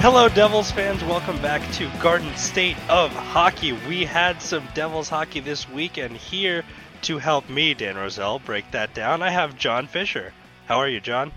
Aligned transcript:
Hello, 0.00 0.30
Devils 0.30 0.70
fans. 0.70 1.04
Welcome 1.04 1.42
back 1.42 1.60
to 1.72 1.90
Garden 2.00 2.34
State 2.34 2.78
of 2.88 3.12
Hockey. 3.12 3.72
We 3.86 4.06
had 4.06 4.40
some 4.40 4.66
Devils 4.72 5.10
hockey 5.10 5.40
this 5.40 5.68
week, 5.68 5.98
and 5.98 6.16
here 6.16 6.64
to 7.02 7.18
help 7.18 7.50
me, 7.50 7.74
Dan 7.74 7.96
Roselle, 7.96 8.38
break 8.38 8.70
that 8.70 8.94
down, 8.94 9.22
I 9.22 9.28
have 9.28 9.58
John 9.58 9.86
Fisher. 9.86 10.32
How 10.64 10.78
are 10.78 10.88
you, 10.88 11.00
John? 11.00 11.32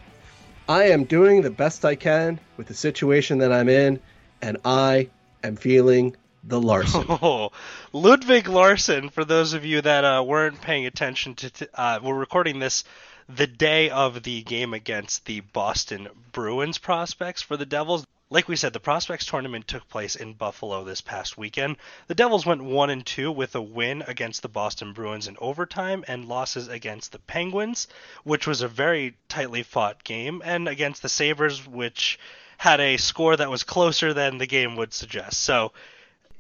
I 0.69 0.85
am 0.85 1.03
doing 1.03 1.41
the 1.41 1.49
best 1.49 1.83
I 1.83 1.95
can 1.95 2.39
with 2.55 2.67
the 2.67 2.73
situation 2.73 3.39
that 3.39 3.51
I'm 3.51 3.67
in, 3.67 3.99
and 4.41 4.55
I 4.63 5.09
am 5.43 5.57
feeling 5.57 6.15
the 6.45 6.61
Larsson. 6.61 7.03
Oh, 7.09 7.51
Ludvig 7.91 8.47
Larsson, 8.47 9.09
for 9.09 9.25
those 9.25 9.51
of 9.51 9.65
you 9.65 9.81
that 9.81 10.05
uh, 10.05 10.23
weren't 10.25 10.61
paying 10.61 10.85
attention 10.85 11.35
to, 11.35 11.49
t- 11.49 11.67
uh, 11.73 11.99
we're 12.01 12.15
recording 12.15 12.59
this 12.59 12.85
the 13.27 13.47
day 13.47 13.89
of 13.89 14.23
the 14.23 14.41
game 14.43 14.73
against 14.73 15.25
the 15.25 15.41
Boston 15.41 16.07
Bruins 16.31 16.77
prospects 16.77 17.41
for 17.41 17.57
the 17.57 17.65
Devils. 17.65 18.05
Like 18.33 18.47
we 18.47 18.55
said, 18.55 18.73
the 18.73 18.79
prospects 18.79 19.27
tournament 19.27 19.67
took 19.67 19.87
place 19.89 20.15
in 20.15 20.33
Buffalo 20.33 20.83
this 20.83 21.01
past 21.01 21.37
weekend. 21.37 21.77
The 22.07 22.15
Devils 22.15 22.47
went 22.47 22.63
1 22.63 22.89
and 22.89 23.05
2 23.05 23.31
with 23.31 23.53
a 23.53 23.61
win 23.61 24.03
against 24.07 24.41
the 24.41 24.49
Boston 24.49 24.91
Bruins 24.91 25.27
in 25.27 25.37
overtime 25.39 26.03
and 26.07 26.27
losses 26.27 26.67
against 26.67 27.11
the 27.11 27.19
Penguins, 27.19 27.87
which 28.23 28.47
was 28.47 28.61
a 28.61 28.67
very 28.67 29.17
tightly 29.29 29.61
fought 29.61 30.03
game, 30.03 30.41
and 30.43 30.67
against 30.67 31.03
the 31.03 31.09
Sabres, 31.09 31.67
which 31.67 32.17
had 32.57 32.79
a 32.79 32.97
score 32.97 33.37
that 33.37 33.51
was 33.51 33.63
closer 33.63 34.15
than 34.15 34.39
the 34.39 34.47
game 34.47 34.75
would 34.77 34.95
suggest. 34.95 35.39
So, 35.39 35.71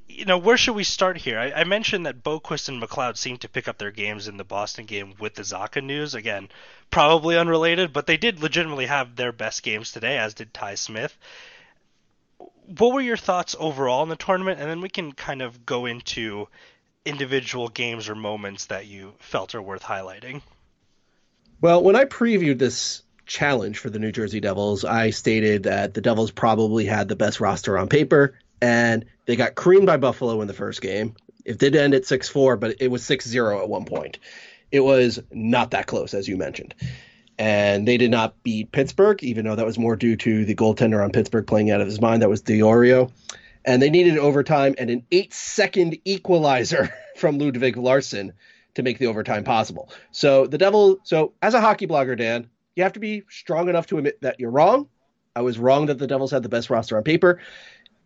you 0.07 0.25
know, 0.25 0.39
where 0.39 0.57
should 0.57 0.73
we 0.73 0.83
start 0.83 1.17
here? 1.17 1.37
I, 1.37 1.51
I, 1.51 1.63
mentioned 1.63 2.07
that 2.07 2.23
Boqvist 2.23 2.69
and 2.69 2.81
McLeod 2.81 3.17
seemed 3.17 3.41
to 3.41 3.49
pick 3.49 3.67
up 3.67 3.77
their 3.77 3.91
games 3.91 4.27
in 4.27 4.37
the 4.37 4.43
Boston 4.43 4.85
game 4.85 5.13
with 5.19 5.35
the 5.35 5.43
Zacha 5.43 5.83
news. 5.83 6.15
Again, 6.15 6.49
probably 6.89 7.37
unrelated, 7.37 7.93
but 7.93 8.07
they 8.07 8.17
did 8.17 8.41
legitimately 8.41 8.87
have 8.87 9.15
their 9.15 9.31
best 9.31 9.61
games 9.61 9.91
today, 9.91 10.17
as 10.17 10.33
did 10.33 10.55
Ty 10.55 10.73
Smith 10.73 11.15
what 12.65 12.93
were 12.93 13.01
your 13.01 13.17
thoughts 13.17 13.55
overall 13.59 14.03
in 14.03 14.09
the 14.09 14.15
tournament? 14.15 14.59
And 14.59 14.69
then 14.69 14.81
we 14.81 14.89
can 14.89 15.11
kind 15.11 15.41
of 15.41 15.65
go 15.65 15.85
into 15.85 16.47
individual 17.05 17.67
games 17.67 18.09
or 18.09 18.15
moments 18.15 18.65
that 18.67 18.87
you 18.87 19.13
felt 19.19 19.55
are 19.55 19.61
worth 19.61 19.83
highlighting. 19.83 20.41
Well, 21.61 21.83
when 21.83 21.95
I 21.95 22.05
previewed 22.05 22.59
this 22.59 23.03
challenge 23.25 23.77
for 23.77 23.89
the 23.89 23.99
New 23.99 24.11
Jersey 24.11 24.39
Devils, 24.39 24.83
I 24.83 25.11
stated 25.11 25.63
that 25.63 25.93
the 25.93 26.01
Devils 26.01 26.31
probably 26.31 26.85
had 26.85 27.07
the 27.07 27.15
best 27.15 27.39
roster 27.39 27.77
on 27.77 27.87
paper, 27.87 28.37
and 28.61 29.05
they 29.25 29.35
got 29.35 29.55
creamed 29.55 29.85
by 29.85 29.97
Buffalo 29.97 30.41
in 30.41 30.47
the 30.47 30.53
first 30.53 30.81
game. 30.81 31.15
It 31.45 31.59
did 31.59 31.75
end 31.75 31.93
at 31.93 32.05
6 32.05 32.29
4, 32.29 32.57
but 32.57 32.77
it 32.81 32.89
was 32.89 33.05
6 33.05 33.25
0 33.25 33.61
at 33.61 33.69
one 33.69 33.85
point. 33.85 34.19
It 34.71 34.81
was 34.81 35.19
not 35.31 35.71
that 35.71 35.87
close, 35.87 36.13
as 36.13 36.27
you 36.27 36.37
mentioned 36.37 36.73
and 37.43 37.85
they 37.85 37.97
did 37.97 38.09
not 38.09 38.41
beat 38.41 38.71
Pittsburgh, 38.71 39.21
even 39.21 39.43
though 39.43 39.57
that 39.57 39.65
was 39.65 39.77
more 39.77 39.97
due 39.97 40.15
to 40.15 40.45
the 40.45 40.55
goaltender 40.55 41.03
on 41.03 41.11
Pittsburgh 41.11 41.45
playing 41.45 41.71
out 41.71 41.81
of 41.81 41.87
his 41.87 41.99
mind. 41.99 42.21
That 42.21 42.29
was 42.29 42.39
D'Orio. 42.39 43.11
And 43.65 43.81
they 43.81 43.89
needed 43.89 44.17
overtime 44.17 44.75
and 44.77 44.89
an 44.89 45.05
eight 45.11 45.33
second 45.33 45.97
equalizer 46.05 46.95
from 47.17 47.39
Ludvig 47.39 47.75
Larsson 47.75 48.31
to 48.75 48.81
make 48.81 48.97
the 48.97 49.07
overtime 49.07 49.43
possible. 49.43 49.91
So 50.11 50.47
the 50.47 50.57
Devil, 50.57 50.99
so 51.03 51.33
as 51.41 51.53
a 51.53 51.59
hockey 51.59 51.85
blogger, 51.85 52.17
Dan, 52.17 52.49
you 52.77 52.83
have 52.83 52.93
to 52.93 53.01
be 53.01 53.23
strong 53.27 53.67
enough 53.67 53.87
to 53.87 53.97
admit 53.97 54.21
that 54.21 54.39
you're 54.39 54.49
wrong. 54.49 54.87
I 55.35 55.41
was 55.41 55.59
wrong 55.59 55.87
that 55.87 55.99
the 55.99 56.07
Devils 56.07 56.31
had 56.31 56.43
the 56.43 56.49
best 56.49 56.69
roster 56.69 56.95
on 56.95 57.03
paper. 57.03 57.41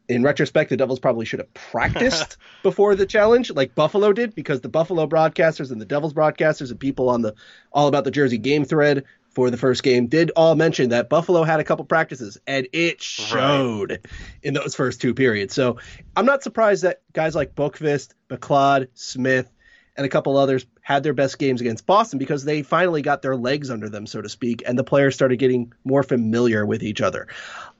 In 0.10 0.24
retrospect, 0.24 0.72
the 0.72 0.78
Devils 0.78 1.00
probably 1.00 1.26
should 1.26 1.42
have 1.42 1.54
practiced 1.54 2.38
before 2.64 2.96
the 2.96 3.06
challenge, 3.06 3.52
like 3.52 3.76
Buffalo 3.76 4.14
did, 4.14 4.34
because 4.34 4.62
the 4.62 4.70
Buffalo 4.70 5.06
broadcasters 5.06 5.70
and 5.70 5.80
the 5.80 5.86
Devils 5.86 6.14
broadcasters 6.14 6.72
and 6.72 6.80
people 6.80 7.10
on 7.10 7.22
the 7.22 7.36
All 7.72 7.88
About 7.88 8.04
the 8.04 8.12
Jersey 8.12 8.40
game 8.40 8.66
thread 8.66 9.04
for 9.38 9.52
the 9.52 9.58
first 9.58 9.84
game 9.84 10.08
did 10.08 10.32
all 10.36 10.56
mention 10.56 10.90
that 10.90 11.10
Buffalo 11.10 11.44
had 11.44 11.60
a 11.60 11.64
couple 11.64 11.86
practices 11.86 12.40
and 12.48 12.68
it 12.74 13.00
showed 13.04 13.92
right. 13.92 14.06
in 14.42 14.56
those 14.56 14.74
first 14.74 15.00
two 15.00 15.14
periods. 15.14 15.54
So 15.54 15.78
I'm 16.16 16.26
not 16.26 16.42
surprised 16.42 16.82
that 16.82 17.04
guys 17.14 17.36
like 17.36 17.54
Boqvist, 17.54 18.16
McLeod, 18.32 18.88
Smith, 18.96 19.48
and 19.96 20.08
a 20.08 20.10
couple 20.10 20.38
others 20.38 20.66
had 20.82 21.04
their 21.04 21.14
best 21.14 21.38
games 21.38 21.62
against 21.62 21.86
Boston 21.86 22.18
because 22.18 22.46
they 22.46 22.64
finally 22.64 23.04
got 23.04 23.22
their 23.22 23.36
legs 23.36 23.70
under 23.70 23.90
them, 23.90 24.08
so 24.08 24.24
to 24.24 24.28
speak, 24.28 24.64
and 24.66 24.76
the 24.76 24.84
players 24.84 25.14
started 25.14 25.38
getting 25.38 25.72
more 25.84 26.02
familiar 26.02 26.66
with 26.66 26.82
each 26.82 27.02
other. 27.02 27.28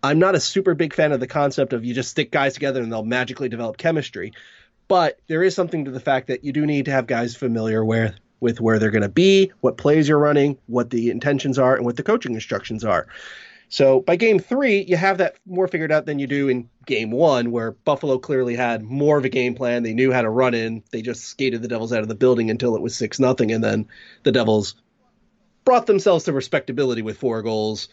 I'm 0.04 0.20
not 0.20 0.36
a 0.36 0.40
super 0.40 0.76
big 0.76 0.94
fan 0.94 1.12
of 1.12 1.20
the 1.20 1.26
concept 1.26 1.74
of 1.74 1.84
you 1.84 1.96
just 1.96 2.12
stick 2.12 2.32
guys 2.32 2.54
together 2.54 2.84
and 2.84 2.92
they'll 2.92 3.04
magically 3.04 3.50
develop 3.50 3.78
chemistry, 3.78 4.34
but 4.88 5.20
there 5.26 5.42
is 5.42 5.56
something 5.56 5.86
to 5.86 5.92
the 5.92 6.00
fact 6.00 6.28
that 6.28 6.44
you 6.44 6.54
do 6.54 6.68
need 6.68 6.86
to 6.86 6.92
have 6.92 7.08
guys 7.08 7.36
familiar 7.36 7.84
with 7.84 8.14
with 8.40 8.62
where 8.62 8.80
they're 8.80 8.92
going 8.92 9.02
to 9.02 9.10
be, 9.10 9.52
what 9.62 9.78
plays 9.78 10.08
you're 10.08 10.20
running, 10.20 10.58
what 10.68 10.90
the 10.90 11.10
intentions 11.10 11.58
are, 11.58 11.76
and 11.76 11.86
what 11.86 11.98
the 11.98 12.04
coaching 12.04 12.34
instructions 12.34 12.84
are. 12.84 13.08
So 13.70 14.00
by 14.00 14.16
game 14.16 14.40
three, 14.40 14.82
you 14.82 14.96
have 14.96 15.18
that 15.18 15.36
more 15.46 15.68
figured 15.68 15.92
out 15.92 16.06
than 16.06 16.20
you 16.20 16.28
do 16.28 16.48
in 16.48 16.70
game 16.86 17.12
one, 17.12 17.52
where 17.52 17.72
Buffalo 17.72 18.18
clearly 18.18 18.56
had 18.56 18.82
more 18.82 19.18
of 19.18 19.26
a 19.26 19.30
game 19.30 19.56
plan. 19.56 19.84
They 19.84 19.94
knew 19.94 20.12
how 20.12 20.22
to 20.22 20.30
run 20.30 20.54
in. 20.54 20.84
They 20.92 21.02
just 21.02 21.26
skated 21.26 21.62
the 21.62 21.68
Devils 21.68 21.92
out 21.92 22.02
of 22.02 22.08
the 22.08 22.16
building 22.16 22.50
until 22.50 22.76
it 22.76 22.82
was 22.82 22.96
six 22.96 23.20
nothing, 23.20 23.52
and 23.52 23.64
then 23.64 23.88
the 24.24 24.32
Devils 24.32 24.76
brought 25.66 25.86
themselves 25.86 26.24
to 26.26 26.34
respectability 26.34 27.02
with 27.02 27.18
four 27.18 27.42
goals 27.42 27.90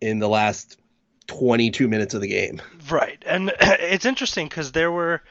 in 0.00 0.20
the 0.20 0.28
last 0.28 0.78
22 1.26 1.88
minutes 1.88 2.14
of 2.14 2.20
the 2.20 2.28
game. 2.28 2.62
Right, 2.88 3.20
and 3.26 3.52
it's 3.60 4.06
interesting 4.06 4.48
because 4.48 4.70
there 4.70 4.92
were 4.92 5.22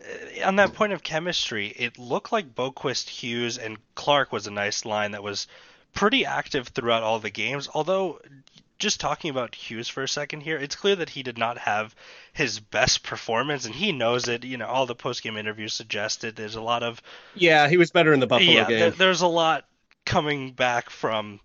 Uh, 0.00 0.46
on 0.46 0.56
that 0.56 0.74
point 0.74 0.92
of 0.92 1.02
chemistry, 1.02 1.68
it 1.68 1.98
looked 1.98 2.32
like 2.32 2.54
Boqvist, 2.54 3.08
Hughes, 3.08 3.58
and 3.58 3.78
Clark 3.94 4.32
was 4.32 4.46
a 4.46 4.50
nice 4.50 4.84
line 4.84 5.12
that 5.12 5.22
was 5.22 5.46
pretty 5.92 6.26
active 6.26 6.68
throughout 6.68 7.02
all 7.02 7.18
the 7.18 7.30
games. 7.30 7.68
Although, 7.72 8.20
just 8.78 9.00
talking 9.00 9.30
about 9.30 9.54
Hughes 9.54 9.88
for 9.88 10.02
a 10.02 10.08
second 10.08 10.40
here, 10.40 10.56
it's 10.56 10.76
clear 10.76 10.96
that 10.96 11.10
he 11.10 11.22
did 11.22 11.38
not 11.38 11.58
have 11.58 11.94
his 12.32 12.60
best 12.60 13.02
performance, 13.02 13.64
and 13.64 13.74
he 13.74 13.92
knows 13.92 14.28
it. 14.28 14.44
You 14.44 14.58
know, 14.58 14.66
all 14.66 14.86
the 14.86 14.94
post 14.94 15.22
game 15.22 15.36
interviews 15.36 15.72
suggested 15.72 16.36
there's 16.36 16.56
a 16.56 16.62
lot 16.62 16.82
of 16.82 17.00
yeah, 17.34 17.68
he 17.68 17.76
was 17.76 17.90
better 17.90 18.12
in 18.12 18.20
the 18.20 18.26
Buffalo 18.26 18.50
yeah, 18.50 18.68
game. 18.68 18.78
There, 18.78 18.90
there's 18.90 19.22
a 19.22 19.26
lot 19.26 19.64
coming 20.04 20.52
back 20.52 20.90
from 20.90 21.40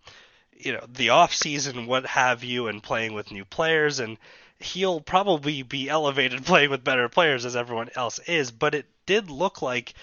you 0.57 0.73
know 0.73 0.85
the 0.91 1.09
off 1.09 1.33
season, 1.33 1.85
what 1.85 2.05
have 2.05 2.43
you, 2.43 2.67
and 2.67 2.83
playing 2.83 3.13
with 3.13 3.31
new 3.31 3.45
players 3.45 3.99
and 3.99 4.17
he'll 4.59 5.01
probably 5.01 5.63
be 5.63 5.89
elevated 5.89 6.45
playing 6.45 6.69
with 6.69 6.83
better 6.83 7.09
players 7.09 7.45
as 7.45 7.55
everyone 7.55 7.89
else 7.95 8.19
is, 8.19 8.51
but 8.51 8.75
it 8.75 8.85
did 9.05 9.29
look 9.29 9.61
like 9.61 9.93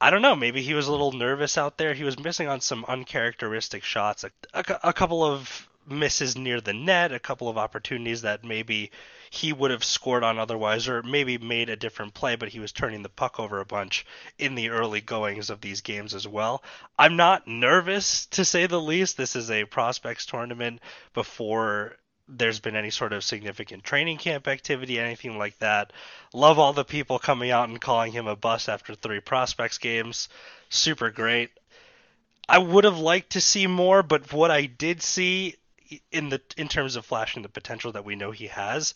I 0.00 0.10
don't 0.10 0.22
know, 0.22 0.36
maybe 0.36 0.62
he 0.62 0.74
was 0.74 0.86
a 0.86 0.92
little 0.92 1.10
nervous 1.10 1.58
out 1.58 1.76
there. 1.76 1.92
He 1.92 2.04
was 2.04 2.20
missing 2.20 2.46
on 2.46 2.60
some 2.60 2.84
uncharacteristic 2.86 3.82
shots, 3.82 4.22
a, 4.22 4.30
a, 4.54 4.64
a 4.84 4.92
couple 4.92 5.24
of 5.24 5.68
misses 5.88 6.36
near 6.36 6.60
the 6.60 6.72
net, 6.72 7.12
a 7.12 7.18
couple 7.18 7.48
of 7.48 7.58
opportunities 7.58 8.22
that 8.22 8.44
maybe 8.44 8.92
he 9.30 9.52
would 9.52 9.70
have 9.70 9.82
scored 9.82 10.22
on 10.22 10.38
otherwise, 10.38 10.88
or 10.88 11.02
maybe 11.02 11.36
made 11.38 11.68
a 11.68 11.76
different 11.76 12.14
play, 12.14 12.36
but 12.36 12.48
he 12.48 12.60
was 12.60 12.70
turning 12.70 13.02
the 13.02 13.08
puck 13.08 13.40
over 13.40 13.58
a 13.58 13.64
bunch 13.64 14.06
in 14.38 14.54
the 14.54 14.70
early 14.70 15.00
goings 15.00 15.50
of 15.50 15.60
these 15.60 15.80
games 15.80 16.14
as 16.14 16.28
well. 16.28 16.62
I'm 16.98 17.16
not 17.16 17.48
nervous, 17.48 18.26
to 18.26 18.44
say 18.44 18.66
the 18.66 18.80
least. 18.80 19.16
This 19.16 19.34
is 19.34 19.50
a 19.50 19.64
prospects 19.64 20.26
tournament 20.26 20.80
before 21.12 21.96
there's 22.28 22.60
been 22.60 22.76
any 22.76 22.90
sort 22.90 23.12
of 23.12 23.24
significant 23.24 23.84
training 23.84 24.18
camp 24.18 24.46
activity, 24.46 24.98
anything 24.98 25.38
like 25.38 25.58
that. 25.58 25.92
Love 26.34 26.58
all 26.58 26.72
the 26.72 26.84
people 26.84 27.18
coming 27.18 27.50
out 27.50 27.68
and 27.68 27.80
calling 27.80 28.12
him 28.12 28.26
a 28.26 28.36
bust 28.36 28.68
after 28.68 28.94
three 28.94 29.20
prospects 29.20 29.78
games. 29.78 30.28
Super 30.68 31.10
great. 31.10 31.50
I 32.48 32.58
would 32.58 32.84
have 32.84 32.98
liked 32.98 33.30
to 33.30 33.40
see 33.40 33.66
more, 33.66 34.02
but 34.02 34.32
what 34.32 34.50
I 34.50 34.66
did 34.66 35.02
see 35.02 35.56
in 36.12 36.28
the 36.28 36.40
in 36.56 36.68
terms 36.68 36.96
of 36.96 37.06
flashing 37.06 37.42
the 37.42 37.48
potential 37.48 37.92
that 37.92 38.04
we 38.04 38.14
know 38.14 38.30
he 38.30 38.48
has, 38.48 38.94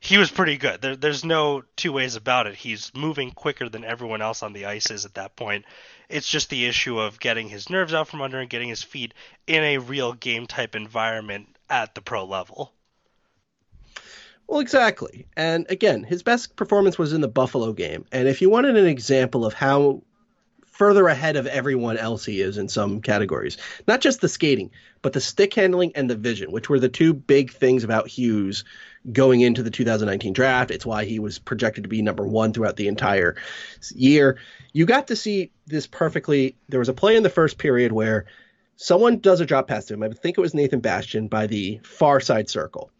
he 0.00 0.18
was 0.18 0.30
pretty 0.30 0.58
good. 0.58 0.82
There, 0.82 0.96
there's 0.96 1.24
no 1.24 1.62
two 1.76 1.92
ways 1.92 2.16
about 2.16 2.46
it. 2.46 2.54
He's 2.54 2.92
moving 2.94 3.30
quicker 3.30 3.68
than 3.68 3.84
everyone 3.84 4.20
else 4.20 4.42
on 4.42 4.52
the 4.52 4.66
ice 4.66 4.90
is 4.90 5.06
at 5.06 5.14
that 5.14 5.36
point. 5.36 5.64
It's 6.08 6.30
just 6.30 6.50
the 6.50 6.66
issue 6.66 6.98
of 6.98 7.20
getting 7.20 7.48
his 7.48 7.70
nerves 7.70 7.94
out 7.94 8.08
from 8.08 8.20
under 8.20 8.38
and 8.38 8.50
getting 8.50 8.68
his 8.68 8.82
feet 8.82 9.14
in 9.46 9.62
a 9.62 9.78
real 9.78 10.12
game 10.12 10.46
type 10.46 10.76
environment 10.76 11.55
at 11.68 11.94
the 11.94 12.00
pro 12.00 12.24
level. 12.24 12.72
Well, 14.46 14.60
exactly. 14.60 15.26
And 15.36 15.66
again, 15.70 16.04
his 16.04 16.22
best 16.22 16.54
performance 16.56 16.98
was 16.98 17.12
in 17.12 17.20
the 17.20 17.28
Buffalo 17.28 17.72
game. 17.72 18.04
And 18.12 18.28
if 18.28 18.40
you 18.40 18.48
wanted 18.48 18.76
an 18.76 18.86
example 18.86 19.44
of 19.44 19.54
how 19.54 20.02
further 20.76 21.08
ahead 21.08 21.36
of 21.36 21.46
everyone 21.46 21.96
else 21.96 22.24
he 22.24 22.40
is 22.40 22.58
in 22.58 22.68
some 22.68 23.00
categories, 23.00 23.56
not 23.88 24.00
just 24.00 24.20
the 24.20 24.28
skating, 24.28 24.70
but 25.00 25.14
the 25.14 25.20
stick 25.20 25.54
handling 25.54 25.90
and 25.94 26.08
the 26.08 26.14
vision, 26.14 26.52
which 26.52 26.68
were 26.68 26.78
the 26.78 26.88
two 26.88 27.14
big 27.14 27.50
things 27.50 27.82
about 27.82 28.08
Hughes 28.08 28.62
going 29.10 29.40
into 29.40 29.62
the 29.62 29.70
2019 29.70 30.32
draft. 30.32 30.70
It's 30.70 30.84
why 30.84 31.06
he 31.06 31.18
was 31.18 31.38
projected 31.38 31.84
to 31.84 31.88
be 31.88 32.02
number 32.02 32.26
one 32.26 32.52
throughout 32.52 32.76
the 32.76 32.88
entire 32.88 33.36
year. 33.94 34.38
You 34.72 34.84
got 34.84 35.08
to 35.08 35.16
see 35.16 35.50
this 35.66 35.86
perfectly. 35.86 36.56
There 36.68 36.80
was 36.80 36.90
a 36.90 36.94
play 36.94 37.16
in 37.16 37.22
the 37.22 37.30
first 37.30 37.56
period 37.56 37.92
where 37.92 38.26
someone 38.76 39.18
does 39.18 39.40
a 39.40 39.46
drop 39.46 39.68
pass 39.68 39.86
to 39.86 39.94
him. 39.94 40.02
I 40.02 40.08
think 40.10 40.38
it 40.38 40.42
was 40.42 40.54
Nathan 40.54 40.80
Bastian 40.80 41.28
by 41.28 41.46
the 41.46 41.80
far 41.82 42.20
side 42.20 42.48
circle. 42.48 42.90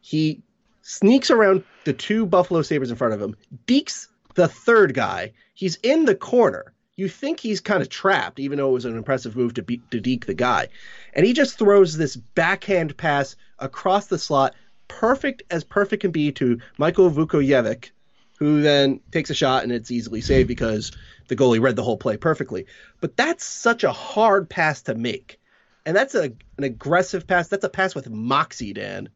He 0.00 0.42
sneaks 0.82 1.30
around 1.30 1.64
the 1.84 1.92
two 1.92 2.26
Buffalo 2.26 2.62
Sabres 2.62 2.90
in 2.90 2.96
front 2.96 3.14
of 3.14 3.20
him, 3.20 3.36
deeks 3.66 4.08
the 4.34 4.48
third 4.48 4.94
guy. 4.94 5.32
He's 5.54 5.76
in 5.82 6.04
the 6.04 6.14
corner. 6.14 6.72
You 6.96 7.08
think 7.08 7.40
he's 7.40 7.60
kind 7.60 7.82
of 7.82 7.88
trapped, 7.88 8.38
even 8.38 8.58
though 8.58 8.70
it 8.70 8.74
was 8.74 8.84
an 8.84 8.96
impressive 8.96 9.36
move 9.36 9.54
to, 9.54 9.62
be, 9.62 9.78
to 9.90 10.00
deke 10.00 10.26
the 10.26 10.34
guy. 10.34 10.68
And 11.12 11.26
he 11.26 11.32
just 11.32 11.58
throws 11.58 11.96
this 11.96 12.16
backhand 12.16 12.96
pass 12.96 13.36
across 13.58 14.06
the 14.06 14.18
slot 14.18 14.54
perfect 14.88 15.42
as 15.50 15.64
perfect 15.64 16.02
can 16.02 16.10
be 16.10 16.32
to 16.32 16.60
Michael 16.78 17.10
Vukojevic, 17.10 17.90
who 18.38 18.62
then 18.62 19.00
takes 19.10 19.30
a 19.30 19.34
shot 19.34 19.62
and 19.62 19.72
it's 19.72 19.90
easily 19.90 20.20
saved 20.20 20.48
because 20.48 20.92
the 21.28 21.36
goalie 21.36 21.60
read 21.60 21.76
the 21.76 21.82
whole 21.82 21.96
play 21.96 22.16
perfectly. 22.16 22.66
But 23.00 23.16
that's 23.16 23.44
such 23.44 23.84
a 23.84 23.92
hard 23.92 24.48
pass 24.48 24.82
to 24.82 24.94
make. 24.94 25.40
And 25.84 25.96
that's 25.96 26.14
a, 26.14 26.32
an 26.58 26.64
aggressive 26.64 27.26
pass. 27.26 27.48
That's 27.48 27.64
a 27.64 27.68
pass 27.68 27.94
with 27.94 28.10
moxie, 28.10 28.72
Dan. 28.72 29.08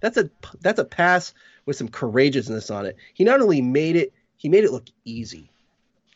That's 0.00 0.16
a 0.16 0.30
that's 0.60 0.78
a 0.78 0.84
pass 0.84 1.32
with 1.64 1.76
some 1.76 1.88
courageousness 1.88 2.70
on 2.70 2.86
it. 2.86 2.96
He 3.14 3.24
not 3.24 3.40
only 3.40 3.62
made 3.62 3.96
it, 3.96 4.12
he 4.36 4.48
made 4.48 4.64
it 4.64 4.72
look 4.72 4.86
easy. 5.04 5.50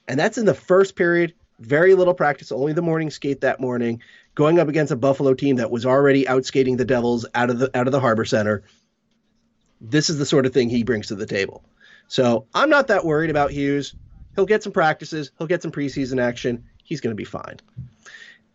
And 0.09 0.19
that's 0.19 0.39
in 0.39 0.45
the 0.45 0.55
first 0.55 0.97
period. 0.97 1.35
Very 1.59 1.95
little 1.95 2.15
practice, 2.15 2.53
only 2.53 2.73
the 2.73 2.83
morning 2.83 3.11
skate 3.11 3.43
that 3.43 3.61
morning, 3.61 4.01
going 4.35 4.59
up 4.59 4.69
against 4.69 4.93
a 4.93 4.97
Buffalo 4.97 5.35
team 5.35 5.57
that 5.57 5.71
was 5.71 5.85
already 5.85 6.25
outskating 6.25 6.79
the 6.79 6.87
Devils 6.87 7.27
out 7.35 7.51
of 7.51 7.59
the 7.59 7.77
out 7.77 7.87
of 7.87 7.93
the 7.93 8.01
Harbor 8.01 8.25
Center. 8.25 8.63
This 9.81 10.09
is 10.09 10.19
the 10.19 10.27
sort 10.27 10.47
of 10.47 10.55
thing 10.55 10.71
he 10.71 10.85
brings 10.85 11.09
to 11.09 11.15
the 11.15 11.27
table. 11.27 11.63
So 12.11 12.47
I'm 12.53 12.69
not 12.71 12.89
that 12.89 13.05
worried 13.05 13.31
about 13.31 13.53
Hughes. 13.53 13.95
He'll 14.35 14.45
get 14.45 14.65
some 14.65 14.73
practices. 14.73 15.31
He'll 15.39 15.47
get 15.47 15.63
some 15.63 15.71
preseason 15.71 16.21
action. 16.21 16.65
He's 16.83 17.01
going 17.01 17.13
to 17.13 17.17
be 17.17 17.25
fine. 17.25 17.59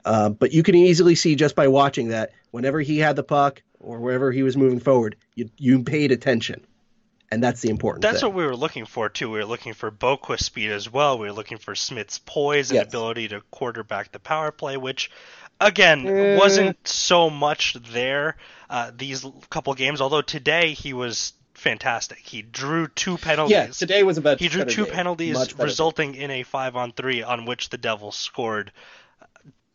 Uh, 0.03 0.27
but 0.29 0.51
you 0.51 0.61
can 0.61 0.75
easily 0.75 1.15
see 1.15 1.35
just 1.35 1.55
by 1.55 1.69
watching 1.69 2.09
that 2.09 2.31
whenever 2.51 2.81
he 2.81 2.97
had 2.99 3.15
the 3.15 3.23
puck 3.23 3.63
or 3.79 3.99
wherever 3.99 4.29
he 4.29 4.43
was 4.43 4.57
moving 4.57 4.81
forward, 4.81 5.15
you, 5.35 5.49
you 5.57 5.83
paid 5.83 6.11
attention. 6.11 6.65
And 7.31 7.41
that's 7.41 7.61
the 7.61 7.69
important 7.69 8.01
That's 8.01 8.19
thing. 8.21 8.29
what 8.29 8.35
we 8.35 8.45
were 8.45 8.57
looking 8.57 8.85
for, 8.85 9.07
too. 9.07 9.31
We 9.31 9.39
were 9.39 9.45
looking 9.45 9.73
for 9.73 9.89
Boqvist 9.89 10.41
speed 10.43 10.71
as 10.71 10.91
well. 10.91 11.17
We 11.17 11.27
were 11.27 11.33
looking 11.33 11.57
for 11.57 11.75
Smith's 11.75 12.19
poise 12.19 12.71
and 12.71 12.75
Yes. 12.75 12.87
ability 12.87 13.29
to 13.29 13.41
quarterback 13.51 14.11
the 14.11 14.19
power 14.19 14.51
play, 14.51 14.75
which, 14.75 15.09
again, 15.61 16.05
Eh. 16.05 16.35
wasn't 16.37 16.85
so 16.85 17.29
much 17.29 17.73
there 17.93 18.35
uh, 18.69 18.91
these 18.95 19.25
couple 19.49 19.73
games, 19.75 20.01
although 20.01 20.21
today 20.21 20.73
he 20.73 20.91
was 20.93 21.33
fantastic. 21.55 22.19
He 22.19 22.41
drew 22.41 22.87
two 22.87 23.17
penalties. 23.17 23.51
Yeah, 23.51 23.67
today 23.67 24.03
was 24.03 24.17
about 24.17 24.39
He 24.39 24.47
drew 24.47 24.65
two 24.65 24.85
game. 24.85 24.93
penalties, 24.93 25.57
resulting 25.57 26.15
in 26.15 26.31
a 26.31 26.43
five 26.43 26.75
on 26.75 26.91
three 26.91 27.23
on 27.23 27.45
which 27.45 27.69
the 27.69 27.77
Devils 27.77 28.15
scored. 28.15 28.71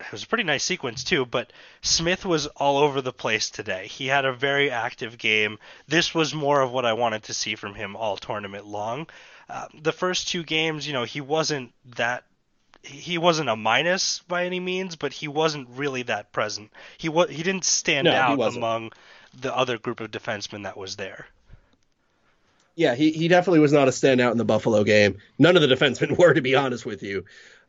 It 0.01 0.13
was 0.13 0.23
a 0.23 0.27
pretty 0.27 0.45
nice 0.45 0.65
sequence 0.65 1.05
too, 1.05 1.27
but 1.27 1.53
Smith 1.83 2.25
was 2.25 2.47
all 2.47 2.79
over 2.79 3.03
the 3.03 3.13
place 3.13 3.51
today. 3.51 3.87
He 3.87 4.07
had 4.07 4.25
a 4.25 4.33
very 4.33 4.71
active 4.71 5.19
game. 5.19 5.59
This 5.89 6.15
was 6.15 6.33
more 6.33 6.63
of 6.63 6.71
what 6.73 6.87
I 6.87 6.95
wanted 6.95 7.25
to 7.25 7.35
see 7.35 7.55
from 7.55 7.75
him 7.75 7.97
all 7.97 8.17
tournament 8.17 8.65
long. 8.67 9.09
Uh, 9.51 9.67
the 9.83 9.93
first 9.93 10.29
two 10.29 10.43
games, 10.43 10.87
you 10.87 10.95
know, 10.95 11.05
he 11.05 11.21
wasn't 11.21 11.73
that. 11.97 12.25
He 12.83 13.19
wasn't 13.19 13.51
a 13.51 13.57
minus 13.57 14.21
by 14.21 14.47
any 14.47 14.59
means, 14.59 14.97
but 14.97 15.13
he 15.13 15.29
wasn't 15.29 15.69
really 15.77 16.03
that 16.05 16.33
present. 16.33 16.71
He 16.97 17.11
was. 17.11 17.29
He 17.29 17.43
didn't 17.43 17.67
stand 17.67 18.07
No, 18.07 18.13
out 18.15 18.57
among 18.57 18.93
the 19.39 19.55
other 19.55 19.77
group 19.77 20.01
of 20.01 20.11
defensemen 20.11 20.63
that 20.63 20.79
was 20.79 20.97
there. 20.97 21.27
Yeah, 22.77 22.95
he, 22.95 23.11
he 23.11 23.29
definitely 23.29 23.61
was 23.61 23.73
not 23.73 23.89
a 23.89 23.91
standout 23.91 24.33
in 24.33 24.39
the 24.39 24.45
Buffalo 24.45 24.85
game. 24.85 25.19
None 25.39 25.57
of 25.57 25.63
the 25.63 25.75
defensemen 25.75 26.17
were, 26.19 26.35
to 26.35 26.41
be 26.41 26.55
honest 26.55 26.87
with 26.87 27.03
you. 27.03 27.25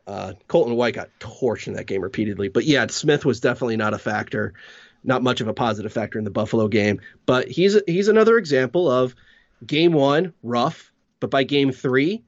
Uh, 0.06 0.32
Colton 0.48 0.74
White 0.74 0.94
got 0.94 1.10
torched 1.20 1.68
in 1.68 1.74
that 1.74 1.86
game 1.86 2.02
repeatedly. 2.02 2.48
But 2.48 2.64
yeah, 2.64 2.86
Smith 2.88 3.24
was 3.24 3.40
definitely 3.40 3.76
not 3.76 3.94
a 3.94 3.98
factor, 3.98 4.54
not 5.04 5.22
much 5.22 5.40
of 5.40 5.48
a 5.48 5.54
positive 5.54 5.92
factor 5.92 6.18
in 6.18 6.24
the 6.24 6.30
Buffalo 6.30 6.68
game. 6.68 7.00
But 7.26 7.48
he's 7.48 7.80
he's 7.86 8.08
another 8.08 8.36
example 8.36 8.90
of 8.90 9.14
game 9.64 9.92
one 9.92 10.32
rough, 10.42 10.92
but 11.20 11.30
by 11.30 11.44
game 11.44 11.72
three, 11.72 12.24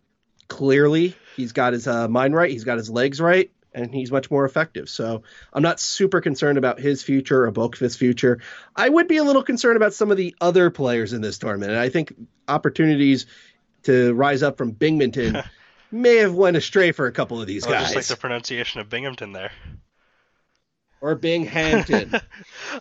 clearly 0.48 1.16
he's 1.36 1.52
got 1.52 1.72
his 1.72 1.88
uh, 1.88 2.06
mind 2.08 2.34
right, 2.34 2.50
he's 2.50 2.64
got 2.64 2.78
his 2.78 2.90
legs 2.90 3.20
right, 3.20 3.50
and 3.74 3.92
he's 3.94 4.10
much 4.12 4.30
more 4.30 4.44
effective. 4.44 4.88
So 4.88 5.22
I'm 5.52 5.62
not 5.62 5.80
super 5.80 6.20
concerned 6.20 6.58
about 6.58 6.78
his 6.80 7.02
future 7.02 7.44
or 7.44 7.52
Boqvist's 7.52 7.96
future. 7.96 8.40
I 8.76 8.88
would 8.88 9.08
be 9.08 9.16
a 9.16 9.24
little 9.24 9.42
concerned 9.42 9.76
about 9.76 9.94
some 9.94 10.10
of 10.10 10.16
the 10.16 10.34
other 10.40 10.70
players 10.70 11.12
in 11.12 11.20
this 11.20 11.38
tournament, 11.38 11.72
and 11.72 11.80
I 11.80 11.88
think 11.88 12.14
opportunities 12.48 13.26
to 13.84 14.14
rise 14.14 14.42
up 14.42 14.56
from 14.56 14.70
Binghamton 14.70 15.42
may 15.90 16.16
have 16.16 16.34
went 16.34 16.56
astray 16.56 16.92
for 16.92 17.06
a 17.06 17.12
couple 17.12 17.40
of 17.40 17.46
these 17.46 17.66
Oh, 17.66 17.70
guys, 17.70 17.92
just 17.92 17.96
like 17.96 18.06
the 18.06 18.16
pronunciation 18.16 18.80
of 18.80 18.88
Binghamton 18.88 19.32
there. 19.32 19.50
or 21.00 21.14
Binghamton. 21.14 22.14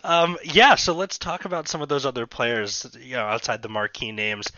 Um, 0.02 0.38
yeah, 0.42 0.74
so 0.74 0.92
let's 0.94 1.18
talk 1.18 1.44
about 1.44 1.68
some 1.68 1.80
of 1.80 1.88
those 1.88 2.04
other 2.04 2.26
players, 2.26 2.84
you 3.00 3.14
know, 3.14 3.22
outside 3.22 3.62
the 3.62 3.68
marquee 3.68 4.10
names. 4.10 4.50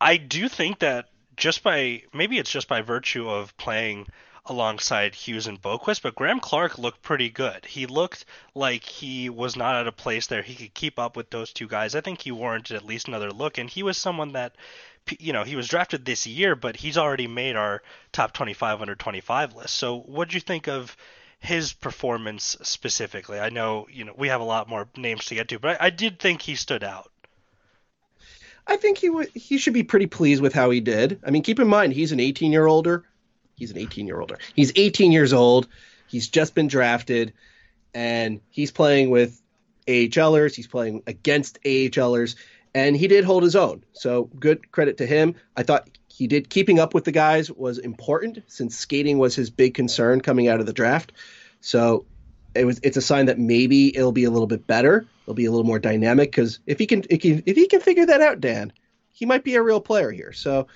I 0.00 0.16
do 0.16 0.48
think 0.48 0.78
that 0.78 1.06
just 1.36 1.62
by 1.62 2.02
maybe 2.14 2.38
it's 2.38 2.50
just 2.50 2.66
by 2.66 2.80
virtue 2.80 3.28
of 3.28 3.54
playing 3.58 4.06
alongside 4.46 5.14
Hughes 5.14 5.46
and 5.46 5.60
Boqvist, 5.60 6.02
but 6.02 6.14
Graham 6.14 6.40
Clark 6.40 6.78
looked 6.78 7.02
pretty 7.02 7.28
good. 7.28 7.64
He 7.66 7.86
looked 7.86 8.24
like 8.54 8.84
he 8.84 9.28
was 9.28 9.56
not 9.56 9.76
at 9.76 9.86
a 9.86 9.92
place 9.92 10.26
there 10.26 10.42
he 10.42 10.54
could 10.54 10.74
keep 10.74 10.98
up 10.98 11.16
with 11.16 11.30
those 11.30 11.52
two 11.52 11.68
guys. 11.68 11.94
I 11.94 12.00
think 12.00 12.22
he 12.22 12.32
warranted 12.32 12.76
at 12.76 12.84
least 12.84 13.08
another 13.08 13.30
look, 13.30 13.58
and 13.58 13.68
he 13.68 13.82
was 13.82 13.96
someone 13.96 14.32
that 14.32 14.54
you 15.18 15.32
know 15.32 15.44
he 15.44 15.56
was 15.56 15.68
drafted 15.68 16.04
this 16.04 16.26
year, 16.26 16.54
but 16.54 16.76
he's 16.76 16.98
already 16.98 17.26
made 17.26 17.56
our 17.56 17.82
top 18.12 18.32
25 18.32 18.80
under 18.80 18.94
25 18.94 19.54
list. 19.54 19.74
So, 19.74 20.00
what 20.00 20.28
do 20.28 20.34
you 20.34 20.40
think 20.40 20.68
of 20.68 20.96
his 21.38 21.72
performance 21.72 22.56
specifically? 22.62 23.38
I 23.38 23.50
know 23.50 23.86
you 23.90 24.04
know 24.04 24.14
we 24.16 24.28
have 24.28 24.40
a 24.40 24.44
lot 24.44 24.68
more 24.68 24.88
names 24.96 25.26
to 25.26 25.34
get 25.34 25.48
to, 25.48 25.58
but 25.58 25.80
I, 25.80 25.86
I 25.86 25.90
did 25.90 26.18
think 26.18 26.42
he 26.42 26.54
stood 26.54 26.84
out. 26.84 27.10
I 28.66 28.76
think 28.76 28.98
he 28.98 29.10
would 29.10 29.28
he 29.34 29.58
should 29.58 29.74
be 29.74 29.82
pretty 29.82 30.06
pleased 30.06 30.42
with 30.42 30.54
how 30.54 30.70
he 30.70 30.80
did. 30.80 31.20
I 31.26 31.30
mean, 31.30 31.42
keep 31.42 31.58
in 31.58 31.68
mind 31.68 31.92
he's 31.92 32.12
an 32.12 32.20
18 32.20 32.52
year 32.52 32.66
older. 32.66 33.04
He's 33.60 33.70
an 33.70 33.78
18 33.78 34.06
year 34.06 34.20
older. 34.20 34.38
He's 34.56 34.72
18 34.74 35.12
years 35.12 35.32
old. 35.32 35.68
He's 36.08 36.28
just 36.28 36.54
been 36.54 36.66
drafted, 36.66 37.34
and 37.94 38.40
he's 38.48 38.72
playing 38.72 39.10
with 39.10 39.40
AHLers. 39.86 40.54
He's 40.54 40.66
playing 40.66 41.02
against 41.06 41.62
AHLers, 41.62 42.34
and 42.74 42.96
he 42.96 43.06
did 43.06 43.24
hold 43.24 43.42
his 43.42 43.54
own. 43.54 43.84
So 43.92 44.24
good 44.40 44.72
credit 44.72 44.96
to 44.96 45.06
him. 45.06 45.34
I 45.56 45.62
thought 45.62 45.88
he 46.08 46.26
did 46.26 46.48
keeping 46.48 46.80
up 46.80 46.94
with 46.94 47.04
the 47.04 47.12
guys 47.12 47.50
was 47.50 47.78
important 47.78 48.38
since 48.46 48.76
skating 48.76 49.18
was 49.18 49.34
his 49.34 49.50
big 49.50 49.74
concern 49.74 50.22
coming 50.22 50.48
out 50.48 50.58
of 50.58 50.66
the 50.66 50.72
draft. 50.72 51.12
So 51.60 52.06
it 52.54 52.64
was 52.64 52.80
it's 52.82 52.96
a 52.96 53.02
sign 53.02 53.26
that 53.26 53.38
maybe 53.38 53.94
it'll 53.96 54.10
be 54.10 54.24
a 54.24 54.30
little 54.30 54.46
bit 54.46 54.66
better. 54.66 55.06
It'll 55.22 55.34
be 55.34 55.44
a 55.44 55.50
little 55.50 55.66
more 55.66 55.78
dynamic 55.78 56.30
because 56.30 56.60
if 56.66 56.78
he 56.78 56.86
can 56.86 57.04
if 57.10 57.22
he, 57.22 57.42
if 57.44 57.56
he 57.56 57.66
can 57.68 57.80
figure 57.80 58.06
that 58.06 58.22
out, 58.22 58.40
Dan, 58.40 58.72
he 59.12 59.26
might 59.26 59.44
be 59.44 59.54
a 59.54 59.62
real 59.62 59.80
player 59.80 60.10
here. 60.10 60.32
So 60.32 60.66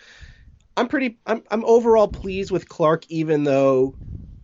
I'm 0.77 0.89
pretty 0.89 1.19
I'm 1.27 1.43
I'm 1.51 1.65
overall 1.65 2.09
pleased 2.09 2.51
with 2.51 2.69
Clark, 2.69 3.05
even 3.09 3.45
though 3.45 3.97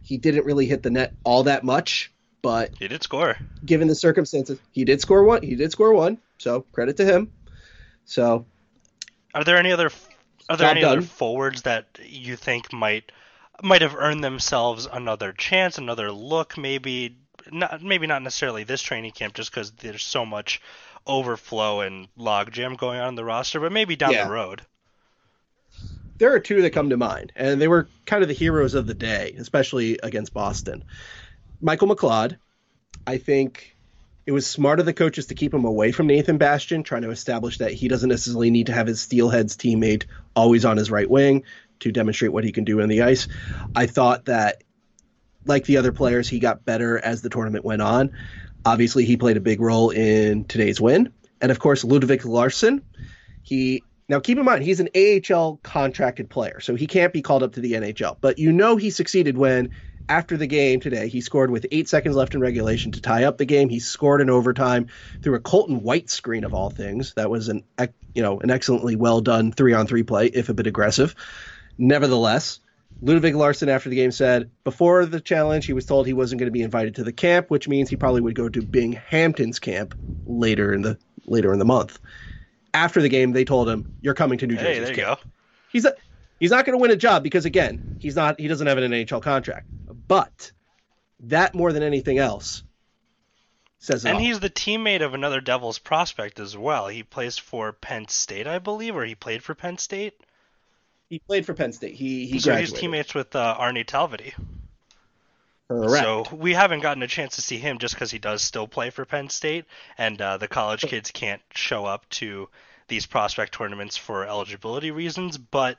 he 0.02 0.16
didn't 0.18 0.44
really 0.46 0.66
hit 0.66 0.82
the 0.82 0.90
net 0.90 1.14
all 1.24 1.44
that 1.44 1.64
much. 1.64 2.12
But 2.42 2.72
He 2.78 2.88
did 2.88 3.02
score. 3.02 3.36
given 3.64 3.88
the 3.88 3.94
circumstances, 3.94 4.58
he 4.70 4.84
did 4.84 5.00
score 5.00 5.25
one. 5.25 5.42
He 5.42 5.56
did 5.56 5.70
score 5.72 5.92
one. 5.92 6.18
So 6.38 6.62
credit 6.72 6.96
to 6.99 7.04
him. 7.04 7.30
So 8.04 8.46
Are 9.34 9.44
there 9.44 9.56
any 9.58 9.72
other 9.72 9.90
are 10.49 10.56
there 10.56 10.70
any 10.70 10.82
other 10.84 11.02
forwards 11.02 11.62
that 11.62 11.87
you 12.02 12.37
think 12.37 12.72
might 12.72 13.12
might 13.62 13.82
have 13.82 13.94
earned 13.94 14.25
themselves 14.25 14.87
another 14.90 15.32
chance, 15.32 15.78
another 15.78 16.10
look, 16.10 16.56
maybe 16.56 17.16
not 17.52 17.82
maybe 17.82 18.06
not 18.06 18.22
necessarily 18.22 18.64
this 18.64 18.82
training 18.82 19.12
camp 19.12 19.34
just 19.34 19.50
because 19.50 19.72
there's 19.72 20.02
so 20.02 20.25
much 20.25 20.60
overflow 21.06 21.80
and 21.80 22.08
logjam 22.18 22.76
going 22.76 23.00
on 23.00 23.10
in 23.10 23.14
the 23.16 23.25
roster, 23.25 23.60
but 23.60 23.72
maybe 23.72 23.96
down 23.96 24.12
Yeah. 24.12 24.25
the 24.25 24.30
road. 24.30 24.62
There 26.20 26.34
are 26.34 26.38
two 26.38 26.60
that 26.60 26.74
come 26.74 26.90
to 26.90 26.98
mind, 26.98 27.32
and 27.34 27.58
they 27.58 27.66
were 27.66 27.88
kind 28.04 28.22
of 28.22 28.28
the 28.28 28.34
heroes 28.34 28.74
of 28.74 28.86
the 28.86 28.92
day, 28.92 29.34
especially 29.38 29.98
against 30.02 30.34
Boston. 30.34 30.84
Michael 31.62 31.88
McLeod, 31.88 32.36
I 33.06 33.16
think 33.16 33.74
it 34.26 34.32
was 34.32 34.46
smart 34.46 34.80
of 34.80 34.86
the 34.86 34.92
coaches 34.92 35.26
to 35.26 35.34
keep 35.34 35.54
him 35.54 35.64
away 35.64 35.92
from 35.92 36.06
Nathan 36.06 36.36
Bastian, 36.36 36.82
trying 36.82 37.02
to 37.02 37.10
establish 37.10 37.56
that 37.56 37.72
he 37.72 37.88
doesn't 37.88 38.10
necessarily 38.10 38.50
need 38.50 38.66
to 38.66 38.74
have 38.74 38.86
his 38.86 39.00
Steelheads 39.00 39.56
teammate 39.56 40.04
always 40.36 40.66
on 40.66 40.76
his 40.76 40.90
right 40.90 41.08
wing 41.08 41.44
to 41.78 41.90
demonstrate 41.90 42.34
what 42.34 42.44
he 42.44 42.52
can 42.52 42.64
do 42.64 42.82
on 42.82 42.90
the 42.90 43.00
ice. 43.00 43.26
I 43.74 43.86
thought 43.86 44.26
that, 44.26 44.62
like 45.46 45.64
the 45.64 45.78
other 45.78 45.90
players, 45.90 46.28
he 46.28 46.38
got 46.38 46.66
better 46.66 46.98
as 46.98 47.22
the 47.22 47.30
tournament 47.30 47.64
went 47.64 47.80
on. 47.80 48.12
Obviously, 48.66 49.06
he 49.06 49.16
played 49.16 49.38
a 49.38 49.40
big 49.40 49.58
role 49.58 49.88
in 49.88 50.44
today's 50.44 50.82
win. 50.82 51.14
And 51.40 51.50
of 51.50 51.58
course, 51.58 51.82
Ludwig 51.82 52.26
Larson, 52.26 52.82
he 53.42 53.82
now 54.11 54.19
keep 54.19 54.37
in 54.37 54.45
mind 54.45 54.64
he's 54.64 54.81
an 54.81 54.88
AHL 54.97 55.61
contracted 55.62 56.29
player, 56.29 56.59
so 56.59 56.75
he 56.75 56.88
can't 56.88 57.12
be 57.12 57.23
called 57.23 57.45
up 57.45 57.52
to 57.52 57.61
the 57.61 57.75
NHL. 57.75 58.17
But 58.21 58.38
you 58.40 58.52
know 58.52 58.76
he 58.76 58.90
succeeded 58.90 59.38
when 59.38 59.71
after 60.09 60.37
the 60.37 60.49
game 60.49 60.81
today 60.81 61.09
he 61.09 61.21
scored 61.21 61.52
with 61.52 61.64
eight 61.71 61.88
seconds 61.88 62.17
left 62.17 62.35
in 62.35 62.40
regulation 62.40 62.90
to 62.90 63.00
tie 63.00 63.23
up 63.23 63.38
the 63.38 63.45
game. 63.45 63.69
He 63.69 63.79
scored 63.79 64.21
in 64.21 64.29
overtime 64.29 64.88
through 65.23 65.37
a 65.37 65.40
Colton 65.40 65.83
White 65.83 66.11
screen 66.11 66.43
of 66.43 66.52
all 66.52 66.71
things. 66.71 67.14
That 67.14 67.31
was 67.31 67.49
an 67.49 67.62
you 68.12 68.21
know 68.23 68.40
an 68.40 68.50
excellently 68.50 68.97
well 68.97 69.21
done 69.21 69.52
three 69.52 69.73
on 69.73 69.87
three 69.87 70.02
play, 70.02 70.26
if 70.26 70.49
a 70.49 70.55
bit 70.55 70.67
aggressive. 70.67 71.14
Nevertheless, 71.79 72.59
Ludwig 73.00 73.37
Larson 73.37 73.69
after 73.69 73.88
the 73.88 73.97
game 73.97 74.11
said 74.11 74.50
before 74.64 75.07
the 75.07 75.21
challenge 75.21 75.67
he 75.67 75.73
was 75.73 75.87
told 75.87 76.09
he 76.09 76.12
wasn't 76.14 76.40
going 76.40 76.49
to 76.49 76.52
be 76.52 76.62
invited 76.62 76.97
to 76.97 77.05
the 77.05 77.12
camp, 77.12 77.49
which 77.49 77.69
means 77.69 77.88
he 77.88 77.97
probably 77.97 78.21
would 78.21 78.35
go 78.35 78.49
to 78.49 78.61
Binghamton's 78.61 79.61
camp 79.61 79.95
later 80.26 80.75
in 80.75 80.83
the 80.83 80.99
later 81.26 81.52
in 81.52 81.61
the 81.61 81.64
month. 81.64 82.00
After 82.72 83.02
the 83.02 83.08
game, 83.08 83.32
they 83.32 83.44
told 83.44 83.68
him, 83.68 83.96
"You're 84.00 84.14
coming 84.14 84.38
to 84.38 84.46
New 84.46 84.54
Jersey's 84.56 84.66
Hey, 84.76 84.78
there 84.80 84.90
you 84.90 84.96
camp." 84.96 85.20
go. 85.22 85.30
He's 85.72 85.84
a, 85.84 85.94
he's 86.38 86.50
not 86.50 86.64
going 86.64 86.78
to 86.78 86.82
win 86.82 86.90
a 86.90 86.96
job 86.96 87.22
because 87.22 87.44
again, 87.44 87.96
he's 88.00 88.16
not 88.16 88.38
he 88.40 88.48
doesn't 88.48 88.66
have 88.66 88.78
an 88.78 88.90
NHL 88.92 89.22
contract. 89.22 89.66
But 90.08 90.52
that 91.20 91.54
more 91.54 91.72
than 91.72 91.82
anything 91.82 92.18
else 92.18 92.62
says 93.78 94.04
it 94.04 94.08
And 94.08 94.18
all. 94.18 94.22
he's 94.24 94.40
the 94.40 94.50
teammate 94.50 95.02
of 95.02 95.14
another 95.14 95.40
Devils 95.40 95.78
prospect 95.78 96.38
as 96.40 96.56
well. 96.56 96.88
He 96.88 97.02
plays 97.02 97.38
for 97.38 97.72
Penn 97.72 98.08
State, 98.08 98.46
I 98.46 98.58
believe, 98.58 98.94
or 98.96 99.04
he 99.04 99.14
played 99.14 99.42
for 99.42 99.54
Penn 99.54 99.78
State. 99.78 100.14
he 101.08 101.18
played 101.18 101.46
for 101.46 101.54
Penn 101.54 101.72
State. 101.72 101.94
He 101.94 102.26
he 102.26 102.38
so 102.38 102.50
graduated. 102.50 102.70
he's 102.72 102.80
teammates 102.80 103.14
with 103.14 103.34
uh, 103.36 103.56
Aarne 103.58 103.84
Talvitie. 103.84 104.34
Correct. 105.70 106.02
So 106.02 106.24
we 106.34 106.52
haven't 106.52 106.80
gotten 106.80 107.04
a 107.04 107.06
chance 107.06 107.36
to 107.36 107.42
see 107.42 107.58
him 107.58 107.78
just 107.78 107.94
because 107.94 108.10
he 108.10 108.18
does 108.18 108.42
still 108.42 108.66
play 108.66 108.90
for 108.90 109.04
Penn 109.04 109.28
State, 109.28 109.66
and 109.96 110.20
uh, 110.20 110.36
the 110.36 110.48
college 110.48 110.80
kids 110.80 111.12
can't 111.12 111.40
show 111.54 111.84
up 111.86 112.08
to 112.10 112.48
these 112.88 113.06
prospect 113.06 113.54
tournaments 113.54 113.96
for 113.96 114.26
eligibility 114.26 114.90
reasons. 114.90 115.38
But 115.38 115.78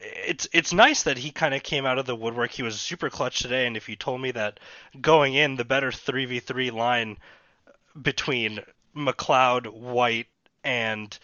it's 0.00 0.48
it's 0.54 0.72
nice 0.72 1.02
that 1.02 1.18
he 1.18 1.32
kind 1.32 1.52
of 1.52 1.62
came 1.62 1.84
out 1.84 1.98
of 1.98 2.06
the 2.06 2.16
woodwork. 2.16 2.50
He 2.50 2.62
was 2.62 2.80
super 2.80 3.10
clutch 3.10 3.40
today, 3.40 3.66
and 3.66 3.76
if 3.76 3.90
you 3.90 3.96
told 3.96 4.22
me 4.22 4.30
that 4.30 4.58
going 5.02 5.34
in, 5.34 5.56
the 5.56 5.66
better 5.66 5.92
three 5.92 6.24
v 6.24 6.40
three 6.40 6.70
line 6.70 7.18
between 8.00 8.60
McLeod, 8.96 9.66
White, 9.66 10.28
and 10.64 11.18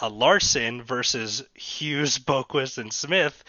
uh, 0.00 0.08
Larson 0.10 0.80
versus 0.80 1.42
Hughes, 1.54 2.20
Boqvist, 2.20 2.78
and 2.78 2.92
Smith. 2.92 3.42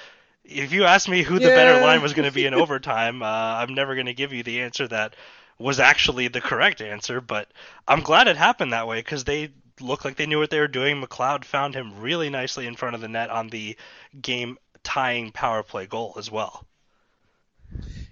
If 0.43 0.73
you 0.73 0.83
asked 0.83 1.07
me 1.07 1.23
who 1.23 1.39
the 1.39 1.47
better 1.47 1.81
line 1.81 2.01
was 2.01 2.13
going 2.13 2.27
to 2.27 2.33
be 2.33 2.45
in 2.45 2.53
overtime, 2.53 3.23
uh, 3.23 3.25
I'm 3.25 3.73
never 3.73 3.95
going 3.95 4.07
to 4.07 4.13
give 4.13 4.33
you 4.33 4.43
the 4.43 4.61
answer 4.61 4.87
that 4.87 5.15
was 5.57 5.79
actually 5.79 6.27
the 6.27 6.41
correct 6.41 6.81
answer. 6.81 7.21
But 7.21 7.49
I'm 7.87 8.01
glad 8.01 8.27
it 8.27 8.37
happened 8.37 8.73
that 8.73 8.87
way 8.87 8.99
because 8.99 9.23
they 9.23 9.51
looked 9.79 10.05
like 10.05 10.17
they 10.17 10.25
knew 10.25 10.39
what 10.39 10.49
they 10.49 10.59
were 10.59 10.67
doing. 10.67 11.01
McLeod 11.01 11.45
found 11.45 11.75
him 11.75 11.99
really 11.99 12.29
nicely 12.29 12.67
in 12.67 12.75
front 12.75 12.95
of 12.95 13.01
the 13.01 13.07
net 13.07 13.29
on 13.29 13.47
the 13.47 13.77
game 14.21 14.57
tying 14.83 15.31
power 15.31 15.63
play 15.63 15.85
goal 15.85 16.15
as 16.17 16.29
well. 16.29 16.65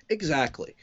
Exactly. 0.10 0.76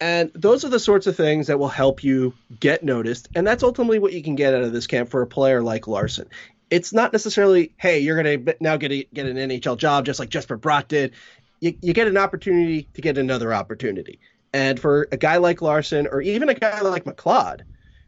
And 0.00 0.30
those 0.34 0.64
are 0.64 0.68
the 0.68 0.78
sorts 0.78 1.06
of 1.06 1.16
things 1.16 1.46
that 1.46 1.58
will 1.58 1.68
help 1.68 2.04
you 2.04 2.34
get 2.60 2.82
noticed. 2.82 3.28
And 3.34 3.46
that's 3.46 3.62
ultimately 3.62 3.98
what 3.98 4.12
you 4.12 4.22
can 4.22 4.34
get 4.34 4.54
out 4.54 4.62
of 4.62 4.72
this 4.72 4.86
camp 4.86 5.08
for 5.08 5.22
a 5.22 5.26
player 5.26 5.62
like 5.62 5.86
Larson. 5.86 6.28
It's 6.70 6.92
not 6.92 7.12
necessarily, 7.12 7.74
hey, 7.76 8.00
you're 8.00 8.22
to 8.22 8.56
now 8.60 8.76
get, 8.76 8.92
a, 8.92 9.06
get 9.12 9.26
an 9.26 9.36
NHL 9.36 9.78
job 9.78 10.04
just 10.04 10.18
like 10.18 10.28
Jesper 10.28 10.58
Bratt 10.58 10.88
did. 10.88 11.12
You, 11.60 11.76
you 11.80 11.92
get 11.92 12.08
an 12.08 12.16
opportunity 12.16 12.88
to 12.94 13.00
get 13.00 13.18
another 13.18 13.54
opportunity. 13.54 14.20
And 14.52 14.78
for 14.78 15.08
a 15.12 15.16
guy 15.16 15.36
like 15.36 15.62
Larson, 15.62 16.06
or 16.06 16.20
even 16.20 16.48
a 16.48 16.54
guy 16.54 16.80
like 16.80 17.04
McLeod, 17.04 17.62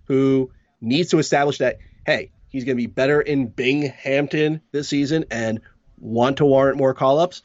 who 0.04 0.50
needs 0.80 1.10
to 1.10 1.18
establish 1.18 1.58
that, 1.58 1.78
hey, 2.06 2.30
he's 2.48 2.64
to 2.76 2.82
be 2.82 2.86
better 2.86 3.20
in 3.20 3.46
Binghamton 3.46 4.60
this 4.72 4.88
season 4.88 5.26
and 5.30 5.60
want 5.98 6.38
to 6.38 6.44
warrant 6.44 6.78
more 6.78 6.94
call 6.94 7.18
ups, 7.18 7.42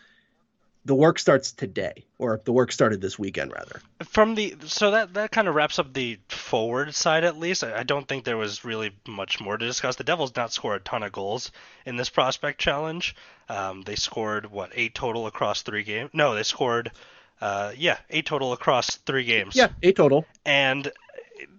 the 0.86 0.96
work 0.96 1.18
starts 1.20 1.52
today, 1.52 2.04
or 2.18 2.42
the 2.44 2.52
work 2.52 2.72
started 2.72 3.00
this 3.00 3.18
weekend, 3.18 3.52
rather. 3.54 3.82
From 4.04 4.36
the 4.36 4.56
so 4.66 4.92
that 4.92 5.14
that 5.14 5.32
kind 5.32 5.48
of 5.48 5.56
wraps 5.56 5.80
up 5.80 5.94
the 5.94 6.20
forward 6.30 6.94
side 6.94 7.24
at 7.24 7.38
least. 7.38 7.64
I, 7.64 7.80
I 7.80 7.84
don't 7.84 8.08
think 8.08 8.24
there 8.24 8.38
was 8.38 8.66
really 8.66 8.92
much 9.08 9.40
more 9.40 9.58
to 9.58 9.66
discuss. 9.66 9.96
The 9.96 10.04
Devils 10.04 10.36
not 10.36 10.52
score 10.52 10.76
a 10.76 10.80
ton 10.80 11.04
of 11.04 11.12
goals 11.12 11.52
in 11.86 11.96
this 11.96 12.10
prospect 12.10 12.60
challenge. 12.60 13.16
Um, 13.50 13.84
they 13.84 13.96
scored 13.96 14.52
what 14.52 14.72
eight 14.74 14.96
total 14.96 15.28
across 15.28 15.62
three 15.62 15.84
games. 15.84 16.10
No, 16.14 16.36
they 16.36 16.44
scored 16.44 16.92
uh, 17.42 17.72
yeah 17.78 17.98
eight 18.10 18.26
total 18.26 18.54
across 18.54 18.98
three 18.98 19.24
games. 19.26 19.56
Yeah, 19.56 19.70
eight 19.82 19.96
total. 19.96 20.26
and 20.46 20.92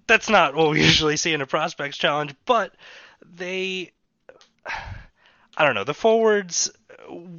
that's 0.07 0.29
not 0.29 0.55
what 0.55 0.71
we 0.71 0.83
usually 0.85 1.17
see 1.17 1.33
in 1.33 1.41
a 1.41 1.47
prospects 1.47 1.97
challenge. 1.97 2.35
But 2.45 2.75
they, 3.37 3.93
I 5.57 5.65
don't 5.65 5.75
know, 5.75 5.85
the 5.85 5.95
forwards. 5.95 6.71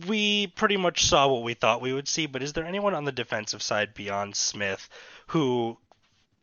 We 0.07 0.47
pretty 0.47 0.77
much 0.77 1.05
saw 1.05 1.27
what 1.27 1.43
we 1.43 1.53
thought 1.53 1.81
we 1.81 1.93
would 1.93 2.07
see, 2.07 2.25
but 2.25 2.43
is 2.43 2.53
there 2.53 2.65
anyone 2.65 2.93
on 2.93 3.05
the 3.05 3.11
defensive 3.11 3.61
side 3.61 3.93
beyond 3.93 4.35
Smith 4.35 4.87
who 5.27 5.77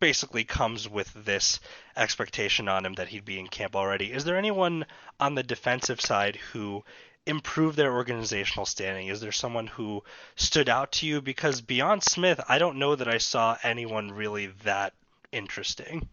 basically 0.01 0.43
comes 0.43 0.89
with 0.89 1.13
this 1.25 1.61
expectation 1.97 2.69
on 2.69 2.85
him 2.85 2.95
that 2.95 3.09
he'd 3.09 3.25
be 3.25 3.39
in 3.39 3.47
camp 3.47 3.77
already? 3.77 4.13
Is 4.13 4.25
there 4.25 4.37
anyone 4.37 4.85
on 5.21 5.37
the 5.37 5.45
defensive 5.45 6.01
side 6.01 6.37
who 6.53 6.83
improved 7.25 7.77
their 7.77 7.93
organizational 7.93 8.67
standing? 8.67 9.07
Is 9.07 9.21
there 9.21 9.33
someone 9.33 9.69
who 9.69 10.03
stood 10.35 10.69
out 10.69 10.93
to 10.93 11.07
you? 11.07 11.21
Because 11.21 11.61
beyond 11.61 12.03
Smith, 12.03 12.41
I 12.49 12.59
don't 12.59 12.79
know 12.79 12.97
that 12.97 13.07
I 13.07 13.19
saw 13.19 13.57
anyone 13.63 14.11
really 14.11 14.49
that 14.65 14.93
interesting. 15.31 16.09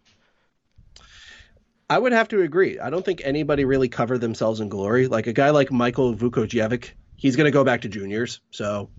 I 1.90 1.98
would 1.98 2.12
have 2.12 2.28
to 2.28 2.44
agree. 2.44 2.78
I 2.78 2.92
don't 2.92 3.04
think 3.04 3.22
anybody 3.24 3.66
really 3.66 3.90
covered 3.90 4.22
themselves 4.22 4.60
in 4.60 4.70
glory. 4.70 5.08
Like 5.08 5.26
a 5.26 5.34
guy 5.34 5.50
like 5.50 5.72
Michael 5.72 6.14
Vukojevic, 6.14 6.92
he's 7.20 7.36
going 7.36 7.46
to 7.46 7.52
go 7.52 7.64
back 7.64 7.82
to 7.82 7.90
juniors, 7.90 8.42
so 8.50 8.90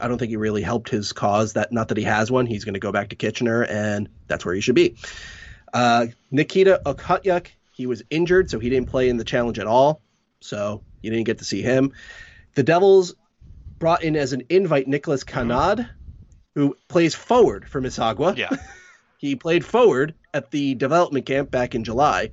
I 0.00 0.08
don't 0.08 0.18
think 0.18 0.30
he 0.30 0.36
really 0.36 0.62
helped 0.62 0.88
his 0.88 1.12
cause. 1.12 1.52
That 1.52 1.72
not 1.72 1.88
that 1.88 1.98
he 1.98 2.04
has 2.04 2.30
one. 2.30 2.46
He's 2.46 2.64
going 2.64 2.74
to 2.74 2.80
go 2.80 2.92
back 2.92 3.10
to 3.10 3.16
Kitchener, 3.16 3.64
and 3.64 4.08
that's 4.28 4.44
where 4.44 4.54
he 4.54 4.60
should 4.60 4.74
be. 4.74 4.96
Uh, 5.72 6.06
Nikita 6.30 6.80
Okhotyuk, 6.86 7.48
he 7.72 7.86
was 7.86 8.02
injured, 8.08 8.48
so 8.48 8.58
he 8.58 8.70
didn't 8.70 8.88
play 8.88 9.08
in 9.08 9.16
the 9.16 9.24
challenge 9.24 9.58
at 9.58 9.66
all. 9.66 10.00
So 10.40 10.82
you 11.02 11.10
didn't 11.10 11.26
get 11.26 11.38
to 11.38 11.44
see 11.44 11.62
him. 11.62 11.92
The 12.54 12.62
Devils 12.62 13.14
brought 13.80 14.04
in 14.04 14.16
as 14.16 14.32
an 14.32 14.44
invite 14.48 14.86
Nicholas 14.86 15.24
Canade, 15.24 15.88
who 16.54 16.76
plays 16.88 17.14
forward 17.14 17.68
for 17.68 17.82
Mississauga. 17.82 18.36
Yeah. 18.36 18.50
He 19.16 19.36
played 19.36 19.64
forward 19.64 20.14
at 20.34 20.50
the 20.50 20.74
development 20.74 21.24
camp 21.24 21.50
back 21.50 21.74
in 21.74 21.82
July, 21.82 22.32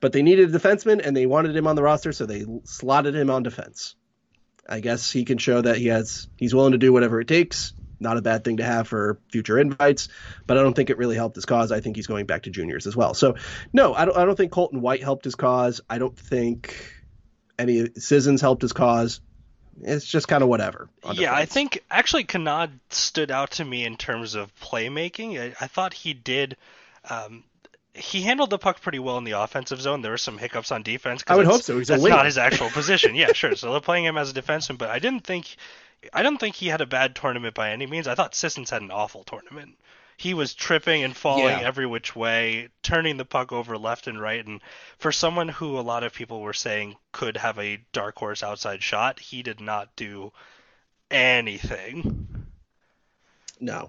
but 0.00 0.12
they 0.12 0.22
needed 0.22 0.48
a 0.48 0.58
defenseman 0.58 1.06
and 1.06 1.14
they 1.14 1.26
wanted 1.26 1.54
him 1.54 1.66
on 1.66 1.76
the 1.76 1.82
roster, 1.82 2.10
so 2.10 2.24
they 2.24 2.46
slotted 2.64 3.14
him 3.14 3.28
on 3.28 3.42
defense. 3.42 3.96
I 4.68 4.80
guess 4.80 5.10
he 5.10 5.24
can 5.24 5.38
show 5.38 5.60
that 5.60 5.76
he 5.76 5.88
has 5.88 6.28
he's 6.36 6.54
willing 6.54 6.72
to 6.72 6.78
do 6.78 6.92
whatever 6.92 7.20
it 7.20 7.28
takes. 7.28 7.72
Not 7.98 8.16
a 8.16 8.22
bad 8.22 8.42
thing 8.42 8.56
to 8.56 8.64
have 8.64 8.88
for 8.88 9.20
future 9.30 9.58
invites, 9.58 10.08
but 10.46 10.58
I 10.58 10.62
don't 10.62 10.74
think 10.74 10.90
it 10.90 10.98
really 10.98 11.14
helped 11.14 11.36
his 11.36 11.44
cause. 11.44 11.70
I 11.70 11.80
think 11.80 11.94
he's 11.94 12.08
going 12.08 12.26
back 12.26 12.44
to 12.44 12.50
juniors 12.50 12.86
as 12.86 12.96
well. 12.96 13.14
So 13.14 13.36
no, 13.72 13.94
I 13.94 14.04
don't. 14.04 14.16
I 14.16 14.24
don't 14.24 14.36
think 14.36 14.52
Colton 14.52 14.80
White 14.80 15.02
helped 15.02 15.24
his 15.24 15.34
cause. 15.34 15.80
I 15.88 15.98
don't 15.98 16.16
think 16.16 16.74
any 17.58 17.88
Sissons 17.96 18.40
helped 18.40 18.62
his 18.62 18.72
cause. 18.72 19.20
It's 19.80 20.04
just 20.04 20.28
kind 20.28 20.42
of 20.42 20.48
whatever. 20.48 20.88
Yeah, 21.12 21.34
I 21.34 21.46
think 21.46 21.82
actually 21.90 22.24
Canade 22.24 22.78
stood 22.90 23.30
out 23.30 23.52
to 23.52 23.64
me 23.64 23.84
in 23.84 23.96
terms 23.96 24.34
of 24.34 24.54
playmaking. 24.56 25.40
I, 25.40 25.64
I 25.64 25.66
thought 25.66 25.94
he 25.94 26.12
did. 26.12 26.56
Um, 27.08 27.44
he 27.94 28.22
handled 28.22 28.50
the 28.50 28.58
puck 28.58 28.80
pretty 28.80 28.98
well 28.98 29.18
in 29.18 29.24
the 29.24 29.32
offensive 29.32 29.80
zone. 29.80 30.00
There 30.02 30.12
were 30.12 30.18
some 30.18 30.38
hiccups 30.38 30.72
on 30.72 30.82
defense. 30.82 31.22
I 31.26 31.36
would 31.36 31.46
hope 31.46 31.62
so. 31.62 31.78
He's 31.78 31.88
that's 31.88 32.02
not 32.02 32.24
his 32.24 32.38
actual 32.38 32.70
position. 32.70 33.14
Yeah, 33.14 33.32
sure. 33.32 33.54
So 33.56 33.70
they're 33.72 33.80
playing 33.80 34.04
him 34.04 34.16
as 34.16 34.30
a 34.30 34.34
defenseman, 34.34 34.78
but 34.78 34.90
I 34.90 34.98
didn't 34.98 35.24
think, 35.24 35.56
I 36.12 36.22
don't 36.22 36.38
think 36.38 36.54
he 36.54 36.68
had 36.68 36.80
a 36.80 36.86
bad 36.86 37.14
tournament 37.14 37.54
by 37.54 37.70
any 37.70 37.86
means. 37.86 38.08
I 38.08 38.14
thought 38.14 38.34
Sissons 38.34 38.70
had 38.70 38.82
an 38.82 38.90
awful 38.90 39.24
tournament. 39.24 39.78
He 40.16 40.34
was 40.34 40.54
tripping 40.54 41.02
and 41.02 41.16
falling 41.16 41.58
Yeah. 41.58 41.60
every 41.66 41.86
which 41.86 42.14
way, 42.14 42.68
turning 42.82 43.16
the 43.16 43.24
puck 43.24 43.50
over 43.52 43.76
left 43.76 44.06
and 44.06 44.20
right. 44.20 44.44
And 44.44 44.60
for 44.98 45.10
someone 45.12 45.48
who 45.48 45.78
a 45.78 45.80
lot 45.80 46.04
of 46.04 46.14
people 46.14 46.40
were 46.40 46.52
saying 46.52 46.96
could 47.12 47.36
have 47.36 47.58
a 47.58 47.80
dark 47.92 48.18
horse 48.18 48.42
outside 48.42 48.82
shot, 48.82 49.18
he 49.18 49.42
did 49.42 49.60
not 49.60 49.94
do 49.96 50.32
anything. 51.10 52.46
no, 53.60 53.88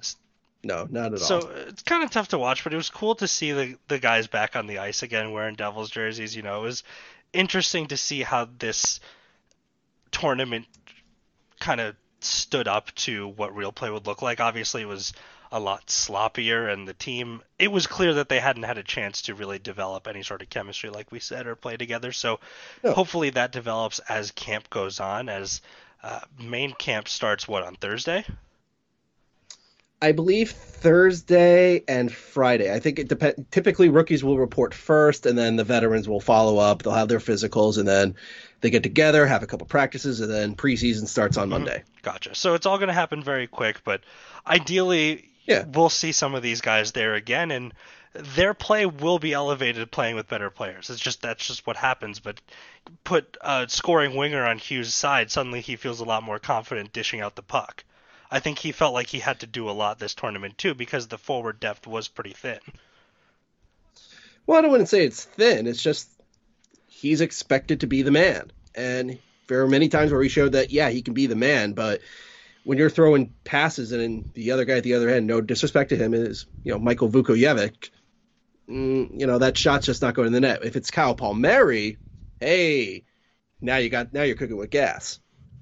no, 0.64 0.88
not 0.90 1.14
at 1.14 1.20
So 1.20 1.36
all. 1.36 1.42
So 1.42 1.50
it's 1.68 1.84
kind 1.84 2.04
of 2.04 2.10
tough 2.12 2.30
to 2.30 2.38
watch, 2.38 2.64
but 2.64 2.74
it 2.74 2.78
was 2.78 2.90
cool 2.90 3.16
to 3.16 3.28
see 3.28 3.52
the 3.52 3.78
the 3.88 4.00
guys 4.00 4.28
back 4.28 4.56
on 4.56 4.68
the 4.68 4.80
ice 4.80 5.04
again 5.04 5.32
wearing 5.32 5.56
Devils 5.56 5.90
jerseys. 5.90 6.36
You 6.36 6.42
know, 6.42 6.60
it 6.62 6.64
was 6.64 6.84
interesting 7.34 7.88
to 7.88 7.98
see 7.98 8.22
how 8.22 8.48
this 8.60 9.00
tournament 10.12 10.66
kind 11.60 11.82
of 11.82 11.96
stood 12.22 12.68
up 12.68 12.94
to 12.96 13.28
what 13.28 13.56
real 13.56 13.72
play 13.72 13.90
would 13.90 14.08
look 14.08 14.22
like. 14.22 14.40
Obviously, 14.40 14.82
it 14.82 14.88
was 14.88 15.14
a 15.52 15.60
lot 15.60 15.86
sloppier, 15.88 16.72
and 16.72 16.88
the 16.88 16.94
team 16.94 17.42
it 17.60 17.72
was 17.72 17.86
clear 17.86 18.16
that 18.16 18.30
they 18.30 18.40
hadn't 18.40 18.64
had 18.64 18.78
a 18.78 18.84
chance 18.84 19.24
to 19.24 19.36
really 19.36 19.60
develop 19.60 20.08
any 20.08 20.24
sort 20.24 20.42
of 20.42 20.50
chemistry, 20.50 20.90
like 20.90 21.12
we 21.12 21.20
said, 21.20 21.46
or 21.46 21.56
play 21.56 21.78
together. 21.78 22.12
So 22.12 22.40
No. 22.84 22.94
hopefully 22.94 23.30
that 23.32 23.52
develops 23.52 24.00
as 24.00 24.32
camp 24.32 24.70
goes 24.70 25.00
on. 25.00 25.30
As 25.30 25.62
uh, 26.02 26.22
main 26.40 26.74
camp 26.74 27.08
starts, 27.08 27.48
what 27.48 27.64
on 27.64 27.76
Thursday? 27.76 28.26
I 30.04 30.12
believe 30.12 30.52
Thursday 30.52 31.82
and 31.88 32.12
Friday. 32.12 32.74
I 32.74 32.80
think 32.82 33.00
it 33.00 33.08
depends. 33.08 33.42
Typically, 33.52 33.88
rookies 33.88 34.22
will 34.22 34.38
report 34.38 34.74
first, 34.74 35.26
and 35.26 35.38
then 35.38 35.56
the 35.56 35.64
veterans 35.64 36.10
will 36.10 36.20
follow 36.20 36.58
up. 36.58 36.84
They'll 36.84 36.92
have 36.92 37.08
their 37.08 37.20
physicals, 37.20 37.78
and 37.78 37.88
then 37.88 38.16
they 38.60 38.70
get 38.70 38.84
together, 38.84 39.26
have 39.26 39.44
a 39.44 39.48
couple 39.48 39.66
practices, 39.66 40.20
and 40.20 40.30
then 40.30 40.56
preseason 40.56 41.08
starts 41.08 41.38
on 41.38 41.44
mm-hmm. 41.44 41.52
Monday. 41.52 41.84
Gotcha. 42.02 42.36
So 42.36 42.54
it's 42.54 42.66
all 42.66 42.78
going 42.78 42.90
to 42.90 42.94
happen 42.94 43.24
very 43.24 43.48
quick, 43.48 43.82
but 43.86 44.02
ideally, 44.46 45.30
Yeah. 45.46 45.64
we'll 45.74 45.90
see 45.90 46.12
some 46.12 46.36
of 46.36 46.44
these 46.44 46.60
guys 46.60 46.92
there 46.92 47.14
again, 47.14 47.52
and 47.52 47.74
their 48.12 48.54
play 48.54 48.86
will 48.86 49.20
be 49.20 49.32
elevated 49.32 49.90
playing 49.90 50.18
with 50.18 50.28
better 50.28 50.50
players. 50.50 50.90
It's 50.90 51.00
just 51.00 51.22
that's 51.22 51.48
just 51.48 51.66
what 51.66 51.78
happens. 51.78 52.20
But 52.20 52.42
put 53.06 53.38
a 53.40 53.68
scoring 53.70 54.18
winger 54.18 54.46
on 54.46 54.58
Hughes' 54.58 54.94
side, 54.94 55.32
suddenly 55.32 55.62
he 55.62 55.78
feels 55.78 56.02
a 56.02 56.06
lot 56.06 56.24
more 56.24 56.40
confident 56.40 56.92
dishing 56.92 57.22
out 57.22 57.38
the 57.38 57.42
puck. 57.42 57.86
I 58.34 58.40
think 58.40 58.58
he 58.58 58.72
felt 58.72 58.96
like 58.96 59.10
he 59.10 59.20
had 59.20 59.42
to 59.42 59.46
do 59.46 59.70
a 59.70 59.72
lot 59.72 60.00
this 60.00 60.16
tournament 60.16 60.58
too 60.58 60.74
because 60.74 61.08
the 61.08 61.20
forward 61.20 61.60
depth 61.60 61.86
was 61.86 62.08
pretty 62.08 62.32
thin. 62.32 62.58
Well, 64.48 64.58
I 64.58 64.62
don't 64.62 64.72
want 64.72 64.82
to 64.82 64.88
say 64.88 65.06
it's 65.06 65.24
thin. 65.24 65.68
It's 65.68 65.84
just 65.84 66.10
he's 66.88 67.22
expected 67.22 67.82
to 67.82 67.88
be 67.88 68.02
the 68.02 68.10
man, 68.10 68.52
and 68.74 69.20
there 69.48 69.62
are 69.62 69.68
many 69.68 69.88
times 69.88 70.12
where 70.12 70.24
he 70.24 70.30
showed 70.30 70.54
that 70.54 70.72
yeah, 70.72 70.90
he 70.90 71.04
can 71.04 71.14
be 71.14 71.28
the 71.28 71.36
man, 71.36 71.74
but 71.74 72.02
when 72.64 72.80
you're 72.80 72.90
throwing 72.90 73.32
passes 73.44 73.92
and 73.92 74.28
the 74.34 74.50
other 74.50 74.66
guy 74.66 74.78
at 74.78 74.84
the 74.84 74.96
other 74.96 75.10
end, 75.10 75.28
no 75.28 75.40
disrespect 75.40 75.90
to 75.90 75.96
him, 75.96 76.16
is 76.16 76.48
you 76.64 76.72
know 76.72 76.80
Michael 76.80 77.12
Vukojevic. 77.12 77.92
mm, 78.68 79.20
you 79.20 79.28
know 79.28 79.38
that 79.38 79.56
shot's 79.56 79.86
just 79.86 80.02
not 80.02 80.16
going 80.16 80.26
in 80.26 80.34
the 80.34 80.42
net. 80.42 80.66
If 80.66 80.76
it's 80.76 80.90
Kyle 80.90 81.14
Palmieri, 81.14 82.00
hey, 82.40 83.04
now 83.62 83.78
you 83.78 83.92
got 83.92 84.12
now 84.12 84.24
you're 84.24 84.38
cooking 84.38 84.58
with 84.58 84.72
gas. 84.72 85.20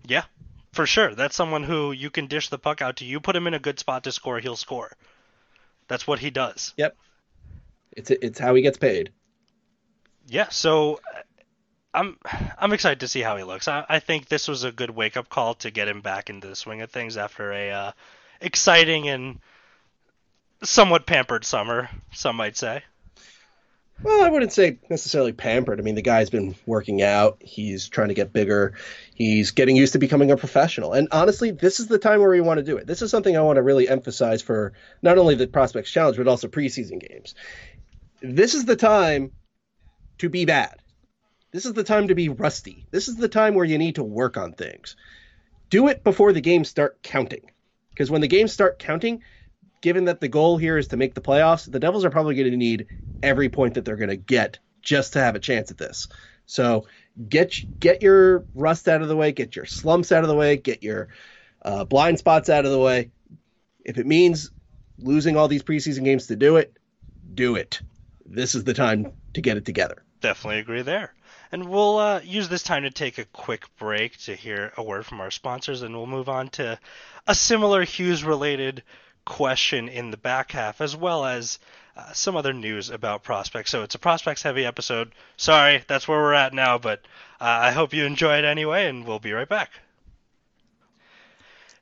Yeah, 0.08 0.24
for 0.72 0.86
sure. 0.86 1.16
That's 1.16 1.36
someone 1.36 1.64
who 1.64 1.92
you 1.92 2.10
can 2.10 2.28
dish 2.28 2.50
the 2.50 2.58
puck 2.58 2.82
out 2.82 2.98
to. 2.98 3.06
You 3.06 3.20
put 3.20 3.36
him 3.36 3.48
in 3.48 3.54
a 3.54 3.60
good 3.60 3.80
spot 3.80 4.04
to 4.06 4.12
score, 4.12 4.40
he'll 4.40 4.56
score. 4.56 4.92
That's 5.88 6.08
what 6.08 6.20
he 6.20 6.30
does. 6.30 6.74
Yep. 6.78 6.96
It's 7.92 8.10
it's 8.10 8.40
how 8.40 8.56
he 8.56 8.62
gets 8.62 8.78
paid. 8.78 9.12
Yeah, 10.28 10.48
so 10.50 11.02
I'm 11.94 12.18
I'm 12.58 12.72
excited 12.72 13.02
to 13.02 13.08
see 13.08 13.22
how 13.22 13.36
he 13.36 13.44
looks. 13.44 13.68
I, 13.68 13.86
I 13.90 14.00
think 14.00 14.28
this 14.28 14.48
was 14.48 14.64
a 14.64 14.72
good 14.72 14.92
wake 14.92 15.18
up 15.18 15.28
call 15.28 15.56
to 15.56 15.72
get 15.72 15.88
him 15.90 16.02
back 16.02 16.30
into 16.30 16.48
the 16.48 16.56
swing 16.56 16.82
of 16.82 16.90
things 16.90 17.18
after 17.18 17.52
a 17.52 17.72
uh, 17.72 17.92
exciting 18.40 19.10
and 19.10 19.40
somewhat 20.64 21.06
pampered 21.06 21.44
summer, 21.44 21.90
some 22.14 22.38
might 22.38 22.56
say. 22.56 22.84
Well, 24.04 24.24
I 24.26 24.30
wouldn't 24.30 24.52
say 24.52 24.80
necessarily 24.90 25.32
pampered. 25.32 25.80
I 25.80 25.84
mean, 25.84 25.94
the 25.94 26.02
guy's 26.02 26.32
been 26.32 26.56
working 26.66 27.04
out. 27.04 27.38
He's 27.40 27.88
trying 27.88 28.08
to 28.08 28.16
get 28.16 28.34
bigger. 28.34 28.74
He's 29.14 29.52
getting 29.52 29.76
used 29.76 29.94
to 29.94 30.00
becoming 30.00 30.32
a 30.32 30.38
professional. 30.38 30.94
And 30.94 31.08
honestly, 31.12 31.52
this 31.52 31.80
is 31.80 31.88
the 31.88 32.00
time 32.00 32.20
where 32.20 32.30
we 32.30 32.42
want 32.42 32.58
to 32.58 32.64
do 32.64 32.78
it. 32.78 32.88
This 32.88 33.04
is 33.04 33.12
something 33.12 33.38
I 33.38 33.42
want 33.42 33.58
to 33.58 33.62
really 33.62 33.88
emphasize 33.88 34.42
for 34.42 34.74
not 35.04 35.20
only 35.20 35.36
the 35.36 35.48
Prospects 35.48 35.92
Challenge, 35.92 36.18
but 36.18 36.28
also 36.28 36.48
preseason 36.48 37.00
games. 37.00 37.36
This 38.22 38.56
is 38.56 38.66
the 38.66 38.76
time 38.76 39.32
to 40.18 40.30
be 40.30 40.46
bad. 40.46 40.78
This 41.52 41.66
is 41.66 41.74
the 41.74 41.84
time 41.84 42.08
to 42.08 42.16
be 42.16 42.30
rusty. 42.30 42.88
This 42.90 43.08
is 43.08 43.18
the 43.18 43.30
time 43.30 43.54
where 43.54 43.66
you 43.66 43.78
need 43.78 43.96
to 43.96 44.04
work 44.04 44.36
on 44.36 44.54
things. 44.54 44.96
Do 45.70 45.90
it 45.90 46.04
before 46.04 46.34
the 46.34 46.42
games 46.42 46.70
start 46.70 47.04
counting. 47.04 47.52
Because 47.90 48.10
when 48.10 48.22
the 48.22 48.28
games 48.28 48.52
start 48.52 48.80
counting, 48.80 49.22
given 49.82 50.06
that 50.06 50.22
the 50.22 50.28
goal 50.28 50.58
here 50.58 50.78
is 50.78 50.88
to 50.90 50.98
make 50.98 51.14
the 51.14 51.22
playoffs, 51.22 51.70
the 51.70 51.80
Devils 51.80 52.06
are 52.06 52.10
probably 52.10 52.36
going 52.36 52.52
to 52.52 52.58
need 52.58 52.88
every 53.22 53.50
point 53.50 53.74
that 53.74 53.86
they're 53.86 53.96
going 53.96 54.10
to 54.10 54.16
get 54.16 54.60
just 54.82 55.14
to 55.14 55.20
have 55.20 55.36
a 55.36 55.40
chance 55.40 55.72
at 55.72 55.78
this. 55.78 56.08
So 56.46 56.86
get 57.30 57.56
get 57.80 58.02
your 58.02 58.46
rust 58.56 58.88
out 58.88 59.02
of 59.02 59.08
the 59.08 59.16
way, 59.16 59.32
get 59.32 59.56
your 59.56 59.66
slumps 59.66 60.12
out 60.12 60.24
of 60.24 60.28
the 60.28 60.36
way, 60.36 60.58
get 60.58 60.84
your 60.84 61.10
uh, 61.62 61.86
blind 61.86 62.20
spots 62.20 62.50
out 62.50 62.66
of 62.66 62.72
the 62.72 62.80
way. 62.80 63.12
If 63.84 63.98
it 63.98 64.06
means 64.06 64.52
losing 65.00 65.38
all 65.38 65.48
these 65.48 65.64
preseason 65.64 66.04
games 66.04 66.28
to 66.28 66.36
do 66.36 66.58
it, 66.58 66.78
do 67.34 67.56
it. 67.56 67.82
This 68.26 68.56
is 68.56 68.64
the 68.64 68.74
time 68.74 69.12
to 69.34 69.42
get 69.42 69.58
it 69.58 69.66
together. 69.66 70.04
Definitely 70.22 70.60
agree 70.60 70.82
there. 70.84 71.14
And 71.52 71.68
we'll 71.68 71.98
uh, 71.98 72.22
use 72.24 72.48
this 72.48 72.64
time 72.64 72.84
to 72.84 72.92
take 72.92 73.18
a 73.18 73.26
quick 73.26 73.66
break 73.78 74.18
to 74.20 74.36
hear 74.36 74.72
a 74.78 74.84
word 74.84 75.06
from 75.06 75.20
our 75.20 75.32
sponsors, 75.32 75.82
and 75.82 75.96
we'll 75.96 76.06
move 76.06 76.30
on 76.30 76.50
to 76.50 76.80
a 77.28 77.36
similar 77.36 77.84
Hughes 77.84 78.24
related 78.24 78.84
question 79.26 79.90
in 79.90 80.12
the 80.12 80.18
back 80.18 80.52
half, 80.52 80.82
as 80.82 80.96
well 80.96 81.26
as 81.26 81.60
uh, 81.96 82.12
some 82.14 82.36
other 82.36 82.54
news 82.54 82.90
about 82.90 83.24
prospects. 83.24 83.72
So 83.72 83.84
it's 83.84 83.96
a 83.96 84.00
prospects 84.00 84.44
heavy 84.44 84.66
episode. 84.66 85.12
Sorry, 85.38 85.84
that's 85.88 86.08
where 86.08 86.20
we're 86.20 86.34
at 86.34 86.54
now, 86.54 86.78
but 86.78 87.00
uh, 87.40 87.46
I 87.46 87.72
hope 87.72 87.94
you 87.94 88.06
enjoy 88.06 88.38
it 88.38 88.46
anyway, 88.46 88.88
and 88.88 89.06
we'll 89.06 89.20
be 89.20 89.34
right 89.34 89.50
back. 89.50 89.72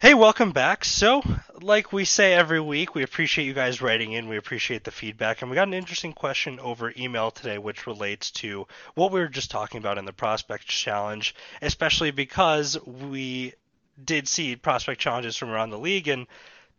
Hey, 0.02 0.14
welcome 0.14 0.54
back. 0.54 0.86
So, 0.86 1.22
like 1.62 1.92
we 1.92 2.06
say 2.06 2.32
every 2.32 2.62
week, 2.62 2.96
we 2.96 3.04
appreciate 3.04 3.44
you 3.44 3.54
guys 3.54 3.82
writing 3.82 4.14
in. 4.14 4.30
We 4.30 4.38
appreciate 4.38 4.86
the 4.86 4.92
feedback. 4.92 5.42
And 5.42 5.52
we 5.52 5.56
got 5.56 5.68
an 5.68 5.74
interesting 5.74 6.14
question 6.14 6.58
over 6.62 6.94
email 6.98 7.32
today, 7.32 7.58
which 7.58 7.86
relates 7.86 8.32
to 8.32 8.66
what 8.96 9.12
we 9.12 9.20
were 9.20 9.28
just 9.28 9.52
talking 9.52 9.78
about 9.78 9.98
in 9.98 10.06
the 10.06 10.14
Prospect 10.14 10.66
Challenge, 10.66 11.36
especially 11.62 12.12
because 12.12 12.78
we 12.86 13.56
did 14.02 14.30
see 14.30 14.56
prospect 14.56 15.02
challenges 15.02 15.36
from 15.36 15.50
around 15.50 15.72
the 15.72 15.78
league. 15.78 16.08
And 16.08 16.28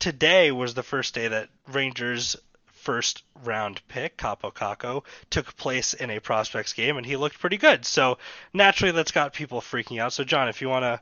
today 0.00 0.50
was 0.50 0.74
the 0.74 0.82
first 0.82 1.14
day 1.14 1.28
that 1.28 1.48
Rangers 1.68 2.36
first 2.66 3.22
round 3.44 3.80
pick, 3.88 4.16
Kaapo 4.16 4.52
Kakko, 4.52 5.04
took 5.28 5.56
place 5.56 5.94
in 5.94 6.10
a 6.10 6.18
prospects 6.18 6.72
game 6.72 6.96
and 6.96 7.06
he 7.06 7.16
looked 7.16 7.38
pretty 7.38 7.58
good. 7.58 7.84
So 7.84 8.18
naturally 8.52 8.92
that's 8.92 9.12
got 9.12 9.32
people 9.32 9.60
freaking 9.60 10.00
out. 10.00 10.12
So 10.12 10.24
John, 10.24 10.48
if 10.48 10.60
you 10.60 10.68
want 10.68 10.84
to 10.84 11.00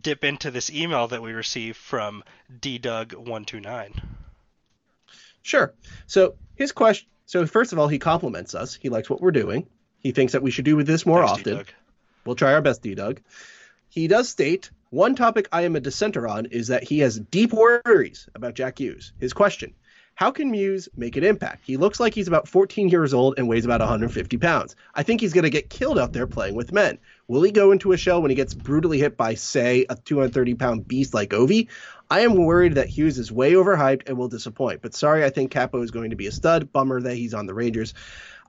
dip 0.00 0.24
into 0.24 0.50
this 0.50 0.70
email 0.70 1.08
that 1.08 1.22
we 1.22 1.32
received 1.32 1.76
from 1.76 2.24
DDoug129. 2.60 4.02
Sure. 5.42 5.72
So 6.06 6.34
his 6.54 6.72
question. 6.72 7.08
So 7.26 7.46
first 7.46 7.72
of 7.72 7.78
all, 7.78 7.88
he 7.88 7.98
compliments 7.98 8.54
us. 8.54 8.74
He 8.74 8.88
likes 8.88 9.08
what 9.08 9.20
we're 9.20 9.30
doing. 9.30 9.66
He 10.00 10.12
thinks 10.12 10.32
that 10.32 10.42
we 10.42 10.50
should 10.50 10.64
do 10.64 10.82
this 10.82 11.06
more 11.06 11.20
Thanks, 11.20 11.32
often. 11.32 11.52
D-Doug. 11.52 11.66
We'll 12.24 12.36
try 12.36 12.54
our 12.54 12.60
best, 12.60 12.82
D. 12.82 12.94
Doug. 12.94 13.20
He 13.88 14.08
does 14.08 14.28
state 14.28 14.70
one 14.92 15.14
topic 15.14 15.48
I 15.50 15.62
am 15.62 15.74
a 15.74 15.80
dissenter 15.80 16.28
on 16.28 16.44
is 16.46 16.68
that 16.68 16.84
he 16.84 16.98
has 16.98 17.18
deep 17.18 17.54
worries 17.54 18.28
about 18.34 18.52
Jack 18.52 18.78
Hughes. 18.78 19.14
His 19.18 19.32
question: 19.32 19.72
How 20.16 20.30
can 20.30 20.52
Hughes 20.52 20.90
make 20.94 21.16
an 21.16 21.24
impact? 21.24 21.64
He 21.64 21.78
looks 21.78 21.98
like 21.98 22.12
he's 22.12 22.28
about 22.28 22.46
14 22.46 22.90
years 22.90 23.14
old 23.14 23.38
and 23.38 23.48
weighs 23.48 23.64
about 23.64 23.80
150 23.80 24.36
pounds. 24.36 24.76
I 24.94 25.02
think 25.02 25.22
he's 25.22 25.32
going 25.32 25.44
to 25.44 25.50
get 25.50 25.70
killed 25.70 25.98
out 25.98 26.12
there 26.12 26.26
playing 26.26 26.56
with 26.56 26.72
men. 26.72 26.98
Will 27.26 27.40
he 27.40 27.52
go 27.52 27.72
into 27.72 27.92
a 27.92 27.96
shell 27.96 28.20
when 28.20 28.30
he 28.30 28.34
gets 28.34 28.52
brutally 28.52 28.98
hit 28.98 29.16
by, 29.16 29.32
say, 29.32 29.86
a 29.88 29.96
230 29.96 30.56
pound 30.56 30.86
beast 30.86 31.14
like 31.14 31.30
Ovi? 31.30 31.68
I 32.10 32.20
am 32.20 32.34
worried 32.34 32.74
that 32.74 32.90
Hughes 32.90 33.18
is 33.18 33.32
way 33.32 33.52
overhyped 33.52 34.06
and 34.06 34.18
will 34.18 34.28
disappoint. 34.28 34.82
But 34.82 34.92
sorry, 34.92 35.24
I 35.24 35.30
think 35.30 35.52
Kaapo 35.52 35.82
is 35.82 35.90
going 35.90 36.10
to 36.10 36.16
be 36.16 36.26
a 36.26 36.32
stud. 36.32 36.70
Bummer 36.70 37.00
that 37.00 37.16
he's 37.16 37.32
on 37.32 37.46
the 37.46 37.54
Rangers. 37.54 37.94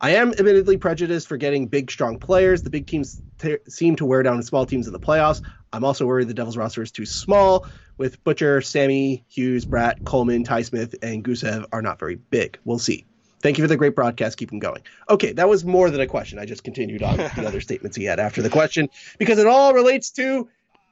I 0.02 0.12
am 0.12 0.32
admittedly 0.32 0.78
prejudiced 0.78 1.28
for 1.28 1.38
getting 1.38 1.68
big, 1.68 1.90
strong 1.92 2.18
players. 2.18 2.62
The 2.62 2.70
big 2.70 2.88
teams 2.88 3.22
t- 3.40 3.58
seem 3.68 3.96
to 3.98 4.06
wear 4.06 4.24
down 4.24 4.38
the 4.38 4.44
small 4.44 4.66
teams 4.66 4.88
in 4.88 4.94
the 4.94 5.00
playoffs. 5.00 5.42
I'm 5.72 5.84
also 5.84 6.06
worried 6.06 6.28
the 6.28 6.34
Devils 6.34 6.58
roster 6.58 6.82
is 6.82 6.92
too 6.92 7.06
small, 7.06 7.66
with 7.98 8.24
Butcher, 8.24 8.62
Sammy, 8.62 9.24
Hughes, 9.28 9.66
Bratt, 9.66 10.04
Coleman, 10.04 10.44
Ty 10.44 10.64
Smith, 10.64 10.96
and 11.02 11.24
Gusev 11.24 11.66
are 11.72 11.82
not 11.82 12.00
very 12.00 12.16
big. 12.16 12.58
We'll 12.66 12.80
see. 12.80 13.06
Thank 13.42 13.58
you 13.58 13.64
for 13.64 13.68
the 13.68 13.78
great 13.78 13.96
broadcast. 13.96 14.38
Keep 14.38 14.52
them 14.52 14.60
going. 14.60 14.82
Okay, 15.10 15.34
that 15.34 15.50
was 15.50 15.66
more 15.66 15.90
than 15.90 16.00
a 16.00 16.08
question. 16.08 16.40
I 16.40 16.46
just 16.46 16.64
continued 16.64 17.04
on 17.04 17.18
with 17.18 17.36
the 17.36 17.46
other 17.48 17.62
statements 17.62 17.98
he 17.98 18.06
had 18.06 18.20
after 18.20 18.42
the 18.42 18.50
question 18.50 18.90
because 19.18 19.38
it 19.38 19.48
all 19.48 19.74
relates 19.74 20.12
to 20.12 20.48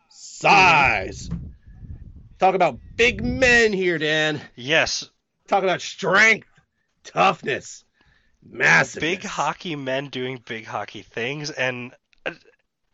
size. 0.10 1.30
Talk 2.40 2.56
about 2.56 2.80
big 2.98 3.24
men 3.24 3.72
here, 3.72 3.98
Dan. 3.98 4.42
Yes, 4.56 5.10
Talk 5.52 5.64
about 5.64 5.82
strength, 5.82 6.48
toughness, 7.04 7.84
massive. 8.50 9.02
big 9.02 9.24
hockey 9.24 9.76
men 9.76 10.08
doing 10.08 10.42
big 10.46 10.66
hockey 10.66 11.02
things 11.02 11.50
and 11.52 11.94
uh, 12.26 12.32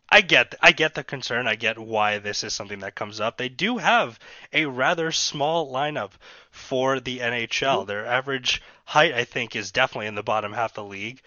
I 0.10 0.21
get 0.21 0.55
I 0.62 0.71
get 0.71 0.95
the 0.95 1.03
concern. 1.03 1.47
I 1.47 1.55
get 1.55 1.77
why 1.77 2.19
this 2.19 2.43
is 2.45 2.53
something 2.53 2.79
that 2.79 2.95
comes 2.95 3.19
up. 3.19 3.36
They 3.38 3.49
do 3.49 3.77
have 3.77 4.17
a 4.53 4.65
rather 4.65 5.12
small 5.12 5.71
lineup 5.73 6.12
for 6.49 7.01
the 7.01 7.19
NHL. 7.19 7.86
Their 7.86 8.05
average 8.05 8.62
height 8.86 9.13
I 9.13 9.25
think 9.25 9.55
is 9.55 9.71
definitely 9.73 10.07
in 10.07 10.15
the 10.15 10.23
bottom 10.23 10.53
half 10.53 10.71
of 10.71 10.75
the 10.75 10.83
league. 10.86 11.21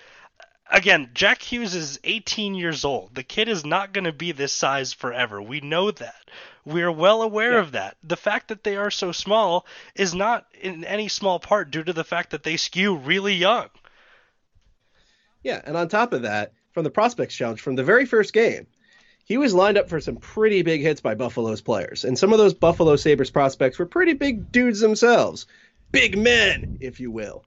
Again, 0.72 1.10
Jack 1.14 1.42
Hughes 1.42 1.74
is 1.74 1.98
18 2.04 2.54
years 2.54 2.84
old. 2.84 3.14
The 3.14 3.24
kid 3.24 3.48
is 3.48 3.66
not 3.66 3.92
going 3.92 4.04
to 4.04 4.12
be 4.12 4.30
this 4.32 4.52
size 4.52 4.92
forever. 4.92 5.42
We 5.42 5.60
know 5.60 5.90
that. 5.90 6.30
We 6.64 6.82
are 6.82 6.92
well 6.92 7.22
aware 7.22 7.54
Yeah. 7.54 7.60
of 7.60 7.72
that. 7.72 7.96
The 8.04 8.16
fact 8.16 8.48
that 8.48 8.62
they 8.62 8.76
are 8.76 8.90
so 8.90 9.10
small 9.12 9.66
is 9.96 10.14
not 10.14 10.46
in 10.60 10.84
any 10.84 11.08
small 11.08 11.40
part 11.40 11.70
due 11.72 11.82
to 11.82 11.92
the 11.92 12.04
fact 12.04 12.30
that 12.30 12.44
they 12.44 12.56
skew 12.56 12.94
really 12.94 13.34
young. 13.34 13.68
Yeah, 15.42 15.60
and 15.64 15.76
on 15.76 15.88
top 15.88 16.12
of 16.12 16.22
that, 16.22 16.52
from 16.72 16.84
the 16.84 16.90
prospects 16.90 17.34
challenge 17.34 17.60
from 17.60 17.76
the 17.76 17.84
very 17.84 18.06
first 18.06 18.32
game, 18.32 18.66
he 19.24 19.38
was 19.38 19.54
lined 19.54 19.78
up 19.78 19.88
for 19.88 20.00
some 20.00 20.16
pretty 20.16 20.62
big 20.62 20.80
hits 20.80 21.00
by 21.00 21.14
Buffalo's 21.14 21.60
players, 21.60 22.04
and 22.04 22.18
some 22.18 22.32
of 22.32 22.38
those 22.38 22.54
Buffalo 22.54 22.96
Sabres 22.96 23.30
prospects 23.30 23.78
were 23.78 23.86
pretty 23.86 24.14
big 24.14 24.50
dudes 24.50 24.80
themselves, 24.80 25.46
big 25.92 26.18
men, 26.18 26.78
if 26.80 27.00
you 27.00 27.10
will, 27.10 27.44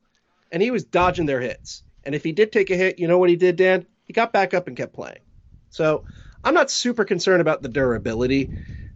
and 0.52 0.62
he 0.62 0.72
was 0.72 0.84
dodging 0.84 1.26
their 1.26 1.42
hits. 1.42 1.84
And 2.04 2.16
if 2.16 2.24
he 2.24 2.32
did 2.32 2.52
take 2.52 2.70
a 2.70 2.76
hit, 2.76 3.00
you 3.00 3.08
know 3.08 3.18
what 3.18 3.30
he 3.30 3.36
did, 3.36 3.56
Dan? 3.56 3.86
He 4.06 4.14
got 4.14 4.34
back 4.34 4.54
up 4.54 4.68
and 4.68 4.76
kept 4.76 4.94
playing. 4.94 5.20
So 5.70 6.04
I'm 6.44 6.54
not 6.54 6.70
super 6.70 7.06
concerned 7.06 7.42
about 7.42 7.62
the 7.62 7.70
durability. 7.70 8.52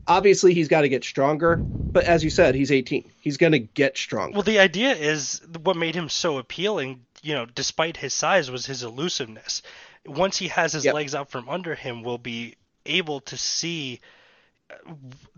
Obviously, 0.06 0.54
he's 0.54 0.68
got 0.68 0.82
to 0.82 0.90
get 0.90 1.04
stronger, 1.04 1.58
but 1.58 2.06
as 2.06 2.24
you 2.24 2.30
said, 2.30 2.56
he's 2.56 2.72
18. 2.72 3.12
He's 3.20 3.38
going 3.38 3.54
to 3.54 3.60
get 3.60 3.98
stronger. 3.98 4.34
Well, 4.34 4.44
the 4.44 4.60
idea 4.60 4.94
is 4.94 5.42
what 5.64 5.76
made 5.76 5.96
him 5.96 6.10
so 6.10 6.38
appealing, 6.38 7.06
you 7.24 7.34
know, 7.34 7.46
despite 7.46 7.98
his 7.98 8.14
size, 8.14 8.50
was 8.52 8.66
his 8.66 8.84
elusiveness. 8.84 9.62
Once 10.06 10.38
he 10.38 10.48
has 10.50 10.74
his 10.74 10.86
Yep. 10.86 10.94
legs 10.96 11.16
out 11.16 11.30
from 11.30 11.50
under 11.50 11.76
him, 11.76 12.04
we'll 12.04 12.18
be 12.18 12.56
able 12.86 13.20
to 13.22 13.38
see 13.38 14.00
uh, 14.70 14.94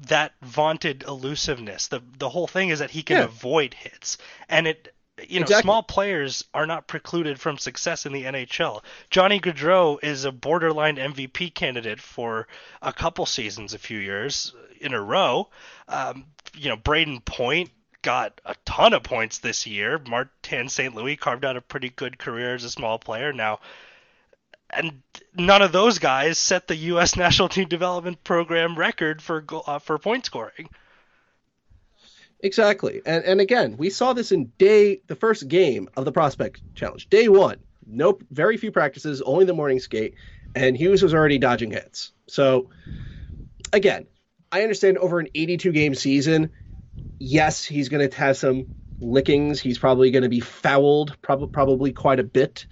that 0.08 0.34
vaunted 0.42 1.04
elusiveness. 1.08 1.88
The 1.88 2.02
the 2.18 2.30
whole 2.30 2.48
thing 2.48 2.70
is 2.70 2.80
that 2.80 2.92
he 2.92 3.04
can 3.04 3.18
Yeah. 3.18 3.24
avoid 3.26 3.74
hits, 3.74 4.18
and 4.48 4.68
it. 4.68 4.94
You 5.28 5.42
know, 5.42 5.44
Exactly. 5.44 5.64
small 5.64 5.84
players 5.84 6.46
are 6.54 6.66
not 6.66 6.88
precluded 6.88 7.42
from 7.42 7.58
success 7.58 8.06
in 8.06 8.14
the 8.14 8.24
NHL. 8.24 8.82
Johnny 9.10 9.38
Gaudreau 9.42 10.00
is 10.02 10.24
a 10.24 10.32
borderline 10.32 10.96
MVP 10.98 11.50
candidate 11.54 12.00
for 12.00 12.48
a 12.82 12.94
couple 12.94 13.26
seasons, 13.26 13.74
a 13.74 13.78
few 13.80 14.00
years 14.00 14.54
in 14.80 14.94
a 14.94 15.02
row. 15.02 15.50
Um, 15.90 16.26
you 16.56 16.70
know, 16.70 16.78
Brayden 16.78 17.26
Point 17.26 17.70
got 18.02 18.42
a 18.46 18.56
ton 18.66 18.94
of 18.94 19.04
points 19.04 19.40
this 19.40 19.68
year. 19.68 20.00
Martin 20.08 20.70
St. 20.70 20.96
Louis 20.96 21.16
carved 21.16 21.46
out 21.46 21.58
a 21.58 21.62
pretty 21.62 21.90
good 21.90 22.18
career 22.18 22.56
as 22.56 22.64
a 22.64 22.70
small 22.72 23.00
player. 23.00 23.34
Now, 23.34 23.60
and 24.70 25.02
none 25.36 25.62
of 25.62 25.72
those 25.72 26.00
guys 26.00 26.38
set 26.38 26.68
the 26.68 26.76
U.S. 26.76 27.16
National 27.18 27.50
Team 27.50 27.68
Development 27.68 28.24
Program 28.24 28.78
record 28.78 29.22
for 29.22 29.44
uh, 29.66 29.80
for 29.80 29.98
point 29.98 30.26
scoring. 30.26 30.70
Exactly. 32.42 33.02
And 33.06 33.24
and 33.26 33.42
again, 33.42 33.76
we 33.78 33.90
saw 33.90 34.14
this 34.14 34.32
in 34.32 34.52
day 34.58 35.02
the 35.08 35.16
first 35.16 35.48
game 35.48 35.90
of 35.96 36.06
the 36.06 36.12
prospect 36.12 36.62
challenge. 36.76 37.10
Day 37.10 37.28
one. 37.28 37.58
Nope, 37.92 38.24
very 38.30 38.58
few 38.58 38.72
practices, 38.72 39.22
only 39.24 39.46
the 39.46 39.54
morning 39.54 39.80
skate, 39.80 40.14
and 40.56 40.78
Hughes 40.78 41.02
was 41.02 41.16
already 41.16 41.40
dodging 41.40 41.72
hits. 41.72 42.12
So 42.28 42.70
again, 43.74 44.06
I 44.52 44.62
understand 44.62 45.00
over 45.00 45.20
an 45.20 45.28
82 45.34 45.72
game 45.72 45.96
season, 45.96 46.52
yes, 47.20 47.66
he's 47.66 47.90
going 47.90 48.08
to 48.10 48.18
have 48.18 48.38
some 48.38 48.68
lickings. 49.02 49.60
He's 49.60 49.78
probably 49.78 50.12
going 50.12 50.24
to 50.24 50.30
be 50.30 50.40
fouled, 50.40 51.20
prob- 51.22 51.52
probably 51.52 51.92
quite 51.92 52.20
a 52.20 52.24
bit. 52.24 52.66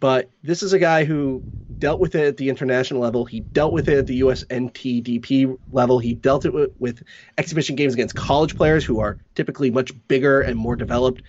But 0.00 0.30
this 0.42 0.62
is 0.62 0.72
a 0.72 0.78
guy 0.78 1.04
who 1.04 1.44
dealt 1.78 2.00
with 2.00 2.14
it 2.14 2.26
at 2.26 2.36
the 2.36 2.48
international 2.48 3.00
level. 3.00 3.24
He 3.24 3.40
dealt 3.40 3.72
with 3.72 3.88
it 3.88 3.98
at 3.98 4.06
the 4.06 4.20
USNTDP 4.20 5.58
level. 5.70 5.98
He 5.98 6.14
dealt 6.14 6.44
it 6.44 6.52
with, 6.52 6.70
with 6.78 7.02
exhibition 7.36 7.76
games 7.76 7.94
against 7.94 8.14
college 8.14 8.56
players 8.56 8.84
who 8.84 9.00
are 9.00 9.18
typically 9.34 9.70
much 9.70 9.92
bigger 10.08 10.40
and 10.40 10.56
more 10.56 10.76
developed 10.76 11.22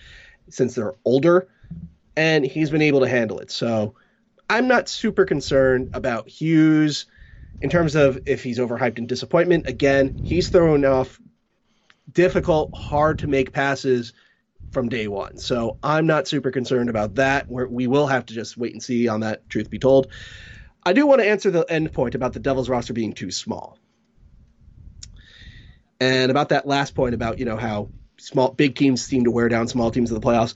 since 0.48 0.74
they're 0.74 0.94
older. 1.04 1.48
And 2.16 2.44
he's 2.44 2.70
been 2.70 2.82
able 2.82 3.00
to 3.00 3.08
handle 3.08 3.38
it. 3.38 3.50
So 3.50 3.94
I'm 4.48 4.66
not 4.66 4.88
super 4.88 5.24
concerned 5.24 5.90
about 5.92 6.28
Hughes 6.28 7.06
in 7.60 7.70
terms 7.70 7.94
of 7.94 8.18
if 8.26 8.42
he's 8.42 8.58
overhyped 8.58 8.98
in 8.98 9.06
disappointment. 9.06 9.68
Again, 9.68 10.16
he's 10.22 10.48
thrown 10.48 10.84
off 10.84 11.20
difficult, 12.12 12.74
hard 12.74 13.20
to 13.20 13.26
make 13.26 13.52
passes 13.52 14.12
from 14.70 14.88
day 14.88 15.08
one. 15.08 15.36
So 15.36 15.78
I'm 15.82 16.06
not 16.06 16.28
super 16.28 16.50
concerned 16.50 16.90
about 16.90 17.16
that. 17.16 17.48
We're, 17.48 17.66
we 17.66 17.86
will 17.86 18.06
have 18.06 18.26
to 18.26 18.34
just 18.34 18.56
wait 18.56 18.72
and 18.72 18.82
see 18.82 19.08
on 19.08 19.20
that, 19.20 19.48
truth 19.48 19.70
be 19.70 19.78
told. 19.78 20.08
I 20.82 20.92
do 20.92 21.06
want 21.06 21.20
to 21.20 21.28
answer 21.28 21.50
the 21.50 21.66
end 21.68 21.92
point 21.92 22.14
about 22.14 22.32
the 22.32 22.40
Devils 22.40 22.68
roster 22.68 22.92
being 22.92 23.12
too 23.12 23.30
small. 23.30 23.78
And 26.00 26.30
about 26.30 26.50
that 26.50 26.66
last 26.66 26.94
point 26.94 27.14
about, 27.14 27.38
you 27.38 27.44
know, 27.44 27.56
how 27.56 27.90
small 28.16 28.50
big 28.50 28.76
teams 28.76 29.04
seem 29.04 29.24
to 29.24 29.30
wear 29.30 29.48
down 29.48 29.68
small 29.68 29.90
teams 29.90 30.10
in 30.10 30.14
the 30.14 30.26
playoffs. 30.26 30.54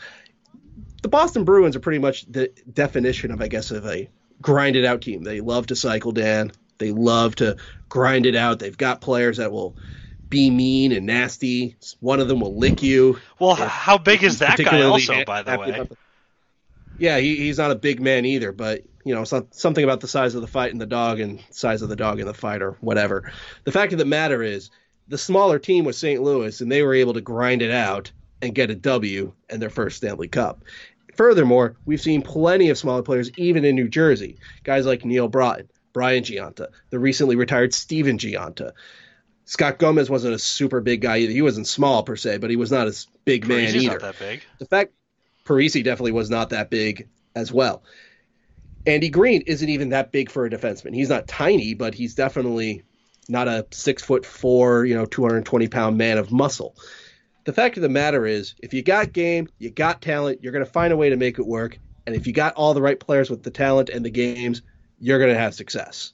The 1.03 1.09
Boston 1.09 1.45
Bruins 1.45 1.77
are 1.77 1.81
pretty 1.81 1.99
much 1.99 2.25
the 2.25 2.51
definition 2.73 3.31
of, 3.31 3.43
I 3.43 3.49
guess, 3.49 3.71
of 3.71 3.85
a 3.85 4.09
grinded 4.40 4.87
out 4.87 5.03
team. 5.03 5.23
They 5.23 5.40
love 5.40 5.67
to 5.67 5.77
cycle, 5.77 6.12
Dan. 6.12 6.53
They 6.79 6.93
love 6.93 7.37
to 7.37 7.57
grind 7.88 8.25
it 8.25 8.37
out. 8.37 8.59
They've 8.59 8.77
got 8.77 9.03
players 9.03 9.37
that 9.37 9.53
will 9.53 9.77
be 10.35 10.51
mean 10.51 10.90
and 10.90 11.07
nasty. 11.07 11.77
One 12.01 12.18
of 12.18 12.27
them 12.27 12.40
will 12.40 12.57
lick 12.57 12.83
you. 12.83 13.20
Well, 13.38 13.55
how 13.55 13.99
big 13.99 14.25
is 14.25 14.40
that 14.40 14.59
guy 14.59 14.83
also, 14.83 15.25
by 15.25 15.42
the 15.42 15.57
way? 15.57 15.70
The... 15.70 15.97
Yeah, 16.99 17.18
he, 17.18 17.37
he's 17.37 17.59
not 17.59 17.70
a 17.70 17.77
big 17.77 18.01
man 18.01 18.25
either, 18.25 18.51
but 18.51 18.83
you 19.05 19.14
know, 19.14 19.23
something 19.23 19.85
about 19.85 20.01
the 20.01 20.09
size 20.09 20.35
of 20.35 20.40
the 20.40 20.49
fight 20.49 20.73
and 20.73 20.81
the 20.81 20.87
dog 20.87 21.20
and 21.20 21.40
size 21.51 21.83
of 21.83 21.88
the 21.88 21.94
dog 21.94 22.18
and 22.18 22.29
the 22.29 22.35
fight 22.35 22.62
or 22.62 22.73
whatever. 22.81 23.31
The 23.62 23.70
fact 23.70 23.92
of 23.92 23.99
the 24.01 24.05
matter 24.05 24.42
is, 24.42 24.70
the 25.07 25.18
smaller 25.18 25.61
team 25.61 25.85
was 25.85 25.97
St. 25.99 26.20
Louis, 26.20 26.61
and 26.61 26.73
they 26.73 26.83
were 26.83 26.94
able 26.94 27.12
to 27.12 27.20
grind 27.20 27.62
it 27.62 27.70
out 27.70 28.11
and 28.42 28.55
get 28.55 28.70
a 28.70 28.75
W 28.75 29.33
and 29.49 29.62
their 29.62 29.70
first 29.70 29.99
Stanley 29.99 30.29
Cup. 30.29 30.64
Furthermore, 31.14 31.77
we've 31.85 32.01
seen 32.01 32.23
plenty 32.23 32.70
of 32.70 32.79
smaller 32.79 33.03
players, 33.03 33.31
even 33.37 33.64
in 33.64 33.77
New 33.77 33.88
Jersey. 33.88 34.38
Guys 34.64 34.85
like 34.85 35.05
Neal 35.05 35.31
Broten, 35.31 35.68
Brian 35.92 36.25
Gionta, 36.25 36.68
the 36.90 36.99
recently 36.99 37.37
retired 37.37 37.73
Stephen 37.73 38.18
Gionta. 38.18 38.73
Scott 39.44 39.78
Gomez 39.78 40.09
wasn't 40.09 40.35
a 40.35 40.38
super 40.38 40.80
big 40.80 41.00
guy 41.02 41.18
either. 41.18 41.33
He 41.33 41.42
wasn't 41.42 41.66
small 41.66 42.02
per 42.02 42.16
se, 42.16 42.38
but 42.38 42.50
he 42.50 42.57
was 42.57 42.72
not 42.72 42.88
a 42.88 43.07
big 43.24 43.46
man 43.46 43.59
Parise's 43.59 43.85
either. 43.85 43.92
Not 43.92 44.00
that 44.00 44.18
big. 44.18 44.42
The 44.59 44.66
fact 44.66 44.92
Parise 45.44 45.85
definitely 45.85 46.12
was 46.12 46.30
not 46.30 46.50
that 46.50 46.70
big 46.70 47.09
as 47.37 47.52
well. 47.52 47.83
Andy 48.87 49.09
Greene 49.09 49.42
isn't 49.42 49.68
even 49.68 49.90
that 49.90 50.12
big 50.12 50.30
for 50.30 50.44
a 50.44 50.50
defenseman. 50.50 50.94
He's 50.94 51.09
not 51.09 51.26
tiny, 51.26 51.74
but 51.74 51.94
he's 51.94 52.14
definitely 52.14 52.83
not 53.28 53.48
a 53.48 53.66
six 53.70 54.02
foot 54.02 54.26
four, 54.26 54.85
you 54.85 54.94
know, 54.94 55.07
220 55.07 55.68
pound 55.68 55.96
man 55.96 56.18
of 56.18 56.30
muscle. 56.33 56.76
The 57.44 57.52
fact 57.52 57.76
of 57.76 57.83
the 57.83 57.88
matter 57.88 58.26
is, 58.26 58.54
if 58.62 58.72
you 58.72 58.83
got 58.83 59.12
game, 59.12 59.48
you 59.59 59.70
got 59.70 60.00
talent, 60.00 60.42
you're 60.42 60.52
going 60.52 60.64
to 60.64 60.70
find 60.70 60.92
a 60.92 60.96
way 60.96 61.11
to 61.11 61.16
make 61.16 61.38
it 61.38 61.46
work. 61.46 61.78
And 62.07 62.14
if 62.14 62.26
you 62.26 62.33
got 62.33 62.54
all 62.54 62.74
the 62.74 62.83
right 62.83 62.98
players 62.98 63.30
with 63.30 63.42
the 63.42 63.50
talent 63.50 63.90
and 63.90 64.04
the 64.04 64.11
games, 64.11 64.62
you're 64.98 65.18
going 65.18 65.33
to 65.33 65.38
have 65.38 65.54
success. 65.54 66.12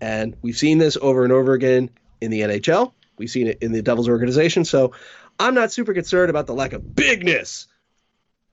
And 0.00 0.36
we've 0.42 0.56
seen 0.56 0.78
this 0.78 0.96
over 1.00 1.24
and 1.24 1.32
over 1.32 1.52
again 1.52 1.90
in 2.20 2.30
the 2.30 2.40
NHL. 2.40 2.92
We've 3.18 3.30
seen 3.30 3.46
it 3.46 3.58
in 3.62 3.72
the 3.72 3.82
Devils 3.82 4.08
organization. 4.08 4.64
So 4.64 4.92
I'm 5.38 5.54
not 5.54 5.72
super 5.72 5.94
concerned 5.94 6.30
about 6.30 6.46
the 6.46 6.54
lack 6.54 6.72
of 6.72 6.94
bigness 6.94 7.66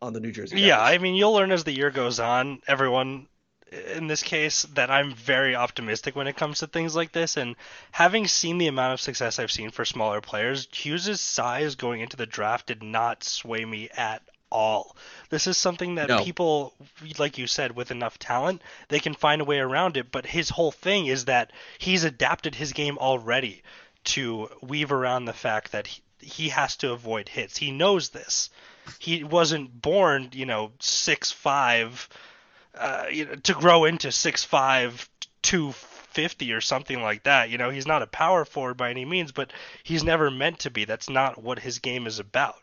on 0.02 0.14
the 0.14 0.20
New 0.20 0.32
Jersey. 0.32 0.56
Devils. 0.56 0.68
Yeah, 0.68 0.82
I 0.82 0.98
mean, 0.98 1.16
you'll 1.16 1.34
learn 1.34 1.52
as 1.52 1.64
the 1.64 1.76
year 1.76 1.92
goes 1.92 2.20
on. 2.20 2.62
Everyone 2.68 3.28
in 3.96 4.08
this 4.08 4.22
case 4.22 4.64
that 4.74 4.92
I'm 4.92 5.14
very 5.14 5.56
optimistic 5.56 6.16
when 6.16 6.28
it 6.28 6.36
comes 6.36 6.60
to 6.60 6.68
things 6.68 6.96
like 6.96 7.12
this. 7.12 7.38
And 7.38 7.56
having 7.92 8.28
seen 8.28 8.58
the 8.58 8.68
amount 8.68 8.94
of 8.94 9.02
success 9.02 9.40
I've 9.40 9.52
seen 9.52 9.72
for 9.72 9.86
smaller 9.86 10.22
players, 10.22 10.68
Hughes' 10.72 11.20
size 11.20 11.76
going 11.76 12.02
into 12.02 12.18
the 12.18 12.26
draft 12.26 12.68
did 12.68 12.84
not 12.84 13.24
sway 13.24 13.66
me 13.66 13.90
at 13.96 14.22
all. 14.54 14.96
This 15.30 15.48
is 15.48 15.58
something 15.58 15.96
that 15.96 16.10
no. 16.10 16.24
people, 16.24 16.74
like 17.18 17.38
you 17.38 17.48
said, 17.48 17.76
with 17.76 17.92
enough 17.92 18.20
talent, 18.20 18.62
they 18.88 19.00
can 19.00 19.16
find 19.16 19.42
a 19.42 19.46
way 19.46 19.60
around 19.60 19.98
it. 19.98 20.12
But 20.12 20.28
his 20.28 20.50
whole 20.50 20.72
thing 20.72 21.08
is 21.08 21.26
that 21.26 21.52
he's 21.80 22.04
adapted 22.04 22.56
his 22.56 22.72
game 22.72 22.98
already 23.00 23.64
to 24.06 24.50
weave 24.62 24.92
around 24.92 25.26
the 25.26 25.34
fact 25.34 25.72
that 25.72 25.88
he, 25.88 26.02
he 26.22 26.50
has 26.50 26.76
to 26.78 26.92
avoid 26.92 27.30
hits. 27.30 27.58
He 27.58 27.72
knows 27.72 28.10
this. 28.10 28.50
He 29.00 29.24
wasn't 29.24 29.82
born, 29.82 30.30
you 30.34 30.46
know, 30.46 30.72
six 30.80 31.32
five, 31.32 32.08
uh, 32.78 33.06
you 33.12 33.26
know, 33.26 33.36
to 33.36 33.54
grow 33.54 33.86
into 33.86 34.12
six 34.12 34.44
five 34.44 35.10
two 35.42 35.72
fifty 35.72 36.54
or 36.54 36.62
something 36.62 37.02
like 37.02 37.24
that. 37.24 37.50
You 37.50 37.58
know, 37.58 37.70
he's 37.70 37.88
not 37.88 38.02
a 38.02 38.08
power 38.08 38.46
forward 38.46 38.78
by 38.78 38.90
any 38.90 39.06
means, 39.06 39.32
but 39.32 39.52
he's 39.84 40.04
never 40.04 40.30
meant 40.30 40.60
to 40.60 40.70
be. 40.70 40.86
That's 40.86 41.10
not 41.10 41.42
what 41.42 41.60
his 41.60 41.80
game 41.80 42.08
is 42.08 42.20
about. 42.20 42.56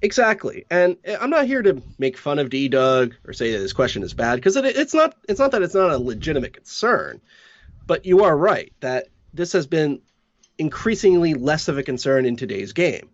Exactly, 0.00 0.64
and 0.70 0.96
I'm 1.20 1.30
not 1.30 1.46
here 1.46 1.62
to 1.62 1.80
make 1.98 2.18
fun 2.18 2.38
of 2.38 2.50
D 2.50 2.68
Doug 2.68 3.14
or 3.24 3.32
say 3.32 3.52
that 3.52 3.58
this 3.58 3.72
question 3.72 4.02
is 4.02 4.12
bad 4.12 4.36
because 4.36 4.56
it, 4.56 4.64
it's 4.64 4.92
not. 4.92 5.14
It's 5.28 5.38
not 5.38 5.52
that 5.52 5.62
it's 5.62 5.74
not 5.74 5.90
a 5.90 5.98
legitimate 5.98 6.52
concern, 6.52 7.20
but 7.86 8.04
you 8.04 8.24
are 8.24 8.36
right 8.36 8.72
that 8.80 9.08
this 9.32 9.52
has 9.52 9.66
been 9.66 10.02
increasingly 10.58 11.34
less 11.34 11.68
of 11.68 11.78
a 11.78 11.82
concern 11.82 12.26
in 12.26 12.36
today's 12.36 12.72
game. 12.72 13.08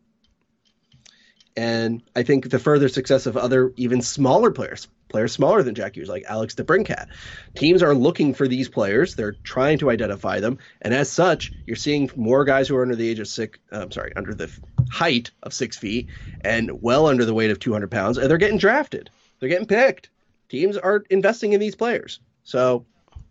And 1.56 2.02
I 2.14 2.22
think 2.22 2.48
the 2.48 2.58
further 2.58 2.88
success 2.88 3.26
of 3.26 3.36
other 3.36 3.72
even 3.76 4.00
smaller 4.00 4.52
players, 4.52 4.86
players 5.08 5.32
smaller 5.32 5.62
than 5.62 5.74
Jack 5.74 5.96
Hughes, 5.96 6.08
like 6.08 6.24
Alex 6.28 6.54
DeBrincat, 6.54 7.08
teams 7.56 7.82
are 7.82 7.94
looking 7.94 8.32
for 8.32 8.46
these 8.46 8.68
players. 8.68 9.16
They're 9.16 9.32
trying 9.32 9.78
to 9.78 9.90
identify 9.90 10.40
them, 10.40 10.58
and 10.80 10.94
as 10.94 11.10
such, 11.10 11.52
you're 11.66 11.76
seeing 11.76 12.10
more 12.16 12.44
guys 12.44 12.68
who 12.68 12.76
are 12.76 12.82
under 12.82 12.96
the 12.96 13.08
age 13.08 13.18
of 13.18 13.26
six. 13.26 13.58
Uh, 13.72 13.80
I'm 13.82 13.90
sorry, 13.90 14.12
under 14.14 14.34
the 14.34 14.50
height 14.90 15.30
of 15.42 15.52
six 15.52 15.76
feet 15.76 16.08
and 16.42 16.82
well 16.82 17.06
under 17.06 17.24
the 17.24 17.34
weight 17.34 17.50
of 17.50 17.58
200 17.58 17.90
pounds, 17.90 18.18
and 18.18 18.30
they're 18.30 18.38
getting 18.38 18.58
drafted. 18.58 19.10
They're 19.38 19.48
getting 19.48 19.66
picked. 19.66 20.10
Teams 20.48 20.76
are 20.76 21.04
investing 21.10 21.52
in 21.52 21.60
these 21.60 21.74
players. 21.74 22.20
So 22.44 22.86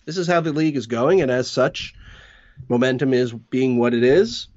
this 0.05 0.17
is 0.17 0.27
how 0.27 0.41
the 0.41 0.53
league 0.53 0.77
is 0.77 0.87
going, 0.87 1.21
and 1.21 1.31
as 1.31 1.49
such, 1.49 1.95
momentum 2.69 3.13
is 3.13 3.33
being 3.33 3.77
what 3.77 3.93
it 3.93 4.03
is 4.03 4.47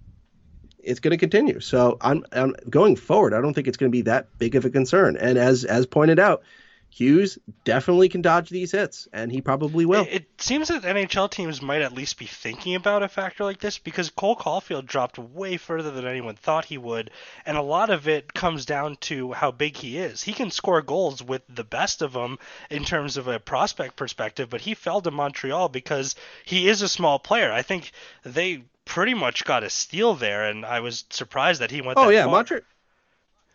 it's 0.83 1.01
going 1.01 1.13
to 1.13 1.19
continue. 1.19 1.61
So 1.61 1.99
I'm, 2.01 2.25
I'm, 2.33 2.55
going 2.69 2.97
forward. 2.97 3.35
I 3.35 3.41
don't 3.41 3.55
think 3.55 3.69
it's 3.69 3.77
going 3.77 3.91
to 3.91 3.97
be 3.97 4.03
that 4.03 4.29
big 4.39 4.55
of 4.55 4.65
a 4.65 4.71
concern. 4.71 5.17
And 5.17 5.39
as 5.39 5.65
as 5.65 5.87
pointed 5.87 6.19
out, 6.19 6.43
Hughes 6.93 7.39
definitely 7.65 8.09
can 8.09 8.21
dodge 8.21 8.51
these 8.51 8.73
hits, 8.73 9.07
and 9.13 9.31
he 9.31 9.41
probably 9.41 9.87
will. 9.87 10.03
It, 10.03 10.13
it 10.13 10.43
seems 10.43 10.69
that 10.69 10.83
NHL 10.83 11.31
teams 11.31 11.63
might 11.63 11.83
at 11.83 11.93
least 11.93 12.19
be 12.19 12.27
thinking 12.27 12.75
about 12.75 13.05
a 13.05 13.09
factor 13.09 13.45
like 13.45 13.61
this 13.61 13.79
because 13.79 14.11
Cole 14.11 14.37
Caufield 14.37 14.87
dropped 14.87 15.17
way 15.17 15.57
further 15.57 15.93
than 15.93 16.05
anyone 16.05 16.35
thought 16.35 16.65
he 16.65 16.79
would, 16.79 17.13
and 17.47 17.57
a 17.57 17.63
lot 17.63 17.91
of 17.91 18.09
it 18.09 18.35
comes 18.35 18.67
down 18.67 18.97
to 19.03 19.33
how 19.33 19.53
big 19.53 19.77
he 19.77 19.99
is. 19.99 20.23
He 20.23 20.33
can 20.33 20.51
score 20.51 20.83
goals 20.83 21.23
with 21.23 21.43
the 21.49 21.65
best 21.65 22.03
of 22.03 22.13
them 22.13 22.39
in 22.71 22.85
terms 22.85 23.17
of 23.17 23.29
a 23.29 23.39
prospect 23.39 23.95
perspective, 23.95 24.51
but 24.51 24.61
he 24.61 24.75
fell 24.75 25.01
to 25.01 25.13
Montreal 25.13 25.69
because 25.69 26.17
he 26.45 26.69
is 26.69 26.83
a 26.83 26.89
small 26.89 27.21
player. 27.21 27.53
I 27.53 27.63
think 27.63 27.93
they 28.25 28.65
pretty 28.85 29.15
much 29.15 29.45
got 29.45 29.63
a 29.63 29.71
steal 29.71 30.15
there, 30.15 30.45
and 30.45 30.67
I 30.67 30.81
was 30.81 31.05
surprised 31.11 31.61
that 31.61 31.71
he 31.71 31.81
went. 31.81 31.99
Oh 31.99 32.09
yeah. 32.09 32.27
Montreal. 32.27 32.63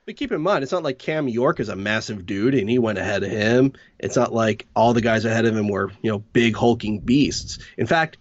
But 0.05 0.17
keep 0.17 0.31
in 0.31 0.41
mind, 0.41 0.63
it's 0.63 0.71
not 0.71 0.83
like 0.83 0.99
Cam 0.99 1.27
York 1.27 1.59
is 1.59 1.69
a 1.69 1.75
massive 1.75 2.25
dude 2.25 2.53
and 2.53 2.69
he 2.69 2.77
went 2.77 2.99
ahead 2.99 3.23
of 3.23 3.31
him. 3.31 3.73
It's 3.97 4.15
not 4.15 4.33
like 4.33 4.67
all 4.75 4.93
the 4.93 5.01
guys 5.01 5.25
ahead 5.25 5.45
of 5.45 5.57
him 5.57 5.67
were, 5.67 5.91
you 6.01 6.11
know, 6.11 6.19
big 6.19 6.55
hulking 6.55 6.99
beasts. 6.99 7.57
In 7.77 7.87
fact, 7.87 8.17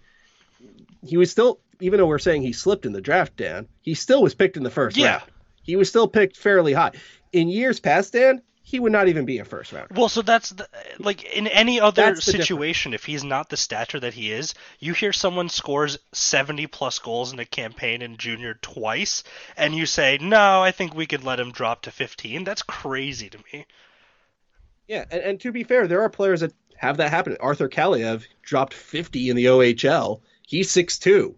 he 1.05 1.17
was 1.17 1.29
still, 1.29 1.59
even 1.79 1.99
though 1.99 2.07
we're 2.07 2.17
saying 2.17 2.41
he 2.41 2.53
slipped 2.53 2.87
in 2.87 2.93
the 2.93 3.01
draft, 3.01 3.37
Dan, 3.37 3.67
he 3.81 3.93
still 3.93 4.23
was 4.23 4.33
picked 4.33 4.57
in 4.57 4.63
the 4.63 4.71
first 4.71 4.97
yeah. 4.97 5.17
round. 5.17 5.23
He 5.61 5.75
was 5.75 5.87
still 5.87 6.07
picked 6.07 6.37
fairly 6.37 6.73
high. 6.73 6.91
In 7.31 7.49
years 7.49 7.79
past, 7.79 8.13
Dan, 8.13 8.41
he 8.67 8.79
would 8.79 8.91
not 8.91 9.07
even 9.07 9.25
be 9.25 9.37
a 9.37 9.45
first 9.45 9.71
rounder. 9.71 9.93
Well, 9.93 10.09
so 10.09 10.23
that's 10.23 10.49
the, 10.49 10.67
like 10.97 11.23
in 11.23 11.45
any 11.45 11.79
other 11.79 12.15
situation, 12.15 12.95
if 12.95 13.05
he's 13.05 13.23
not 13.23 13.47
the 13.47 13.57
stature 13.57 13.99
that 13.99 14.15
he 14.15 14.31
is, 14.31 14.55
you 14.79 14.93
hear 14.93 15.13
someone 15.13 15.49
scores 15.49 15.99
70 16.13 16.65
plus 16.65 16.97
goals 16.97 17.31
in 17.31 17.37
a 17.37 17.45
campaign 17.45 18.01
in 18.01 18.17
junior 18.17 18.55
twice, 18.55 19.23
and 19.55 19.75
you 19.75 19.85
say, 19.85 20.17
no, 20.19 20.63
I 20.63 20.71
think 20.71 20.95
we 20.95 21.05
could 21.05 21.23
let 21.23 21.39
him 21.39 21.51
drop 21.51 21.83
to 21.83 21.91
15. 21.91 22.43
That's 22.43 22.63
crazy 22.63 23.29
to 23.29 23.37
me. 23.53 23.67
Yeah, 24.87 25.05
and, 25.11 25.21
and 25.21 25.39
to 25.41 25.51
be 25.51 25.63
fair, 25.63 25.85
there 25.85 26.01
are 26.01 26.09
players 26.09 26.39
that 26.39 26.53
have 26.75 26.97
that 26.97 27.11
happen. 27.11 27.37
Arthur 27.39 27.69
Kaliyev 27.69 28.25
dropped 28.41 28.73
50 28.73 29.29
in 29.29 29.35
the 29.35 29.45
OHL. 29.45 30.21
He's 30.41 30.73
6'2. 30.73 31.35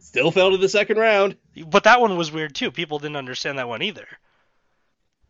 Still 0.00 0.32
fell 0.32 0.50
to 0.50 0.56
the 0.56 0.68
second 0.68 0.96
round. 0.96 1.36
But 1.64 1.84
that 1.84 2.00
one 2.00 2.16
was 2.16 2.32
weird 2.32 2.56
too. 2.56 2.72
People 2.72 2.98
didn't 2.98 3.16
understand 3.16 3.58
that 3.58 3.68
one 3.68 3.82
either. 3.82 4.08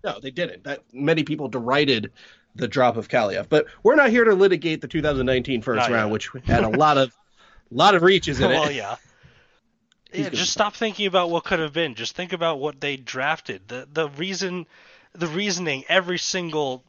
No, 0.05 0.19
they 0.21 0.31
didn't. 0.31 0.65
That 0.65 0.83
many 0.93 1.25
people 1.25 1.49
derided 1.49 2.13
the 2.55 2.69
drop 2.69 2.97
of 2.97 3.09
Kaliyev. 3.09 3.49
But 3.49 3.67
we're 3.83 3.95
not 3.97 4.11
here 4.11 4.25
to 4.25 4.35
litigate 4.35 4.81
the 4.81 4.89
2019 4.89 5.63
first 5.63 5.77
Not 5.77 5.91
round, 5.91 6.09
yet. 6.09 6.13
which 6.13 6.31
had 6.45 6.65
a 6.65 6.69
lot 6.69 6.99
of 6.99 7.15
lot 7.71 7.95
of 7.95 8.03
reaches 8.03 8.41
in 8.41 8.49
well, 8.49 8.69
it. 8.69 8.75
yeah. 8.75 8.97
He's 10.13 10.25
Yeah, 10.25 10.31
just 10.31 10.53
stop 10.53 10.75
thinking 10.75 11.07
about 11.07 11.31
what 11.31 11.45
could 11.45 11.61
have 11.61 11.73
been. 11.73 11.95
Just 11.95 12.17
think 12.17 12.33
about 12.33 12.59
what 12.59 12.81
they 12.81 12.97
drafted. 12.97 13.69
The 13.69 13.87
the 13.93 14.09
reason 14.09 14.67
the 15.13 15.27
reasoning 15.29 15.85
every 15.89 16.19
single 16.19 16.83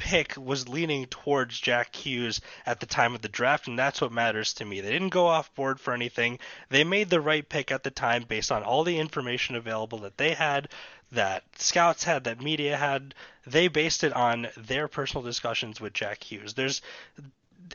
pick 0.00 0.34
was 0.34 0.66
leaning 0.66 1.04
towards 1.04 1.60
Jack 1.60 1.94
Hughes 1.94 2.40
at 2.64 2.80
the 2.80 2.86
time 2.86 3.14
of 3.14 3.20
the 3.20 3.28
draft 3.28 3.68
and 3.68 3.78
that's 3.78 4.00
what 4.00 4.10
matters 4.10 4.54
to 4.54 4.64
me. 4.64 4.80
They 4.80 4.90
didn't 4.90 5.10
go 5.10 5.26
off 5.26 5.54
board 5.54 5.78
for 5.78 5.92
anything. 5.92 6.38
They 6.70 6.84
made 6.84 7.10
the 7.10 7.20
right 7.20 7.46
pick 7.46 7.70
at 7.70 7.82
the 7.82 7.90
time 7.90 8.24
based 8.24 8.50
on 8.50 8.62
all 8.62 8.82
the 8.82 8.98
information 8.98 9.56
available 9.56 9.98
that 9.98 10.16
they 10.16 10.32
had, 10.32 10.70
that 11.12 11.44
scouts 11.58 12.04
had, 12.04 12.24
that 12.24 12.40
media 12.40 12.78
had. 12.78 13.14
They 13.46 13.68
based 13.68 14.02
it 14.02 14.14
on 14.14 14.48
their 14.56 14.88
personal 14.88 15.22
discussions 15.22 15.82
with 15.82 15.92
Jack 15.92 16.24
Hughes. 16.24 16.54
There's 16.54 16.80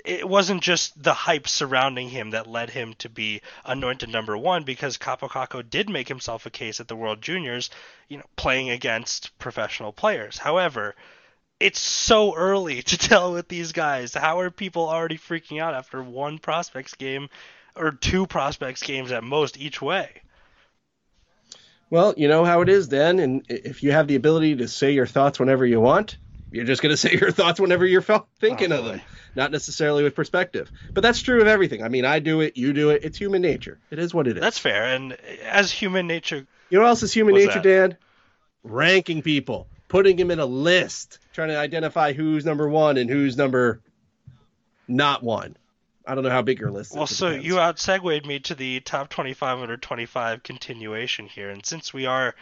it 0.04 0.28
wasn't 0.28 0.64
just 0.64 1.02
the 1.02 1.14
hype 1.14 1.48
surrounding 1.48 2.10
him 2.10 2.32
that 2.32 2.48
led 2.48 2.72
him 2.72 2.96
to 2.96 3.08
be 3.08 3.42
anointed 3.64 4.10
number 4.10 4.36
one 4.36 4.64
because 4.64 4.98
Kaapo 4.98 5.30
Kakko 5.30 5.70
did 5.70 5.90
make 5.90 6.08
himself 6.08 6.48
a 6.48 6.50
case 6.50 6.80
at 6.80 6.88
the 6.88 6.96
World 6.96 7.22
Juniors, 7.22 7.70
you 8.10 8.18
know, 8.18 8.26
playing 8.36 8.72
against 8.72 9.38
professional 9.38 9.94
players. 9.94 10.40
However, 10.40 10.96
it's 11.60 11.80
so 11.80 12.36
early 12.36 12.82
to 12.84 12.98
tell 12.98 13.34
with 13.34 13.48
these 13.48 13.72
guys. 13.72 14.14
How 14.14 14.40
are 14.40 14.52
people 14.52 14.88
already 14.88 15.18
freaking 15.18 15.62
out 15.62 15.74
after 15.74 16.02
one 16.02 16.38
prospects 16.40 16.96
game 16.96 17.30
or 17.76 17.92
two 17.92 18.26
prospects 18.28 18.84
games 18.84 19.12
at 19.12 19.24
most 19.24 19.58
each 19.58 19.82
way? 19.82 20.22
Well, 21.90 22.14
you 22.18 22.28
know 22.28 22.44
how 22.46 22.62
it 22.62 22.70
is, 22.70 22.88
then, 22.90 23.20
And 23.20 23.44
if 23.48 23.84
you 23.84 23.92
have 23.92 24.08
the 24.08 24.16
ability 24.16 24.56
to 24.58 24.68
say 24.68 24.92
your 24.92 25.06
thoughts 25.06 25.40
whenever 25.40 25.66
you 25.66 25.80
want, 25.80 26.18
you're 26.52 26.66
just 26.66 26.82
going 26.82 26.90
to 26.94 26.98
say 26.98 27.12
your 27.14 27.32
thoughts 27.32 27.60
whenever 27.60 27.86
you're 27.86 28.04
oh, 28.10 28.26
thinking 28.40 28.72
Oh, 28.72 28.80
of 28.80 28.86
them, 28.86 29.02
not 29.36 29.52
necessarily 29.52 30.04
with 30.04 30.16
perspective. 30.16 30.72
But 30.94 31.02
that's 31.02 31.22
true 31.22 31.42
of 31.42 31.48
everything. 31.48 31.84
I 31.84 31.90
mean, 31.90 32.06
I 32.06 32.20
do 32.20 32.42
it, 32.42 32.58
you 32.58 32.74
do 32.74 32.90
it. 32.90 33.04
It's 33.04 33.18
human 33.18 33.42
nature. 33.42 33.80
It 33.92 34.00
is 34.00 34.14
what 34.14 34.28
it 34.28 34.38
is. 34.38 34.42
That's 34.42 34.58
fair. 34.58 34.86
And 34.96 35.14
as 35.44 35.72
human 35.72 36.08
nature, 36.08 36.48
You 36.70 36.78
know 36.78 36.84
what 36.84 36.90
else 36.90 37.04
is 37.04 37.14
human 37.14 37.36
nature, 37.36 37.54
that? 37.54 37.64
Dan? 37.64 37.98
Ranking 38.64 39.22
people, 39.22 39.68
putting 39.88 40.16
them 40.18 40.32
in 40.32 40.40
a 40.40 40.46
list, 40.46 41.20
trying 41.36 41.50
to 41.50 41.58
identify 41.58 42.14
who's 42.14 42.46
number 42.46 42.68
one 42.70 42.98
and 42.98 43.10
who's 43.10 43.38
number 43.38 43.82
not 44.88 45.22
one. 45.24 45.56
I 46.08 46.16
don't 46.16 46.24
know 46.24 46.30
how 46.30 46.42
big 46.44 46.60
your 46.60 46.72
list 46.72 46.92
is. 46.92 46.98
well, 46.98 47.08
so 47.08 47.30
depends. 47.30 47.48
you 47.48 47.60
out 47.60 47.80
segued 47.80 48.26
me 48.26 48.40
to 48.42 48.56
the 48.56 48.80
top 48.82 49.10
25 49.10 49.60
under 49.60 49.78
25 49.78 50.44
continuation 50.44 51.26
here. 51.28 51.50
And 51.50 51.66
since 51.66 51.94
we 51.94 52.06
are 52.06 52.36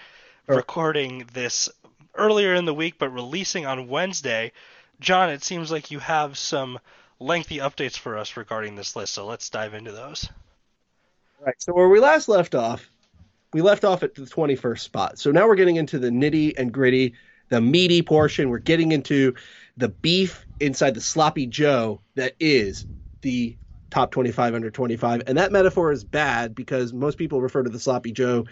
Sure. 0.45 0.57
recording 0.57 1.25
this 1.33 1.69
earlier 2.15 2.53
in 2.53 2.65
the 2.65 2.73
week 2.73 2.95
but 2.99 3.09
releasing 3.09 3.65
on 3.65 3.87
Wednesday, 3.87 4.51
John, 4.99 5.29
it 5.29 5.41
seems 5.43 5.71
like 5.71 5.89
you 5.91 5.99
have 5.99 6.37
some 6.37 6.77
lengthy 7.19 7.59
updates 7.59 7.97
for 7.97 8.17
us 8.17 8.35
regarding 8.35 8.75
this 8.75 8.95
list. 8.97 9.13
So 9.13 9.25
let's 9.25 9.49
dive 9.49 9.73
into 9.73 9.93
those. 9.93 10.29
Right. 11.39 11.55
So 11.59 11.73
where 11.73 11.87
we 11.87 11.99
last 12.01 12.27
left 12.27 12.55
off, 12.55 12.89
we 13.53 13.61
left 13.61 13.85
off 13.85 14.03
at 14.03 14.15
the 14.15 14.23
21st 14.23 14.79
spot. 14.79 15.17
So 15.19 15.31
now 15.31 15.47
we're 15.47 15.55
getting 15.55 15.77
into 15.77 15.97
the 15.99 16.09
nitty 16.09 16.53
and 16.57 16.71
gritty, 16.73 17.13
the 17.53 17.61
meaty 17.61 18.01
portion. 18.01 18.49
We're 18.49 18.57
getting 18.57 18.91
into 18.91 19.35
the 19.77 19.89
beef 19.89 20.43
inside 20.59 20.95
the 20.95 21.01
sloppy 21.01 21.45
Joe 21.45 22.01
that 22.15 22.33
is 22.39 22.87
the 23.21 23.55
top 23.91 24.09
25 24.09 24.55
under 24.55 24.71
25. 24.71 25.21
And 25.27 25.37
that 25.37 25.51
metaphor 25.51 25.91
is 25.91 26.03
bad 26.03 26.55
because 26.55 26.93
most 26.93 27.19
people 27.19 27.41
refer 27.41 27.61
to 27.61 27.69
the 27.69 27.79
sloppy 27.79 28.11
Joe, 28.11 28.45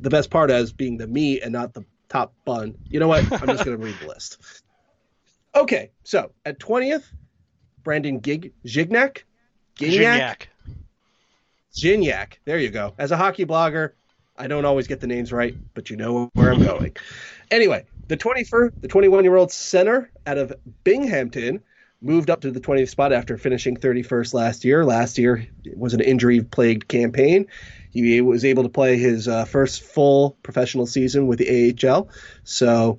the 0.00 0.10
best 0.10 0.30
part 0.30 0.50
as 0.50 0.70
being 0.70 0.98
the 0.98 1.06
meat 1.06 1.40
and 1.42 1.50
not 1.50 1.72
the 1.72 1.82
top 2.10 2.34
bun. 2.44 2.76
You 2.90 3.00
know 3.00 3.08
what? 3.08 3.24
I'm 3.32 3.48
just 3.48 3.64
going 3.64 3.78
to 3.78 3.82
read 3.82 3.96
the 4.02 4.08
list. 4.08 4.62
Okay. 5.54 5.90
So 6.04 6.32
at 6.44 6.58
20th, 6.58 7.04
Brandon 7.82 8.18
Gig 8.18 8.52
Gignac. 8.66 9.22
Gignac. 9.76 10.48
Gignac. 11.74 12.34
There 12.44 12.58
you 12.58 12.68
go. 12.68 12.92
As 12.98 13.12
a 13.12 13.16
hockey 13.16 13.46
blogger, 13.46 13.92
I 14.36 14.46
don't 14.46 14.66
always 14.66 14.86
get 14.86 15.00
the 15.00 15.06
names 15.06 15.32
right, 15.32 15.56
but 15.72 15.88
you 15.88 15.96
know 15.96 16.28
where 16.34 16.52
I'm 16.52 16.62
going. 16.62 16.94
anyway, 17.50 17.86
the 18.08 18.16
21st, 18.16 18.72
the 18.80 18.88
21 18.88 19.24
year 19.24 19.36
old 19.36 19.52
center 19.52 20.10
out 20.26 20.38
of 20.38 20.52
Binghamton 20.84 21.62
moved 22.00 22.30
up 22.30 22.40
to 22.40 22.50
the 22.50 22.60
20th 22.60 22.88
spot 22.88 23.12
after 23.12 23.38
finishing 23.38 23.76
31st 23.76 24.34
last 24.34 24.64
year. 24.64 24.84
Last 24.84 25.18
year 25.18 25.46
it 25.64 25.78
was 25.78 25.94
an 25.94 26.00
injury 26.00 26.42
plagued 26.42 26.88
campaign. 26.88 27.46
He 27.90 28.20
was 28.20 28.44
able 28.44 28.62
to 28.62 28.68
play 28.68 28.96
his 28.96 29.28
uh, 29.28 29.44
first 29.44 29.82
full 29.82 30.36
professional 30.42 30.86
season 30.86 31.26
with 31.26 31.38
the 31.38 31.76
AHL, 31.86 32.08
so 32.42 32.98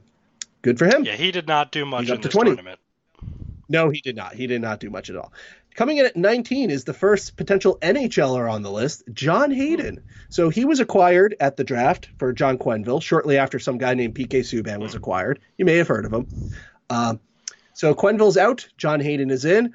good 0.61 0.77
for 0.77 0.85
him. 0.85 1.03
Yeah, 1.03 1.15
he 1.15 1.31
did 1.31 1.47
not 1.47 1.71
do 1.71 1.83
much 1.83 2.09
in 2.09 2.21
this 2.21 2.31
20. 2.31 2.51
tournament. 2.51 2.79
No, 3.69 3.89
he 3.89 4.01
did 4.01 4.15
not. 4.15 4.35
He 4.35 4.45
did 4.45 4.61
not 4.61 4.79
do 4.79 4.91
much 4.91 5.09
at 5.09 5.15
all. 5.15 5.33
Coming 5.75 5.97
in 5.97 6.05
at 6.05 6.15
19 6.15 6.69
is 6.69 6.83
the 6.83 6.93
first 6.93 7.35
potential 7.35 7.79
NHLer 7.81 8.51
on 8.51 8.61
the 8.61 8.71
list, 8.71 9.03
John 9.11 9.49
Hayden. 9.49 10.03
So 10.29 10.49
he 10.49 10.65
was 10.65 10.79
acquired 10.79 11.35
at 11.39 11.57
the 11.57 11.63
draft 11.63 12.09
for 12.19 12.31
John 12.31 12.57
Quenneville 12.57 13.01
shortly 13.01 13.37
after 13.37 13.57
some 13.57 13.79
guy 13.79 13.95
named 13.95 14.13
PK 14.13 14.41
Subban 14.41 14.79
was 14.79 14.93
acquired. 14.93 15.39
You 15.57 15.65
may 15.65 15.77
have 15.77 15.87
heard 15.87 16.05
of 16.05 16.13
him. 16.13 16.27
Um, 16.89 17.19
so 17.73 17.95
Quenneville's 17.95 18.37
out. 18.37 18.67
John 18.77 18.99
Hayden 18.99 19.31
is 19.31 19.45
in. 19.45 19.73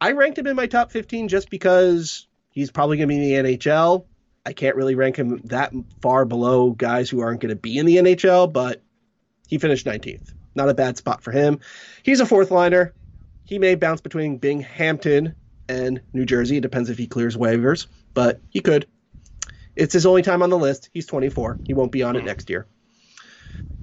I 0.00 0.12
ranked 0.12 0.38
him 0.38 0.46
in 0.46 0.56
my 0.56 0.66
top 0.66 0.92
15 0.92 1.28
just 1.28 1.50
because 1.50 2.26
he's 2.50 2.70
probably 2.70 2.96
going 2.96 3.08
to 3.08 3.14
be 3.14 3.34
in 3.34 3.44
the 3.44 3.56
NHL. 3.56 4.04
I 4.46 4.52
can't 4.52 4.76
really 4.76 4.94
rank 4.94 5.16
him 5.16 5.40
that 5.44 5.72
far 6.00 6.24
below 6.24 6.70
guys 6.70 7.10
who 7.10 7.20
aren't 7.20 7.40
going 7.40 7.50
to 7.50 7.56
be 7.56 7.76
in 7.76 7.86
the 7.86 7.96
NHL, 7.96 8.52
but 8.52 8.82
he 9.48 9.58
finished 9.58 9.84
19th. 9.84 10.32
Not 10.54 10.68
a 10.68 10.74
bad 10.74 10.96
spot 10.96 11.22
for 11.22 11.32
him. 11.32 11.60
He's 12.02 12.20
a 12.20 12.26
fourth 12.26 12.50
liner. 12.50 12.94
He 13.44 13.58
may 13.58 13.74
bounce 13.74 14.00
between 14.00 14.38
Binghamton 14.38 15.34
and 15.70 16.00
New 16.12 16.26
Jersey. 16.26 16.56
It 16.56 16.62
depends 16.62 16.90
if 16.90 16.98
he 16.98 17.06
clears 17.06 17.36
waivers, 17.36 17.86
but 18.12 18.40
he 18.50 18.60
could. 18.60 18.86
It's 19.76 19.92
his 19.92 20.04
only 20.04 20.22
time 20.22 20.42
on 20.42 20.50
the 20.50 20.58
list. 20.58 20.90
He's 20.92 21.06
24. 21.06 21.60
He 21.64 21.74
won't 21.74 21.92
be 21.92 22.02
on 22.02 22.16
it 22.16 22.20
hmm. 22.20 22.26
next 22.26 22.50
year. 22.50 22.66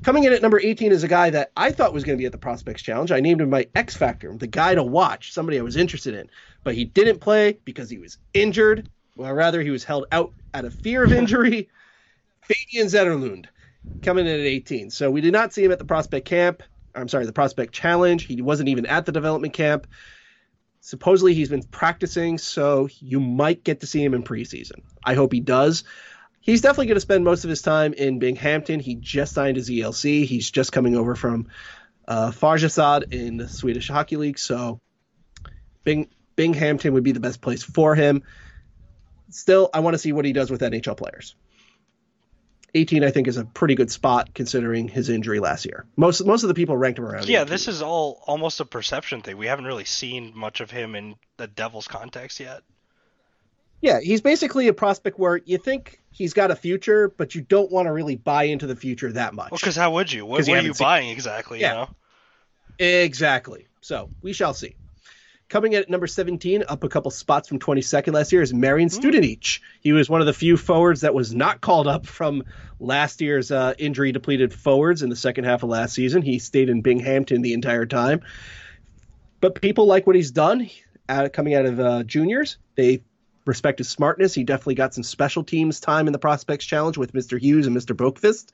Coming 0.03 0.25
in 0.25 0.33
at 0.33 0.41
number 0.41 0.59
18 0.59 0.91
is 0.91 1.03
a 1.03 1.07
guy 1.07 1.29
that 1.31 1.51
I 1.57 1.71
thought 1.71 1.93
was 1.93 2.03
going 2.03 2.17
to 2.17 2.21
be 2.21 2.25
at 2.25 2.31
the 2.31 2.37
Prospects 2.37 2.81
Challenge. 2.81 3.11
I 3.11 3.19
named 3.19 3.41
him 3.41 3.49
my 3.49 3.67
X 3.73 3.95
Factor, 3.95 4.35
the 4.37 4.47
guy 4.47 4.75
to 4.75 4.83
watch, 4.83 5.33
somebody 5.33 5.59
I 5.59 5.63
was 5.63 5.75
interested 5.75 6.13
in. 6.13 6.29
But 6.63 6.75
he 6.75 6.85
didn't 6.85 7.19
play 7.19 7.57
because 7.65 7.89
he 7.89 7.97
was 7.97 8.17
injured. 8.33 8.89
Well, 9.15 9.33
rather, 9.33 9.61
he 9.61 9.71
was 9.71 9.83
held 9.83 10.05
out 10.11 10.33
out 10.53 10.65
of 10.65 10.73
fear 10.73 11.03
of 11.03 11.13
injury. 11.21 11.69
Fabian 12.41 12.87
Zetterlund 12.87 13.45
coming 14.01 14.27
in 14.27 14.39
at 14.39 14.45
18. 14.45 14.91
So 14.91 15.09
we 15.09 15.21
did 15.21 15.33
not 15.33 15.53
see 15.53 15.63
him 15.63 15.71
at 15.71 15.79
the 15.79 15.85
Prospect 15.85 16.25
Camp. 16.25 16.63
I'm 16.95 17.07
sorry, 17.07 17.25
the 17.25 17.33
Prospect 17.33 17.73
Challenge. 17.73 18.23
He 18.23 18.41
wasn't 18.41 18.69
even 18.69 18.85
at 18.85 19.05
the 19.05 19.11
development 19.11 19.53
camp. 19.53 19.87
Supposedly 20.87 21.33
he's 21.33 21.49
been 21.49 21.63
practicing, 21.63 22.37
so 22.37 22.87
you 23.01 23.19
might 23.19 23.65
get 23.65 23.81
to 23.81 23.85
see 23.85 24.01
him 24.01 24.13
in 24.13 24.23
preseason. 24.23 24.83
I 25.03 25.15
hope 25.15 25.33
he 25.33 25.41
does. 25.41 25.83
He's 26.39 26.61
definitely 26.61 26.85
going 26.85 26.95
to 26.95 27.01
spend 27.01 27.25
most 27.25 27.43
of 27.43 27.49
his 27.49 27.61
time 27.61 27.91
in 27.91 28.19
Binghamton. 28.19 28.79
He 28.79 28.95
just 28.95 29.33
signed 29.33 29.57
his 29.57 29.69
ELC. 29.69 30.23
He's 30.23 30.49
just 30.49 30.71
coming 30.71 30.95
over 30.95 31.13
from 31.13 31.49
uh, 32.07 32.31
Färjestad 32.31 33.11
in 33.11 33.35
the 33.35 33.49
Swedish 33.49 33.89
Hockey 33.89 34.15
League, 34.15 34.39
so 34.39 34.79
Bing, 35.83 36.07
Binghamton 36.37 36.93
would 36.93 37.03
be 37.03 37.11
the 37.11 37.19
best 37.19 37.41
place 37.41 37.63
for 37.63 37.93
him. 37.93 38.23
Still, 39.29 39.69
I 39.73 39.81
want 39.81 39.95
to 39.95 39.99
see 39.99 40.13
what 40.13 40.23
he 40.23 40.31
does 40.31 40.49
with 40.49 40.61
NHL 40.61 40.95
players. 40.95 41.35
18, 42.73 43.03
I 43.03 43.11
think, 43.11 43.27
is 43.27 43.37
a 43.37 43.45
pretty 43.45 43.75
good 43.75 43.89
spot 43.89 44.33
considering 44.33 44.87
his 44.87 45.09
injury 45.09 45.39
last 45.39 45.65
year. 45.65 45.85
Most 45.95 46.25
most 46.25 46.43
of 46.43 46.47
the 46.49 46.53
people 46.53 46.75
ranked 46.77 46.99
him 46.99 47.05
around. 47.05 47.27
Yeah, 47.27 47.41
18. 47.41 47.49
this 47.51 47.67
is 47.67 47.81
all 47.81 48.21
almost 48.27 48.59
a 48.59 48.65
perception 48.65 49.21
thing. 49.21 49.37
We 49.37 49.47
haven't 49.47 49.65
really 49.65 49.85
seen 49.85 50.33
much 50.35 50.59
of 50.61 50.69
him 50.69 50.93
in 50.95 51.15
the 51.37 51.47
Devils 51.47 51.87
context 51.87 52.39
yet. 52.39 52.61
Yeah, 53.79 53.99
he's 53.99 54.21
basically 54.21 54.67
a 54.67 54.73
prospect 54.73 55.19
where 55.19 55.37
you 55.37 55.57
think 55.59 56.01
he's 56.11 56.33
got 56.33 56.49
a 56.49 56.55
future, 56.55 57.09
but 57.15 57.35
you 57.35 57.41
don't 57.41 57.71
want 57.71 57.85
to 57.87 57.91
really 57.93 58.15
buy 58.15 58.43
into 58.45 58.65
the 58.67 58.75
future 58.75 59.11
that 59.11 59.33
much. 59.35 59.51
Well, 59.51 59.59
because 59.59 59.75
how 59.75 59.91
would 59.93 60.11
you? 60.11 60.25
What, 60.25 60.37
'Cause 60.37 60.47
you 60.47 60.53
what 60.55 60.63
are 60.63 60.67
you 60.67 60.73
seen- 60.73 60.85
buying 60.85 61.09
exactly? 61.09 61.59
Yeah. 61.61 61.69
You 61.69 61.75
know. 61.75 61.89
Exactly. 62.79 63.67
So 63.81 64.09
we 64.21 64.33
shall 64.33 64.53
see. 64.53 64.75
Coming 65.49 65.73
in 65.73 65.81
at 65.81 65.89
number 65.89 66.07
17, 66.07 66.65
up 66.67 66.83
a 66.83 66.89
couple 66.89 67.09
spots 67.09 67.47
from 67.47 67.59
22nd 67.59 68.13
last 68.13 68.33
year, 68.33 68.41
is 68.41 68.53
Marian 68.53 68.89
Studenic. 68.89 69.61
He 69.79 69.93
was 69.93 70.09
one 70.09 70.19
of 70.19 70.27
the 70.27 70.33
few 70.33 70.57
forwards 70.57 71.01
that 71.01 71.13
was 71.13 71.33
not 71.33 71.61
called 71.61 71.87
up 71.87 72.05
from 72.05 72.43
last 72.81 73.21
year's 73.21 73.49
uh, 73.49 73.73
injury 73.77 74.11
depleted 74.11 74.53
forwards 74.53 75.03
in 75.03 75.09
the 75.09 75.15
second 75.15 75.45
half 75.45 75.63
of 75.63 75.69
last 75.69 75.93
season. 75.93 76.21
He 76.21 76.39
stayed 76.39 76.67
in 76.67 76.81
Binghamton 76.81 77.41
the 77.41 77.53
entire 77.53 77.85
time. 77.85 78.23
But 79.39 79.61
people 79.61 79.85
like 79.85 80.05
what 80.05 80.17
he's 80.17 80.31
done 80.31 80.69
uh, 81.07 81.29
coming 81.31 81.53
out 81.53 81.65
of 81.65 81.79
uh, 81.79 82.03
juniors. 82.03 82.57
They 82.75 83.03
respect 83.47 83.79
his 83.79 83.89
smartness. 83.89 84.33
He 84.33 84.43
definitely 84.43 84.75
got 84.75 84.93
some 84.93 85.03
special 85.03 85.43
teams 85.43 85.79
time 85.79 86.07
in 86.07 86.13
the 86.13 86.19
Prospects 86.19 86.65
Challenge 86.65 86.97
with 86.97 87.13
Mr. 87.13 87.39
Hughes 87.39 87.67
and 87.67 87.75
Mr. 87.75 87.95
Boqvist. 87.95 88.51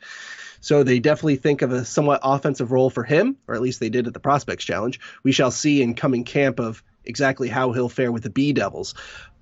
So 0.62 0.84
they 0.84 1.00
definitely 1.00 1.36
think 1.36 1.62
of 1.62 1.72
a 1.74 1.84
somewhat 1.84 2.22
offensive 2.24 2.72
role 2.72 2.90
for 2.90 3.04
him, 3.04 3.36
or 3.48 3.56
at 3.56 3.62
least 3.62 3.80
they 3.80 3.90
did 3.90 4.08
at 4.08 4.14
the 4.14 4.20
Prospects 4.20 4.64
Challenge. 4.64 5.00
We 5.24 5.34
shall 5.34 5.52
see 5.52 5.82
in 5.82 5.96
coming 5.96 6.24
camp 6.24 6.60
of 6.60 6.84
exactly 7.04 7.50
how 7.50 7.74
he'll 7.74 7.90
fare 7.90 8.12
with 8.12 8.24
the 8.24 8.30
B 8.30 8.54
Devils. 8.54 8.94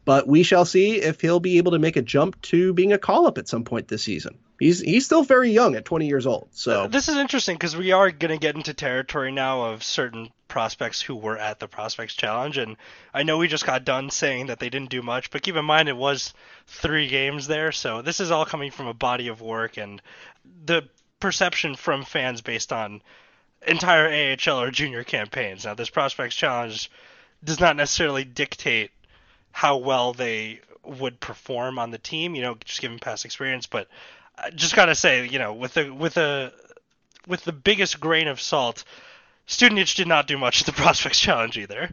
but 0.06 0.28
we 0.28 0.44
shall 0.44 0.66
see 0.66 0.96
if 0.96 1.22
he'll 1.22 1.40
be 1.40 1.58
able 1.58 1.74
to 1.74 1.80
make 1.80 1.96
a 1.96 2.02
jump 2.02 2.42
to 2.42 2.74
being 2.74 2.94
a 2.94 2.98
call 2.98 3.28
up 3.28 3.38
at 3.38 3.48
some 3.48 3.64
point 3.64 3.88
this 3.88 4.04
season. 4.04 4.38
He's 4.62 4.80
he's 4.80 5.06
still 5.06 5.24
very 5.24 5.50
young 5.50 5.74
at 5.74 5.86
20 5.86 6.06
years 6.06 6.28
old. 6.28 6.50
So 6.52 6.88
this 6.88 7.10
is 7.10 7.18
interesting 7.18 7.56
because 7.56 7.76
we 7.76 7.94
are 7.94 8.12
going 8.12 8.30
to 8.30 8.38
get 8.38 8.56
into 8.56 8.76
territory 8.76 9.32
now 9.32 9.64
of 9.64 9.84
certain 9.84 10.30
prospects 10.48 11.02
who 11.02 11.16
were 11.16 11.36
at 11.36 11.60
the 11.60 11.68
prospects 11.68 12.14
challenge 12.14 12.60
and 12.60 12.78
I 13.12 13.24
know 13.24 13.40
we 13.40 13.48
just 13.48 13.66
got 13.66 13.86
done 13.86 14.12
saying 14.12 14.48
that 14.48 14.60
they 14.60 14.70
didn't 14.70 14.92
do 14.92 15.02
much 15.02 15.32
but 15.32 15.42
keep 15.42 15.56
in 15.56 15.66
mind 15.66 15.90
it 15.90 15.98
was 15.98 16.36
3 16.68 17.08
games 17.08 17.48
there 17.48 17.72
so 17.72 18.04
this 18.04 18.20
is 18.20 18.30
all 18.30 18.46
coming 18.46 18.70
from 18.70 18.86
a 18.86 18.94
body 18.94 19.30
of 19.30 19.42
work 19.42 19.78
and 19.78 20.00
the 20.66 20.88
perception 21.20 21.76
from 21.76 22.04
fans 22.04 22.42
based 22.42 22.72
on 22.72 23.02
entire 23.66 24.36
AHL 24.46 24.62
or 24.62 24.70
junior 24.70 25.04
campaigns. 25.04 25.66
Now 25.66 25.74
this 25.74 25.90
prospects 25.90 26.36
challenge 26.36 26.92
does 27.44 27.60
not 27.60 27.78
necessarily 27.78 28.26
dictate 28.26 28.92
how 29.52 29.78
well 29.78 30.14
they 30.14 30.60
would 30.84 31.20
perform 31.20 31.80
on 31.80 31.90
the 31.90 31.98
team, 31.98 32.36
you 32.36 32.44
know, 32.44 32.58
just 32.64 32.82
given 32.82 33.00
past 33.00 33.26
experience, 33.26 33.66
but 33.66 33.88
I 34.38 34.50
just 34.50 34.76
gotta 34.76 34.96
say, 34.96 35.28
you 35.28 35.40
know, 35.40 35.54
with 35.54 35.74
the 35.76 35.94
with 35.94 36.18
a 36.18 36.52
with 37.28 37.44
the 37.44 37.52
biggest 37.52 38.00
grain 38.00 38.28
of 38.28 38.42
salt, 38.42 38.84
Studenic 39.48 39.96
did 39.96 40.08
not 40.08 40.28
do 40.28 40.38
much 40.38 40.62
at 40.62 40.66
the 40.66 40.72
Prospects 40.82 41.20
Challenge 41.20 41.58
either. 41.58 41.90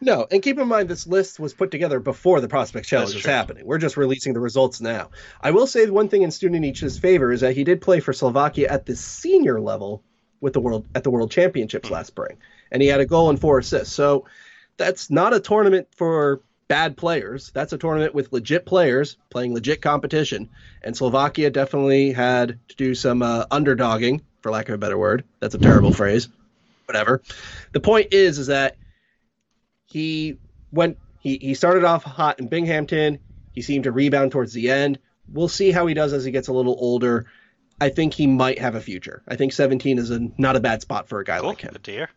No, 0.00 0.26
and 0.30 0.42
keep 0.42 0.58
in 0.58 0.68
mind 0.68 0.88
this 0.88 1.06
list 1.06 1.40
was 1.40 1.54
put 1.54 1.70
together 1.70 2.00
before 2.00 2.40
the 2.40 2.48
Prospects 2.48 2.88
Challenge 2.88 3.14
was 3.14 3.24
happening. 3.24 3.66
We're 3.66 3.78
just 3.78 3.96
releasing 3.96 4.34
the 4.34 4.40
results 4.40 4.80
now. 4.80 5.10
I 5.40 5.52
will 5.52 5.66
say 5.66 5.88
one 5.88 6.08
thing 6.08 6.22
in 6.22 6.30
Student 6.30 6.64
Studenic's 6.64 6.98
favor 6.98 7.32
is 7.32 7.40
that 7.40 7.56
he 7.56 7.64
did 7.64 7.80
play 7.80 8.00
for 8.00 8.12
Slovakia 8.12 8.68
at 8.68 8.84
the 8.84 8.94
senior 8.94 9.60
level 9.60 10.02
with 10.40 10.52
the 10.52 10.60
world 10.60 10.86
at 10.94 11.02
the 11.02 11.10
World 11.10 11.30
Championships 11.30 11.86
mm-hmm. 11.86 11.94
last 11.94 12.08
spring, 12.08 12.36
and 12.70 12.82
he 12.82 12.88
had 12.88 13.00
a 13.00 13.06
goal 13.06 13.30
and 13.30 13.40
four 13.40 13.58
assists. 13.58 13.94
So 13.94 14.26
that's 14.76 15.10
not 15.10 15.34
a 15.34 15.40
tournament 15.40 15.88
for 15.96 16.42
bad 16.68 16.96
players. 16.96 17.50
That's 17.52 17.72
a 17.72 17.78
tournament 17.78 18.14
with 18.14 18.32
legit 18.32 18.66
players 18.66 19.16
playing 19.30 19.54
legit 19.54 19.82
competition. 19.82 20.48
And 20.82 20.96
Slovakia 20.96 21.50
definitely 21.50 22.12
had 22.12 22.58
to 22.68 22.76
do 22.76 22.94
some 22.94 23.22
uh, 23.22 23.46
underdogging, 23.46 24.22
for 24.40 24.50
lack 24.50 24.68
of 24.68 24.74
a 24.74 24.78
better 24.78 24.98
word. 24.98 25.24
That's 25.40 25.54
a 25.54 25.58
terrible 25.58 25.92
phrase. 25.92 26.28
Whatever. 26.86 27.22
The 27.72 27.80
point 27.80 28.12
is, 28.12 28.38
is 28.38 28.46
that 28.48 28.76
he 29.86 30.38
went. 30.70 30.98
He, 31.20 31.38
he 31.38 31.54
started 31.54 31.84
off 31.84 32.04
hot 32.04 32.38
in 32.38 32.48
Binghamton. 32.48 33.18
He 33.52 33.62
seemed 33.62 33.84
to 33.84 33.92
rebound 33.92 34.30
towards 34.32 34.52
the 34.52 34.70
end. 34.70 34.98
We'll 35.28 35.48
see 35.48 35.72
how 35.72 35.86
he 35.86 35.94
does 35.94 36.12
as 36.12 36.24
he 36.24 36.30
gets 36.30 36.46
a 36.46 36.52
little 36.52 36.76
older. 36.78 37.26
I 37.80 37.88
think 37.88 38.14
he 38.14 38.26
might 38.26 38.60
have 38.60 38.74
a 38.74 38.80
future. 38.80 39.22
I 39.26 39.36
think 39.36 39.52
17 39.52 39.98
is 39.98 40.10
a 40.10 40.20
not 40.38 40.56
a 40.56 40.60
bad 40.60 40.82
spot 40.82 41.08
for 41.08 41.18
a 41.18 41.24
guy 41.24 41.40
cool. 41.40 41.48
like 41.48 41.60
him. 41.60 41.72
Good 41.72 41.84
to 41.84 41.90
hear. 41.90 42.10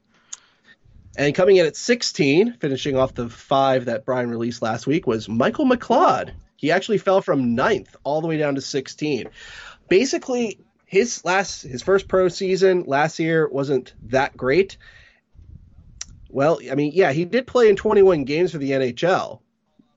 And 1.17 1.35
coming 1.35 1.57
in 1.57 1.65
at 1.65 1.75
16, 1.75 2.57
finishing 2.59 2.95
off 2.95 3.13
the 3.13 3.29
five 3.29 3.85
that 3.85 4.05
Brian 4.05 4.29
released 4.29 4.61
last 4.61 4.87
week, 4.87 5.07
was 5.07 5.27
Michael 5.27 5.65
McLeod. 5.65 6.31
He 6.55 6.71
actually 6.71 6.97
fell 6.97 7.21
from 7.21 7.55
ninth 7.55 7.95
all 8.03 8.21
the 8.21 8.27
way 8.27 8.37
down 8.37 8.55
to 8.55 8.61
16. 8.61 9.29
Basically, 9.87 10.59
his 10.85 11.23
last 11.23 11.61
his 11.63 11.81
first 11.81 12.07
pro 12.07 12.29
season 12.29 12.83
last 12.85 13.19
year 13.19 13.47
wasn't 13.47 13.93
that 14.03 14.35
great. 14.35 14.77
Well, 16.29 16.59
I 16.69 16.75
mean, 16.75 16.91
yeah, 16.93 17.11
he 17.11 17.25
did 17.25 17.47
play 17.47 17.69
in 17.69 17.75
21 17.75 18.23
games 18.23 18.51
for 18.51 18.57
the 18.59 18.71
NHL 18.71 19.39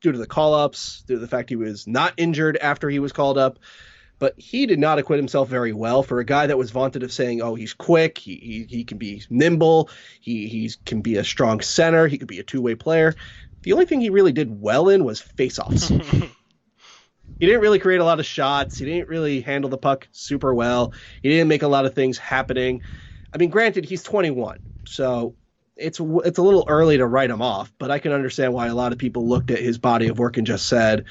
due 0.00 0.12
to 0.12 0.18
the 0.18 0.26
call 0.26 0.54
ups, 0.54 1.02
due 1.06 1.14
to 1.14 1.20
the 1.20 1.28
fact 1.28 1.50
he 1.50 1.56
was 1.56 1.86
not 1.86 2.14
injured 2.16 2.56
after 2.56 2.88
he 2.88 2.98
was 2.98 3.12
called 3.12 3.38
up 3.38 3.58
but 4.22 4.38
he 4.38 4.66
did 4.66 4.78
not 4.78 5.00
acquit 5.00 5.18
himself 5.18 5.48
very 5.48 5.72
well 5.72 6.04
for 6.04 6.20
a 6.20 6.24
guy 6.24 6.46
that 6.46 6.56
was 6.56 6.70
vaunted 6.70 7.02
of 7.02 7.12
saying, 7.12 7.42
"Oh, 7.42 7.56
he's 7.56 7.74
quick, 7.74 8.18
he 8.18 8.36
he, 8.36 8.76
he 8.76 8.84
can 8.84 8.96
be 8.96 9.20
nimble, 9.28 9.90
he 10.20 10.46
he 10.46 10.70
can 10.86 11.00
be 11.00 11.16
a 11.16 11.24
strong 11.24 11.60
center, 11.60 12.06
he 12.06 12.18
could 12.18 12.28
be 12.28 12.38
a 12.38 12.44
two 12.44 12.62
way 12.62 12.76
player." 12.76 13.16
The 13.62 13.72
only 13.72 13.84
thing 13.84 14.00
he 14.00 14.10
really 14.10 14.30
did 14.30 14.60
well 14.60 14.88
in 14.88 15.02
was 15.02 15.20
faceoffs. 15.20 15.88
he 17.40 17.46
didn't 17.46 17.62
really 17.62 17.80
create 17.80 18.00
a 18.00 18.04
lot 18.04 18.20
of 18.20 18.26
shots. 18.26 18.78
He 18.78 18.84
didn't 18.84 19.08
really 19.08 19.40
handle 19.40 19.68
the 19.68 19.76
puck 19.76 20.06
super 20.12 20.54
well. 20.54 20.92
He 21.20 21.28
didn't 21.28 21.48
make 21.48 21.64
a 21.64 21.68
lot 21.68 21.84
of 21.84 21.92
things 21.92 22.16
happening. 22.16 22.82
I 23.34 23.38
mean, 23.38 23.50
granted, 23.50 23.84
he's 23.84 24.04
21, 24.04 24.60
so 24.86 25.34
it's 25.76 25.98
it's 25.98 26.38
a 26.38 26.42
little 26.42 26.64
early 26.68 26.96
to 26.96 27.08
write 27.08 27.30
him 27.30 27.42
off, 27.42 27.72
but 27.76 27.90
I 27.90 27.98
can 27.98 28.12
understand 28.12 28.54
why 28.54 28.68
a 28.68 28.74
lot 28.76 28.92
of 28.92 28.98
people 28.98 29.28
looked 29.28 29.50
at 29.50 29.58
his 29.58 29.78
body 29.78 30.06
of 30.06 30.20
work 30.20 30.36
and 30.36 30.46
just 30.46 30.66
said, 30.66 31.06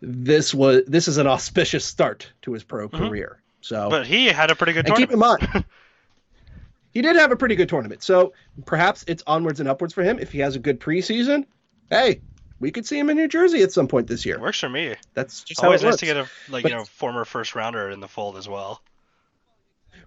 this 0.00 0.54
was 0.54 0.82
this 0.86 1.08
is 1.08 1.18
an 1.18 1.26
auspicious 1.26 1.84
start 1.84 2.30
to 2.42 2.52
his 2.52 2.64
pro 2.64 2.88
mm-hmm. 2.88 3.08
career. 3.08 3.40
So, 3.60 3.90
but 3.90 4.06
he 4.06 4.26
had 4.26 4.50
a 4.50 4.54
pretty 4.54 4.72
good. 4.72 4.86
And 4.88 4.96
tournament. 4.96 5.10
keep 5.10 5.14
in 5.14 5.54
mind, 5.54 5.64
he 6.92 7.02
did 7.02 7.16
have 7.16 7.32
a 7.32 7.36
pretty 7.36 7.56
good 7.56 7.68
tournament. 7.68 8.02
So 8.02 8.32
perhaps 8.64 9.04
it's 9.06 9.22
onwards 9.26 9.60
and 9.60 9.68
upwards 9.68 9.92
for 9.92 10.02
him. 10.02 10.18
If 10.18 10.32
he 10.32 10.38
has 10.38 10.56
a 10.56 10.58
good 10.58 10.80
preseason, 10.80 11.44
hey, 11.90 12.22
we 12.58 12.70
could 12.70 12.86
see 12.86 12.98
him 12.98 13.10
in 13.10 13.16
New 13.16 13.28
Jersey 13.28 13.62
at 13.62 13.72
some 13.72 13.88
point 13.88 14.06
this 14.06 14.24
year. 14.24 14.36
It 14.36 14.40
works 14.40 14.60
for 14.60 14.68
me. 14.68 14.94
That's 15.14 15.44
just 15.44 15.62
always 15.62 15.82
nice 15.82 15.96
to 15.96 16.06
get 16.06 16.16
a 16.16 16.28
like 16.48 16.62
but, 16.62 16.70
you 16.70 16.76
know 16.76 16.84
former 16.84 17.24
first 17.24 17.54
rounder 17.54 17.90
in 17.90 18.00
the 18.00 18.08
fold 18.08 18.36
as 18.36 18.48
well. 18.48 18.82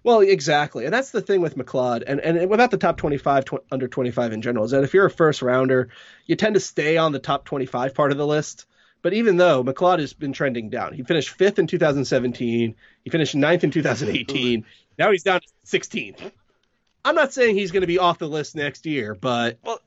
Well, 0.02 0.20
exactly, 0.20 0.84
and 0.84 0.92
that's 0.92 1.12
the 1.12 1.22
thing 1.22 1.40
with 1.40 1.56
McLeod, 1.56 2.04
and 2.06 2.20
and 2.20 2.50
without 2.50 2.70
the 2.70 2.76
top 2.76 2.98
25 2.98 3.44
tw- 3.44 3.54
under 3.70 3.88
25 3.88 4.32
in 4.32 4.42
general, 4.42 4.64
is 4.64 4.72
that 4.72 4.84
if 4.84 4.92
you're 4.92 5.06
a 5.06 5.10
first 5.10 5.40
rounder, 5.40 5.88
you 6.26 6.36
tend 6.36 6.54
to 6.54 6.60
stay 6.60 6.98
on 6.98 7.12
the 7.12 7.18
top 7.18 7.44
25 7.46 7.94
part 7.94 8.12
of 8.12 8.18
the 8.18 8.26
list. 8.26 8.66
But 9.04 9.12
even 9.12 9.36
though 9.36 9.62
McLeod 9.62 9.98
has 9.98 10.14
been 10.14 10.32
trending 10.32 10.70
down, 10.70 10.94
he 10.94 11.02
finished 11.02 11.28
fifth 11.28 11.58
in 11.58 11.66
2017, 11.66 12.74
he 13.02 13.10
finished 13.10 13.34
ninth 13.34 13.62
in 13.62 13.70
2018. 13.70 14.64
now 14.98 15.10
he's 15.10 15.22
down 15.22 15.42
to 15.42 15.46
16th. 15.66 16.32
I'm 17.04 17.14
not 17.14 17.34
saying 17.34 17.54
he's 17.54 17.70
going 17.70 17.82
to 17.82 17.86
be 17.86 17.98
off 17.98 18.18
the 18.18 18.26
list 18.26 18.56
next 18.56 18.86
year, 18.86 19.14
but 19.14 19.58
well, 19.62 19.78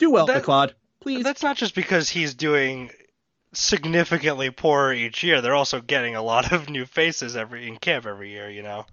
do 0.00 0.10
well, 0.10 0.26
that, 0.26 0.42
McLeod, 0.42 0.72
please. 0.98 1.22
That's 1.22 1.44
not 1.44 1.58
just 1.58 1.76
because 1.76 2.08
he's 2.08 2.34
doing 2.34 2.90
significantly 3.52 4.50
poorer 4.50 4.92
each 4.92 5.22
year. 5.22 5.40
They're 5.42 5.54
also 5.54 5.80
getting 5.80 6.16
a 6.16 6.22
lot 6.22 6.52
of 6.52 6.68
new 6.68 6.86
faces 6.86 7.36
every 7.36 7.68
in 7.68 7.76
camp 7.76 8.04
every 8.04 8.32
year. 8.32 8.50
You 8.50 8.64
know. 8.64 8.84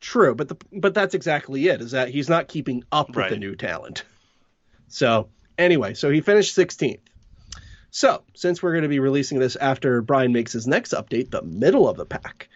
True, 0.00 0.34
but 0.34 0.48
the 0.48 0.56
but 0.72 0.94
that's 0.94 1.14
exactly 1.14 1.68
it. 1.68 1.82
Is 1.82 1.90
that 1.90 2.08
he's 2.08 2.30
not 2.30 2.48
keeping 2.48 2.84
up 2.90 3.08
with 3.08 3.16
right. 3.18 3.30
the 3.30 3.36
new 3.36 3.54
talent. 3.54 4.04
So 4.88 5.28
anyway, 5.58 5.92
so 5.92 6.08
he 6.08 6.22
finished 6.22 6.56
16th. 6.56 7.00
So, 7.90 8.22
since 8.34 8.62
we're 8.62 8.72
going 8.72 8.82
to 8.82 8.88
be 8.88 9.00
releasing 9.00 9.38
this 9.38 9.56
after 9.56 10.00
Brian 10.00 10.32
makes 10.32 10.52
his 10.52 10.66
next 10.66 10.92
update, 10.92 11.30
the 11.30 11.42
middle 11.42 11.88
of 11.88 11.96
the 11.96 12.06
pack, 12.06 12.48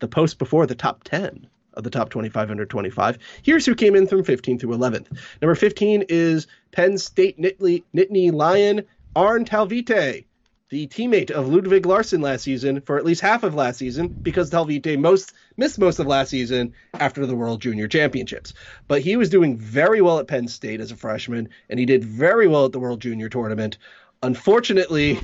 the 0.00 0.08
post 0.08 0.38
before 0.38 0.66
the 0.66 0.74
top 0.74 1.04
10 1.04 1.46
of 1.74 1.84
the 1.84 1.90
top 1.90 2.10
25 2.10 2.50
under 2.50 2.66
25, 2.66 3.18
here's 3.42 3.64
who 3.64 3.76
came 3.76 3.94
in 3.94 4.08
from 4.08 4.24
15 4.24 4.58
through 4.58 4.76
11th. 4.76 5.06
Number 5.40 5.54
15 5.54 6.06
is 6.08 6.48
Penn 6.72 6.98
State 6.98 7.38
Nittany, 7.38 7.84
Nittany 7.94 8.32
Lion 8.32 8.82
Aarne 9.14 9.44
Talvitie, 9.44 10.24
the 10.70 10.86
teammate 10.86 11.32
of 11.32 11.48
Ludwig 11.48 11.84
Larsson 11.84 12.20
last 12.20 12.42
season 12.42 12.80
for 12.80 12.96
at 12.96 13.04
least 13.04 13.20
half 13.20 13.42
of 13.42 13.56
last 13.56 13.78
season 13.78 14.06
because 14.22 14.50
Talvitie 14.50 14.96
most 14.96 15.32
missed 15.56 15.80
most 15.80 15.98
of 15.98 16.06
last 16.06 16.30
season 16.30 16.72
after 16.94 17.26
the 17.26 17.34
World 17.34 17.60
Junior 17.60 17.88
Championships. 17.88 18.54
But 18.86 19.02
he 19.02 19.16
was 19.16 19.28
doing 19.28 19.58
very 19.58 20.00
well 20.00 20.20
at 20.20 20.28
Penn 20.28 20.46
State 20.46 20.80
as 20.80 20.92
a 20.92 20.96
freshman, 20.96 21.48
and 21.68 21.80
he 21.80 21.86
did 21.86 22.04
very 22.04 22.46
well 22.46 22.66
at 22.66 22.72
the 22.72 22.78
World 22.78 23.00
Junior 23.00 23.28
Tournament. 23.28 23.78
Unfortunately, 24.22 25.18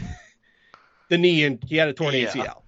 the 1.09 1.19
knee 1.19 1.45
and 1.45 1.63
he 1.65 1.77
had 1.77 1.89
a 1.89 1.93
torn 1.93 2.15
yeah. 2.15 2.27
ACL. 2.27 2.63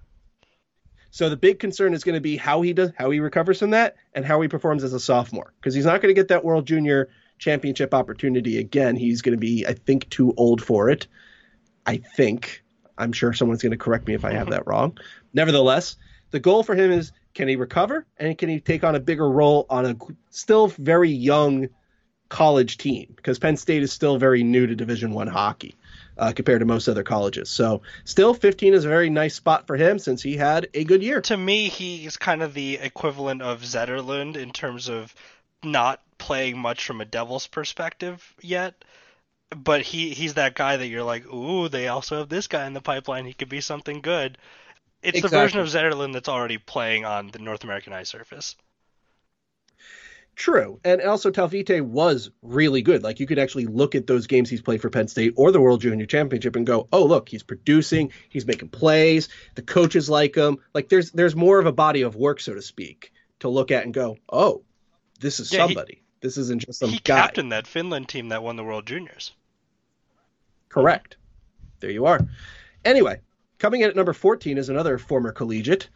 So 1.11 1.29
the 1.29 1.37
big 1.37 1.59
concern 1.59 1.93
is 1.93 2.03
going 2.03 2.15
to 2.15 2.21
be 2.21 2.37
how 2.37 2.61
he 2.61 2.71
does, 2.71 2.91
how 2.95 3.09
he 3.09 3.19
recovers 3.19 3.59
from 3.59 3.71
that, 3.71 3.95
and 4.13 4.23
how 4.23 4.39
he 4.41 4.47
performs 4.47 4.83
as 4.83 4.93
a 4.93 4.99
sophomore, 4.99 5.53
because 5.59 5.73
he's 5.73 5.85
not 5.85 6.01
going 6.01 6.13
to 6.13 6.19
get 6.19 6.27
that 6.27 6.45
World 6.45 6.67
Junior 6.67 7.09
Championship 7.39 7.93
opportunity 7.93 8.59
again. 8.59 8.95
He's 8.95 9.21
going 9.21 9.35
to 9.35 9.39
be, 9.39 9.65
I 9.65 9.73
think, 9.73 10.07
too 10.09 10.33
old 10.37 10.61
for 10.61 10.89
it. 10.89 11.07
I 11.85 11.97
think. 11.97 12.63
I'm 12.97 13.13
sure 13.13 13.33
someone's 13.33 13.61
going 13.61 13.71
to 13.71 13.77
correct 13.77 14.07
me 14.07 14.13
if 14.13 14.23
I 14.25 14.33
have 14.33 14.43
mm-hmm. 14.43 14.51
that 14.51 14.67
wrong. 14.67 14.97
Nevertheless, 15.33 15.95
the 16.31 16.39
goal 16.39 16.63
for 16.63 16.75
him 16.75 16.91
is 16.91 17.11
can 17.33 17.47
he 17.47 17.55
recover 17.55 18.05
and 18.17 18.37
can 18.37 18.49
he 18.49 18.59
take 18.59 18.83
on 18.83 18.95
a 18.95 18.99
bigger 18.99 19.29
role 19.29 19.65
on 19.69 19.85
a 19.85 19.95
still 20.29 20.67
very 20.67 21.09
young 21.09 21.69
college 22.27 22.77
team 22.77 23.11
because 23.15 23.39
Penn 23.39 23.57
State 23.57 23.81
is 23.81 23.91
still 23.91 24.17
very 24.17 24.43
new 24.43 24.67
to 24.67 24.75
Division 24.75 25.13
One 25.13 25.27
hockey 25.27 25.75
uh, 26.19 26.33
compared 26.33 26.59
to 26.59 26.65
most 26.65 26.87
other 26.87 27.03
colleges. 27.03 27.49
So 27.49 27.81
still 28.03 28.33
15 28.33 28.73
is 28.73 28.85
a 28.85 28.89
very 28.89 29.09
nice 29.09 29.35
spot 29.35 29.65
for 29.65 29.75
him 29.75 29.97
since 29.97 30.21
he 30.21 30.35
had 30.35 30.67
a 30.73 30.83
good 30.83 31.01
year. 31.01 31.21
To 31.21 31.37
me, 31.37 31.69
he's 31.69 32.17
kind 32.17 32.43
of 32.43 32.53
the 32.53 32.75
equivalent 32.75 33.41
of 33.41 33.61
Zetterlund 33.61 34.35
in 34.35 34.51
terms 34.51 34.89
of 34.89 35.15
not 35.63 36.01
playing 36.17 36.59
much 36.59 36.85
from 36.85 37.01
a 37.01 37.05
Devils 37.05 37.47
perspective 37.47 38.35
yet. 38.41 38.83
But 39.55 39.81
he 39.81 40.11
he's 40.11 40.35
that 40.35 40.53
guy 40.53 40.77
that 40.77 40.87
you're 40.87 41.03
like, 41.03 41.25
ooh, 41.25 41.69
they 41.69 41.87
also 41.87 42.19
have 42.19 42.29
this 42.29 42.47
guy 42.47 42.67
in 42.67 42.73
the 42.73 42.81
pipeline. 42.81 43.25
He 43.25 43.33
could 43.33 43.49
be 43.49 43.61
something 43.61 44.01
good. 44.01 44.37
It's 45.01 45.17
exactly. 45.17 45.29
the 45.29 45.41
version 45.41 45.59
of 45.59 45.67
Zetterlund 45.67 46.13
that's 46.13 46.29
already 46.29 46.59
playing 46.59 47.05
on 47.05 47.29
the 47.29 47.39
North 47.39 47.63
American 47.63 47.93
ice 47.93 48.09
surface. 48.09 48.55
True. 50.39 50.79
And 50.85 51.01
also 51.01 51.31
Talvitie 51.31 51.81
was 51.81 52.31
really 52.41 52.81
good. 52.81 53.03
Like 53.03 53.19
you 53.19 53.27
could 53.27 53.37
actually 53.37 53.65
look 53.65 53.93
at 53.93 54.07
those 54.07 54.25
games 54.25 54.49
he's 54.49 54.61
played 54.61 54.81
for 54.81 54.89
Penn 54.89 55.09
State 55.09 55.33
or 55.35 55.51
the 55.51 55.59
World 55.59 55.81
Junior 55.81 56.05
Championship 56.05 56.55
and 56.55 56.65
go, 56.65 56.87
"Oh, 56.93 57.03
look, 57.03 57.27
he's 57.27 57.43
producing, 57.43 58.13
he's 58.29 58.47
making 58.47 58.69
plays, 58.69 59.27
the 59.55 59.61
coaches 59.61 60.09
like 60.09 60.35
him." 60.35 60.59
Like 60.73 60.87
there's 60.87 61.11
there's 61.11 61.35
more 61.35 61.59
of 61.59 61.65
a 61.65 61.73
body 61.73 62.03
of 62.03 62.15
work 62.15 62.39
so 62.39 62.53
to 62.53 62.61
speak 62.61 63.11
to 63.39 63.49
look 63.49 63.69
at 63.69 63.83
and 63.83 63.93
go, 63.93 64.17
"Oh, 64.31 64.63
this 65.19 65.41
is 65.41 65.51
yeah, 65.51 65.65
somebody. 65.65 65.95
He, 65.95 66.03
this 66.21 66.37
isn't 66.37 66.65
just 66.65 66.79
some 66.79 66.89
he 66.89 66.99
guy." 67.03 67.19
captained 67.19 67.51
that 67.51 67.67
Finland 67.67 68.07
team 68.07 68.29
that 68.29 68.41
won 68.41 68.55
the 68.55 68.63
World 68.63 68.87
Juniors. 68.87 69.33
Correct. 70.69 71.17
there 71.81 71.91
you 71.91 72.05
are. 72.05 72.25
Anyway, 72.85 73.19
coming 73.57 73.81
in 73.81 73.89
at 73.89 73.95
number 73.97 74.13
14 74.13 74.57
is 74.57 74.69
another 74.69 74.97
former 74.97 75.33
collegiate 75.33 75.89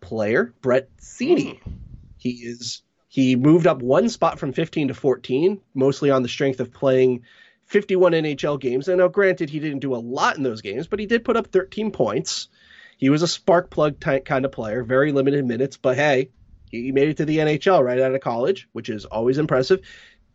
player, 0.00 0.54
Brett 0.62 0.88
Seney. 0.96 1.60
Hmm. 1.60 1.72
He 2.16 2.30
is 2.30 2.82
he 3.14 3.36
moved 3.36 3.68
up 3.68 3.80
one 3.80 4.08
spot 4.08 4.40
from 4.40 4.52
15 4.52 4.88
to 4.88 4.94
14, 4.94 5.60
mostly 5.72 6.10
on 6.10 6.24
the 6.24 6.28
strength 6.28 6.58
of 6.58 6.72
playing 6.72 7.22
51 7.66 8.10
NHL 8.10 8.58
games. 8.58 8.88
And 8.88 8.98
now, 8.98 9.06
granted, 9.06 9.48
he 9.48 9.60
didn't 9.60 9.78
do 9.78 9.94
a 9.94 10.02
lot 10.02 10.36
in 10.36 10.42
those 10.42 10.62
games, 10.62 10.88
but 10.88 10.98
he 10.98 11.06
did 11.06 11.24
put 11.24 11.36
up 11.36 11.46
13 11.46 11.92
points. 11.92 12.48
He 12.96 13.10
was 13.10 13.22
a 13.22 13.28
spark 13.28 13.70
plug 13.70 14.00
type 14.00 14.24
kind 14.24 14.44
of 14.44 14.50
player, 14.50 14.82
very 14.82 15.12
limited 15.12 15.44
minutes, 15.44 15.76
but 15.76 15.94
hey, 15.94 16.30
he 16.72 16.90
made 16.90 17.06
it 17.06 17.18
to 17.18 17.24
the 17.24 17.38
NHL 17.38 17.84
right 17.84 18.00
out 18.00 18.16
of 18.16 18.20
college, 18.20 18.68
which 18.72 18.88
is 18.88 19.04
always 19.04 19.38
impressive. 19.38 19.82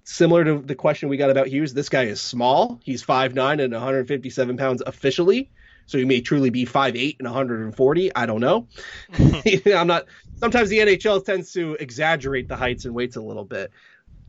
Similar 0.05 0.45
to 0.45 0.59
the 0.59 0.73
question 0.73 1.09
we 1.09 1.17
got 1.17 1.31
about 1.31 1.47
Hughes, 1.47 1.73
this 1.73 1.89
guy 1.89 2.03
is 2.03 2.21
small. 2.21 2.79
He's 2.85 3.03
5'9 3.03 3.61
and 3.61 3.73
157 3.73 4.55
pounds 4.55 4.81
officially. 4.85 5.51
So 5.89 5.97
he 5.97 6.05
may 6.05 6.21
truly 6.21 6.51
be 6.51 6.67
5'8 6.67 7.15
and 7.17 7.27
140. 7.27 8.15
I 8.15 8.25
don't 8.27 8.41
know. 8.41 8.67
I'm 9.75 9.87
not. 9.87 10.05
Sometimes 10.35 10.69
the 10.69 10.77
NHL 10.77 11.25
tends 11.25 11.51
to 11.53 11.73
exaggerate 11.79 12.47
the 12.47 12.55
heights 12.55 12.85
and 12.85 12.93
weights 12.93 13.15
a 13.15 13.21
little 13.21 13.43
bit. 13.43 13.71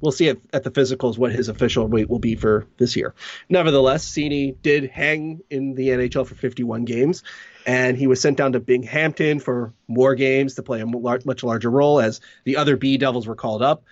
We'll 0.01 0.11
see 0.11 0.31
at, 0.31 0.39
at 0.55 0.63
the 0.65 0.71
physicals 0.71 1.19
what 1.19 1.33
his 1.33 1.49
official 1.51 1.87
weight 1.87 2.09
will 2.09 2.19
be 2.19 2.35
for 2.35 2.67
this 2.79 2.97
year. 2.97 3.15
Nevertheless, 3.51 4.09
Seney 4.09 4.57
did 4.63 4.89
hang 4.89 5.43
in 5.51 5.75
the 5.75 5.89
NHL 5.89 6.27
for 6.27 6.35
51 6.35 6.87
games, 6.87 7.23
and 7.67 7.95
he 7.95 8.07
was 8.07 8.23
sent 8.23 8.39
down 8.39 8.53
to 8.53 8.61
Binghamton 8.61 9.39
for 9.39 9.75
more 9.87 10.15
games 10.15 10.55
to 10.55 10.63
play 10.63 10.81
a 10.81 10.87
much 10.87 11.45
larger 11.45 11.71
role 11.71 12.01
as 12.01 12.23
the 12.45 12.57
other 12.57 12.79
B 12.79 12.97
Devils 12.97 13.27
were 13.27 13.37
called 13.37 13.61
up. 13.61 13.85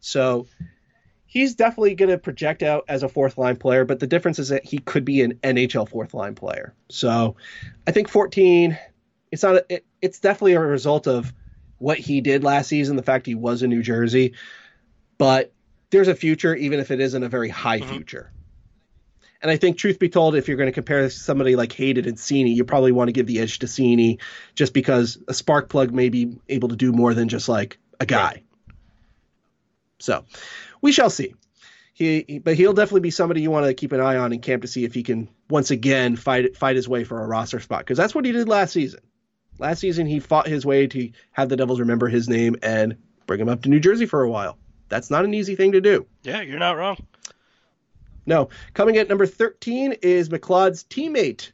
So 0.00 0.46
he's 1.34 1.56
definitely 1.56 1.96
going 1.96 2.10
to 2.10 2.16
project 2.16 2.62
out 2.62 2.84
as 2.86 3.02
a 3.02 3.08
fourth 3.08 3.36
line 3.36 3.56
player, 3.56 3.84
but 3.84 3.98
the 3.98 4.06
difference 4.06 4.38
is 4.38 4.50
that 4.50 4.64
he 4.64 4.78
could 4.78 5.04
be 5.04 5.20
an 5.20 5.34
NHL 5.42 5.88
fourth 5.88 6.14
line 6.14 6.36
player. 6.36 6.72
So 6.88 7.34
I 7.88 7.90
think 7.90 8.08
14, 8.08 8.78
it's 9.32 9.42
not, 9.42 9.56
a, 9.56 9.66
it, 9.68 9.84
it's 10.00 10.20
definitely 10.20 10.52
a 10.52 10.60
result 10.60 11.08
of 11.08 11.32
what 11.78 11.98
he 11.98 12.20
did 12.20 12.44
last 12.44 12.68
season, 12.68 12.94
the 12.94 13.02
fact 13.02 13.26
he 13.26 13.34
was 13.34 13.64
in 13.64 13.70
New 13.70 13.82
Jersey, 13.82 14.34
but 15.18 15.52
there's 15.90 16.06
a 16.06 16.14
future, 16.14 16.54
even 16.54 16.78
if 16.78 16.92
it 16.92 17.00
isn't 17.00 17.24
a 17.24 17.28
very 17.28 17.48
high 17.48 17.80
mm-hmm. 17.80 17.90
future. 17.90 18.30
And 19.42 19.50
I 19.50 19.56
think, 19.56 19.76
truth 19.76 19.98
be 19.98 20.08
told, 20.08 20.36
if 20.36 20.46
you're 20.46 20.56
going 20.56 20.68
to 20.68 20.72
compare 20.72 21.10
somebody 21.10 21.56
like 21.56 21.72
Hayden 21.72 22.06
and 22.06 22.16
Seney, 22.16 22.54
you 22.54 22.64
probably 22.64 22.92
want 22.92 23.08
to 23.08 23.12
give 23.12 23.26
the 23.26 23.40
edge 23.40 23.58
to 23.58 23.66
Seney 23.66 24.20
just 24.54 24.72
because 24.72 25.18
a 25.26 25.34
spark 25.34 25.68
plug 25.68 25.92
may 25.92 26.10
be 26.10 26.38
able 26.48 26.68
to 26.68 26.76
do 26.76 26.92
more 26.92 27.12
than 27.12 27.28
just 27.28 27.48
like 27.48 27.76
a 27.98 28.06
guy. 28.06 28.22
Right. 28.22 28.44
So 29.98 30.24
we 30.84 30.92
shall 30.92 31.08
see. 31.08 31.34
He, 31.94 32.40
but 32.44 32.56
he'll 32.56 32.74
definitely 32.74 33.00
be 33.00 33.10
somebody 33.10 33.40
you 33.40 33.50
want 33.50 33.64
to 33.64 33.72
keep 33.72 33.92
an 33.92 34.00
eye 34.00 34.16
on 34.16 34.34
in 34.34 34.40
camp 34.40 34.62
to 34.62 34.68
see 34.68 34.84
if 34.84 34.92
he 34.92 35.02
can 35.02 35.28
once 35.48 35.70
again 35.70 36.14
fight 36.16 36.56
fight 36.56 36.76
his 36.76 36.88
way 36.88 37.04
for 37.04 37.22
a 37.22 37.26
roster 37.26 37.58
spot 37.58 37.80
because 37.80 37.96
that's 37.96 38.14
what 38.14 38.26
he 38.26 38.32
did 38.32 38.48
last 38.48 38.72
season. 38.72 39.00
Last 39.58 39.78
season 39.78 40.06
he 40.06 40.20
fought 40.20 40.46
his 40.46 40.66
way 40.66 40.86
to 40.88 41.10
have 41.32 41.48
the 41.48 41.56
Devils 41.56 41.80
remember 41.80 42.08
his 42.08 42.28
name 42.28 42.56
and 42.62 42.96
bring 43.26 43.40
him 43.40 43.48
up 43.48 43.62
to 43.62 43.70
New 43.70 43.80
Jersey 43.80 44.04
for 44.04 44.22
a 44.22 44.28
while. 44.28 44.58
That's 44.90 45.10
not 45.10 45.24
an 45.24 45.32
easy 45.32 45.56
thing 45.56 45.72
to 45.72 45.80
do. 45.80 46.06
Yeah, 46.22 46.42
you're 46.42 46.58
not 46.58 46.76
wrong. 46.76 46.98
No, 48.26 48.50
coming 48.74 48.98
at 48.98 49.08
number 49.08 49.26
13 49.26 49.92
is 50.02 50.28
McLeod's 50.28 50.84
teammate 50.84 51.52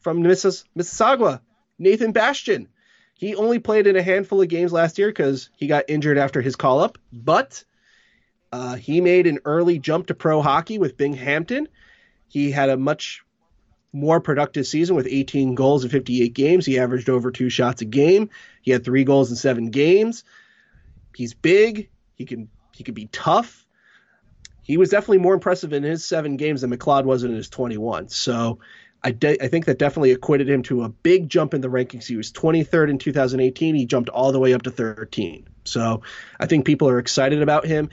from 0.00 0.22
Missis- 0.22 0.64
Mississauga, 0.76 1.40
Nathan 1.80 2.12
Bastian. 2.12 2.68
He 3.14 3.34
only 3.34 3.58
played 3.58 3.88
in 3.88 3.96
a 3.96 4.02
handful 4.02 4.40
of 4.40 4.48
games 4.48 4.72
last 4.72 4.98
year 4.98 5.08
because 5.08 5.50
he 5.56 5.66
got 5.66 5.86
injured 5.88 6.18
after 6.18 6.40
his 6.40 6.54
call 6.54 6.78
up, 6.78 6.98
but 7.12 7.64
uh, 8.52 8.76
he 8.76 9.00
made 9.00 9.26
an 9.26 9.40
early 9.44 9.78
jump 9.78 10.06
to 10.06 10.14
pro 10.14 10.42
hockey 10.42 10.78
with 10.78 10.96
Binghamton. 10.96 11.68
He 12.28 12.50
had 12.50 12.70
a 12.70 12.76
much 12.76 13.22
more 13.92 14.20
productive 14.20 14.66
season 14.66 14.96
with 14.96 15.06
18 15.08 15.54
goals 15.54 15.84
in 15.84 15.90
58 15.90 16.32
games. 16.34 16.66
He 16.66 16.78
averaged 16.78 17.08
over 17.08 17.30
two 17.30 17.50
shots 17.50 17.82
a 17.82 17.84
game. 17.84 18.30
He 18.62 18.70
had 18.70 18.84
three 18.84 19.04
goals 19.04 19.30
in 19.30 19.36
seven 19.36 19.70
games. 19.70 20.24
He's 21.14 21.34
big. 21.34 21.88
He 22.14 22.24
can 22.24 22.48
he 22.72 22.84
can 22.84 22.94
be 22.94 23.06
tough. 23.06 23.66
He 24.62 24.76
was 24.76 24.90
definitely 24.90 25.18
more 25.18 25.34
impressive 25.34 25.72
in 25.72 25.82
his 25.82 26.04
seven 26.04 26.36
games 26.36 26.60
than 26.60 26.70
McLeod 26.70 27.04
was 27.04 27.24
in 27.24 27.32
his 27.32 27.48
21. 27.48 28.08
So 28.08 28.58
I, 29.02 29.12
de- 29.12 29.42
I 29.42 29.48
think 29.48 29.64
that 29.64 29.78
definitely 29.78 30.12
acquitted 30.12 30.48
him 30.48 30.62
to 30.64 30.82
a 30.82 30.88
big 30.88 31.28
jump 31.28 31.54
in 31.54 31.60
the 31.60 31.68
rankings. 31.68 32.06
He 32.06 32.16
was 32.16 32.30
23rd 32.32 32.90
in 32.90 32.98
2018. 32.98 33.74
He 33.74 33.86
jumped 33.86 34.10
all 34.10 34.30
the 34.30 34.38
way 34.38 34.52
up 34.52 34.62
to 34.62 34.70
13. 34.70 35.48
So 35.64 36.02
I 36.38 36.46
think 36.46 36.66
people 36.66 36.88
are 36.88 36.98
excited 36.98 37.42
about 37.42 37.66
him. 37.66 37.90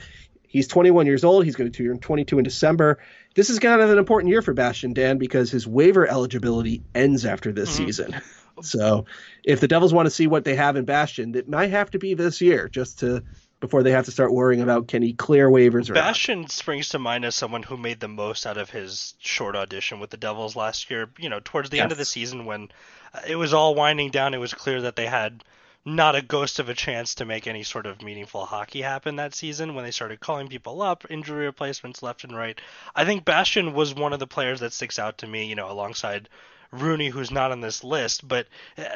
He's 0.48 0.68
21 0.68 1.06
years 1.06 1.24
old. 1.24 1.44
He's 1.44 1.56
going 1.56 1.70
to 1.70 1.84
turn 1.84 1.98
22 1.98 2.38
in 2.38 2.44
December. 2.44 2.98
This 3.34 3.50
is 3.50 3.58
kind 3.58 3.80
of 3.80 3.90
an 3.90 3.98
important 3.98 4.30
year 4.30 4.42
for 4.42 4.54
Bastian 4.54 4.92
Dan 4.92 5.18
because 5.18 5.50
his 5.50 5.66
waiver 5.66 6.08
eligibility 6.08 6.82
ends 6.94 7.24
after 7.24 7.52
this 7.52 7.74
mm-hmm. 7.74 7.86
season. 7.86 8.20
So 8.62 9.04
if 9.44 9.60
the 9.60 9.68
Devils 9.68 9.92
want 9.92 10.06
to 10.06 10.10
see 10.10 10.26
what 10.26 10.44
they 10.44 10.54
have 10.56 10.76
in 10.76 10.84
Bastian, 10.84 11.34
it 11.34 11.48
might 11.48 11.70
have 11.70 11.90
to 11.90 11.98
be 11.98 12.14
this 12.14 12.40
year 12.40 12.68
just 12.68 13.00
to 13.00 13.22
before 13.60 13.82
they 13.82 13.90
have 13.90 14.04
to 14.04 14.10
start 14.10 14.32
worrying 14.32 14.60
about 14.60 14.86
can 14.86 15.02
he 15.02 15.14
clear 15.14 15.48
waivers 15.48 15.88
or 15.88 15.94
Bastian 15.94 16.42
not. 16.42 16.50
springs 16.50 16.90
to 16.90 16.98
mind 16.98 17.24
as 17.24 17.34
someone 17.34 17.62
who 17.62 17.76
made 17.76 18.00
the 18.00 18.08
most 18.08 18.46
out 18.46 18.58
of 18.58 18.68
his 18.68 19.14
short 19.18 19.56
audition 19.56 19.98
with 19.98 20.10
the 20.10 20.16
Devils 20.16 20.56
last 20.56 20.90
year. 20.90 21.08
You 21.18 21.28
know, 21.28 21.40
towards 21.42 21.70
the 21.70 21.76
yes. 21.76 21.84
end 21.84 21.92
of 21.92 21.98
the 21.98 22.04
season 22.04 22.44
when 22.44 22.68
uh, 23.14 23.20
it 23.26 23.36
was 23.36 23.54
all 23.54 23.74
winding 23.74 24.10
down, 24.10 24.34
it 24.34 24.38
was 24.38 24.54
clear 24.54 24.82
that 24.82 24.96
they 24.96 25.06
had 25.06 25.42
not 25.86 26.16
a 26.16 26.20
ghost 26.20 26.58
of 26.58 26.68
a 26.68 26.74
chance 26.74 27.14
to 27.14 27.24
make 27.24 27.46
any 27.46 27.62
sort 27.62 27.86
of 27.86 28.02
meaningful 28.02 28.44
hockey 28.44 28.82
happen 28.82 29.16
that 29.16 29.34
season 29.34 29.74
when 29.74 29.84
they 29.84 29.92
started 29.92 30.18
calling 30.18 30.48
people 30.48 30.82
up, 30.82 31.04
injury 31.08 31.46
replacements 31.46 32.02
left 32.02 32.24
and 32.24 32.36
right. 32.36 32.60
I 32.94 33.04
think 33.04 33.24
Bastian 33.24 33.72
was 33.72 33.94
one 33.94 34.12
of 34.12 34.18
the 34.18 34.26
players 34.26 34.60
that 34.60 34.72
sticks 34.72 34.98
out 34.98 35.18
to 35.18 35.28
me, 35.28 35.46
you 35.46 35.54
know, 35.54 35.70
alongside 35.70 36.28
Rooney, 36.72 37.08
who's 37.08 37.30
not 37.30 37.52
on 37.52 37.60
this 37.60 37.84
list, 37.84 38.26
but 38.26 38.48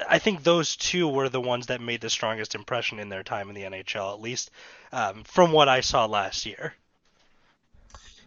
I 0.08 0.18
think 0.18 0.42
those 0.42 0.74
two 0.74 1.06
were 1.06 1.28
the 1.28 1.40
ones 1.40 1.66
that 1.66 1.80
made 1.80 2.00
the 2.00 2.10
strongest 2.10 2.56
impression 2.56 2.98
in 2.98 3.08
their 3.08 3.22
time 3.22 3.48
in 3.48 3.54
the 3.54 3.62
NHL, 3.62 4.12
at 4.12 4.20
least 4.20 4.50
um, 4.92 5.22
from 5.22 5.52
what 5.52 5.68
I 5.68 5.82
saw 5.82 6.06
last 6.06 6.44
year. 6.44 6.74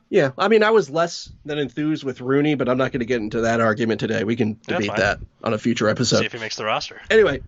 Yeah, 0.10 0.32
I 0.38 0.48
mean, 0.48 0.64
I 0.64 0.70
was 0.70 0.90
less 0.90 1.30
than 1.44 1.58
enthused 1.58 2.04
with 2.04 2.22
Rooney, 2.22 2.56
but 2.56 2.70
I'm 2.70 2.78
not 2.78 2.92
going 2.92 3.00
to 3.00 3.06
get 3.06 3.20
into 3.20 3.42
that 3.42 3.60
argument 3.60 4.00
today. 4.00 4.24
We 4.24 4.36
can 4.36 4.60
debate 4.68 4.96
that 4.96 5.20
on 5.44 5.54
a 5.54 5.58
future 5.58 5.90
episode. 5.90 6.20
See 6.20 6.26
if 6.26 6.34
he 6.34 6.40
makes 6.40 6.56
the 6.56 6.66
roster. 6.66 7.02
Anyway, 7.10 7.42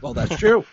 well, 0.00 0.14
that's 0.14 0.36
true. 0.36 0.64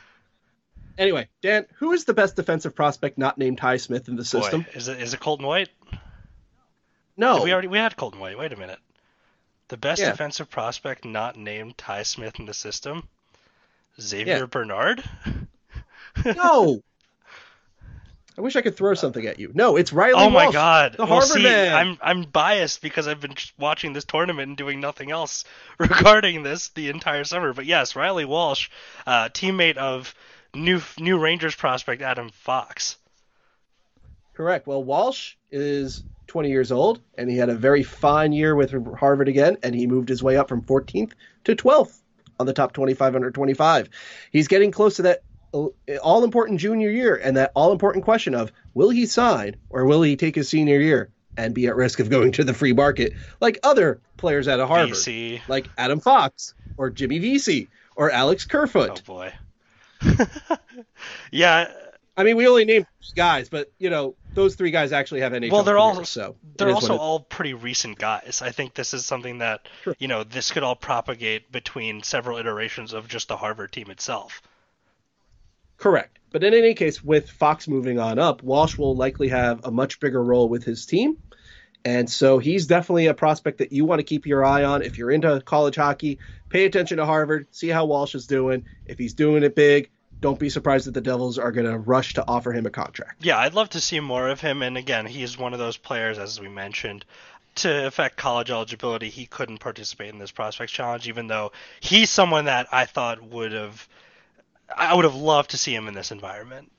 anyway, 0.98 1.28
Dan, 1.42 1.66
who 1.76 1.92
is 1.94 2.06
the 2.06 2.14
best 2.14 2.36
defensive 2.36 2.76
prospect 2.76 3.18
not 3.18 3.38
named 3.38 3.58
Ty 3.58 3.78
Smith 3.78 4.08
in 4.08 4.16
the 4.16 4.26
system? 4.26 4.62
Boy, 4.62 4.70
is 4.74 4.88
it 4.88 5.02
is 5.02 5.14
it 5.14 5.20
Colton 5.20 5.46
White? 5.46 5.70
No, 7.16 7.38
Did 7.38 7.44
we 7.46 7.54
already 7.54 7.68
we 7.68 7.78
had 7.78 7.96
Colton 7.96 8.20
White. 8.20 8.38
Wait 8.38 8.54
a 8.54 8.58
minute. 8.58 8.80
The 9.70 9.78
best 9.78 10.02
yeah. 10.02 10.12
defensive 10.12 10.50
prospect 10.50 11.04
not 11.04 11.36
named 11.36 11.78
Ty 11.78 12.04
Smith 12.04 12.40
in 12.40 12.46
the 12.46 12.54
system? 12.54 13.08
Xavier 14.00 14.38
yeah. 14.38 14.46
Bernard? 14.46 15.04
no. 16.26 16.82
I 18.38 18.42
wish 18.42 18.56
I 18.56 18.62
could 18.62 18.78
throw 18.78 18.94
something 18.94 19.26
at 19.26 19.40
you. 19.40 19.52
No, 19.56 19.78
it's 19.78 19.92
Reilly. 19.92 20.14
Oh 20.22 20.30
my 20.30 20.46
Walsh, 20.46 20.54
god, 20.54 20.94
the 20.94 21.06
well, 21.06 21.08
Harvard 21.08 21.38
see, 21.38 21.44
man. 21.44 21.74
I'm 21.76 21.98
I'm 22.02 22.22
biased 22.24 22.84
because 22.84 23.08
I've 23.08 23.20
been 23.20 23.34
watching 23.58 23.94
this 23.94 24.06
tournament 24.06 24.50
and 24.50 24.58
doing 24.58 24.80
nothing 24.80 25.10
else 25.10 25.44
regarding 25.80 26.44
this 26.44 26.70
the 26.70 26.90
entire 26.90 27.24
summer. 27.24 27.54
But 27.54 27.66
yes, 27.66 27.96
Reilly 27.96 28.26
Walsh, 28.26 28.70
uh, 29.08 29.30
teammate 29.30 29.78
of 29.78 30.14
new 30.54 30.82
new 31.00 31.18
Rangers 31.18 31.56
prospect 31.56 32.04
Adam 32.04 32.30
Fox. 32.30 32.98
Correct. 34.36 34.68
Well, 34.68 34.84
Walsh 34.84 35.34
is 35.50 36.04
20 36.28 36.50
years 36.50 36.72
old, 36.72 37.02
and 37.18 37.28
he 37.32 37.38
had 37.38 37.50
a 37.50 37.56
very 37.56 37.82
fine 37.82 38.34
year 38.34 38.56
with 38.56 38.72
Harvard 38.98 39.30
again, 39.30 39.58
and 39.64 39.74
he 39.74 39.88
moved 39.88 40.10
his 40.10 40.22
way 40.22 40.38
up 40.38 40.48
from 40.48 40.62
14th 40.62 41.14
to 41.46 41.56
12th 41.56 41.98
on 42.40 42.46
the 42.46 42.54
top 42.54 42.74
25 42.74 43.16
under 43.16 43.32
25. 43.32 43.90
He's 44.32 44.48
getting 44.48 44.70
close 44.70 44.98
to 44.98 45.02
that 45.04 45.24
all 45.54 46.24
important 46.24 46.60
junior 46.60 46.89
year 46.89 47.16
and 47.16 47.38
that 47.38 47.52
all 47.56 47.72
important 47.72 48.04
question 48.04 48.36
of 48.36 48.52
will 48.74 48.89
he 48.89 49.06
sign 49.06 49.56
or 49.70 49.86
will 49.86 50.02
he 50.02 50.16
take 50.16 50.36
his 50.36 50.50
senior 50.50 50.80
year 50.80 51.10
and 51.38 51.54
be 51.54 51.68
at 51.68 51.76
risk 51.76 52.00
of 52.00 52.10
going 52.10 52.32
to 52.32 52.43
the 52.43 52.54
free 52.54 52.74
market 52.74 53.14
like 53.39 53.60
other 53.64 54.02
players 54.18 54.48
out 54.48 54.60
of 54.60 54.68
Harvard, 54.68 54.95
VC. 54.95 55.41
like 55.48 55.68
Adam 55.78 56.00
Fox 56.00 56.54
or 56.78 56.89
Jimmy 56.89 57.20
Vesey 57.20 57.70
or 57.95 58.12
Alex 58.12 58.45
Kerfoot. 58.45 59.02
Oh 59.02 59.06
boy. 59.06 59.34
yeah. 61.32 61.72
I 62.16 62.24
mean, 62.24 62.36
we 62.36 62.48
only 62.48 62.66
named 62.66 62.88
guys, 63.16 63.50
but 63.50 63.72
you 63.78 63.89
know 63.89 64.16
those 64.34 64.56
three 64.56 64.72
guys 64.72 64.91
actually 64.91 65.22
have 65.22 65.34
NHL. 65.34 65.52
Well, 65.52 65.64
they're 65.64 65.76
careers, 65.76 65.98
all 65.98 66.06
so 66.06 66.36
they're 66.58 66.72
also 66.72 66.98
all 66.98 67.20
pretty 67.20 67.54
recent 67.54 68.00
guys. 68.00 68.41
I 68.43 68.52
think 68.52 68.74
this 68.74 68.93
is 68.93 69.06
something 69.06 69.39
that 69.39 69.68
sure. 69.84 69.95
you 70.00 70.08
know 70.08 70.24
this 70.24 70.52
could 70.52 70.64
all 70.64 70.76
propagate 70.76 71.52
between 71.52 72.04
several 72.04 72.38
iterations 72.38 72.93
of 72.93 73.08
just 73.08 73.28
the 73.28 73.38
Harvard 73.38 73.72
team 73.72 73.91
itself. 73.91 74.41
Correct. 75.78 76.20
But 76.32 76.44
in 76.44 76.54
any 76.54 76.74
case, 76.74 77.04
with 77.04 77.30
Fox 77.30 77.68
moving 77.68 78.00
on 78.00 78.20
up, 78.20 78.44
Walsh 78.44 78.78
will 78.78 78.96
likely 78.96 79.30
have 79.30 79.66
a 79.66 79.72
much 79.72 80.00
bigger 80.00 80.24
role 80.24 80.50
with 80.50 80.64
his 80.64 80.86
team. 80.86 81.18
And 81.86 82.10
so 82.10 82.38
he's 82.38 82.68
definitely 82.68 83.08
a 83.08 83.14
prospect 83.14 83.60
that 83.60 83.72
you 83.72 83.86
want 83.86 84.00
to 84.00 84.04
keep 84.04 84.26
your 84.26 84.44
eye 84.44 84.64
on. 84.64 84.82
If 84.82 84.98
you're 84.98 85.12
into 85.12 85.42
college 85.46 85.76
hockey, 85.76 86.20
pay 86.50 86.66
attention 86.66 86.98
to 86.98 87.06
Harvard, 87.06 87.48
see 87.52 87.70
how 87.70 87.86
Walsh 87.86 88.14
is 88.14 88.28
doing. 88.28 88.66
If 88.86 88.98
he's 88.98 89.14
doing 89.14 89.44
it 89.44 89.56
big, 89.56 89.90
don't 90.20 90.40
be 90.40 90.50
surprised 90.50 90.88
that 90.88 90.94
the 90.94 91.02
Devils 91.02 91.38
are 91.38 91.52
going 91.52 91.70
to 91.70 91.78
rush 91.78 92.16
to 92.16 92.28
offer 92.28 92.52
him 92.52 92.66
a 92.66 92.70
contract. 92.70 93.24
Yeah, 93.24 93.38
I'd 93.38 93.54
love 93.54 93.70
to 93.70 93.80
see 93.80 94.00
more 94.00 94.28
of 94.28 94.42
him. 94.42 94.62
And 94.62 94.78
again, 94.78 95.06
he's 95.06 95.38
one 95.38 95.54
of 95.54 95.60
those 95.60 95.78
players, 95.78 96.18
as 96.18 96.42
we 96.42 96.50
mentioned, 96.50 97.06
to 97.58 97.88
affect 97.88 98.18
college 98.18 98.52
eligibility, 98.52 99.10
he 99.10 99.26
couldn't 99.26 99.60
participate 99.60 100.10
in 100.10 100.20
this 100.20 100.32
prospects 100.32 100.72
challenge, 100.72 101.08
even 101.08 101.28
though 101.28 101.52
he's 101.80 102.10
someone 102.10 102.46
that 102.46 102.68
I 102.72 102.86
thought 102.86 103.22
would 103.24 103.52
have, 103.52 103.88
I 104.76 104.93
would 104.93 105.05
have 105.05 105.15
loved 105.15 105.51
to 105.51 105.57
see 105.57 105.74
him 105.74 105.88
in 105.88 105.93
this 105.93 106.11
environment. 106.11 106.72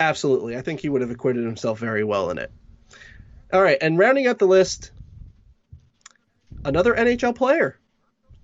Absolutely, 0.00 0.56
I 0.56 0.62
think 0.62 0.80
he 0.80 0.88
would 0.88 1.02
have 1.02 1.10
acquitted 1.10 1.44
himself 1.44 1.78
very 1.78 2.04
well 2.04 2.30
in 2.30 2.38
it. 2.38 2.50
All 3.52 3.62
right, 3.62 3.78
and 3.80 3.98
rounding 3.98 4.26
out 4.26 4.38
the 4.38 4.46
list, 4.46 4.90
another 6.64 6.94
NHL 6.94 7.36
player, 7.36 7.78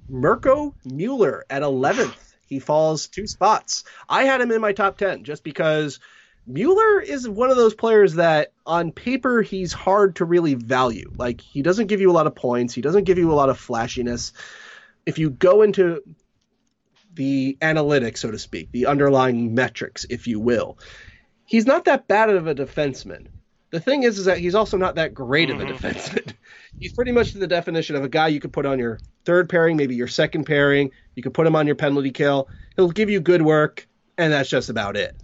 Mirco 0.08 0.74
Mueller 0.84 1.44
at 1.50 1.62
11th. 1.62 2.34
He 2.46 2.58
falls 2.58 3.08
two 3.08 3.26
spots. 3.26 3.84
I 4.08 4.24
had 4.24 4.40
him 4.40 4.50
in 4.50 4.60
my 4.60 4.72
top 4.72 4.98
10 4.98 5.24
just 5.24 5.44
because 5.44 6.00
Mueller 6.46 7.00
is 7.00 7.28
one 7.28 7.50
of 7.50 7.56
those 7.56 7.74
players 7.74 8.14
that 8.14 8.52
on 8.66 8.90
paper 8.90 9.42
he's 9.42 9.72
hard 9.72 10.16
to 10.16 10.24
really 10.24 10.54
value. 10.54 11.12
Like 11.16 11.40
he 11.40 11.62
doesn't 11.62 11.86
give 11.86 12.00
you 12.00 12.10
a 12.10 12.12
lot 12.12 12.26
of 12.26 12.34
points, 12.34 12.74
he 12.74 12.80
doesn't 12.80 13.04
give 13.04 13.18
you 13.18 13.30
a 13.30 13.34
lot 13.34 13.50
of 13.50 13.58
flashiness. 13.58 14.32
If 15.06 15.18
you 15.18 15.30
go 15.30 15.62
into 15.62 16.02
the 17.14 17.56
analytics, 17.60 18.18
so 18.18 18.30
to 18.30 18.38
speak, 18.38 18.70
the 18.72 18.86
underlying 18.86 19.54
metrics, 19.54 20.06
if 20.08 20.26
you 20.26 20.40
will, 20.40 20.78
he's 21.44 21.66
not 21.66 21.84
that 21.86 22.08
bad 22.08 22.30
of 22.30 22.46
a 22.46 22.54
defenseman. 22.54 23.26
The 23.70 23.80
thing 23.80 24.02
is, 24.02 24.18
is 24.18 24.24
that 24.24 24.38
he's 24.38 24.54
also 24.54 24.76
not 24.76 24.96
that 24.96 25.14
great 25.14 25.48
mm-hmm. 25.48 25.60
of 25.60 25.68
a 25.68 25.72
mm-hmm. 25.72 25.86
defenseman. 25.86 26.34
he's 26.80 26.92
pretty 26.92 27.12
much 27.12 27.32
the 27.32 27.46
definition 27.46 27.96
of 27.96 28.04
a 28.04 28.08
guy 28.08 28.28
you 28.28 28.40
could 28.40 28.52
put 28.52 28.66
on 28.66 28.78
your 28.78 28.98
third 29.24 29.48
pairing, 29.48 29.76
maybe 29.76 29.94
your 29.94 30.08
second 30.08 30.44
pairing. 30.44 30.90
You 31.14 31.22
could 31.22 31.34
put 31.34 31.46
him 31.46 31.56
on 31.56 31.66
your 31.66 31.76
penalty 31.76 32.10
kill. 32.10 32.48
He'll 32.76 32.90
give 32.90 33.10
you 33.10 33.20
good 33.20 33.42
work, 33.42 33.86
and 34.18 34.32
that's 34.32 34.50
just 34.50 34.70
about 34.70 34.96
it. 34.96 35.14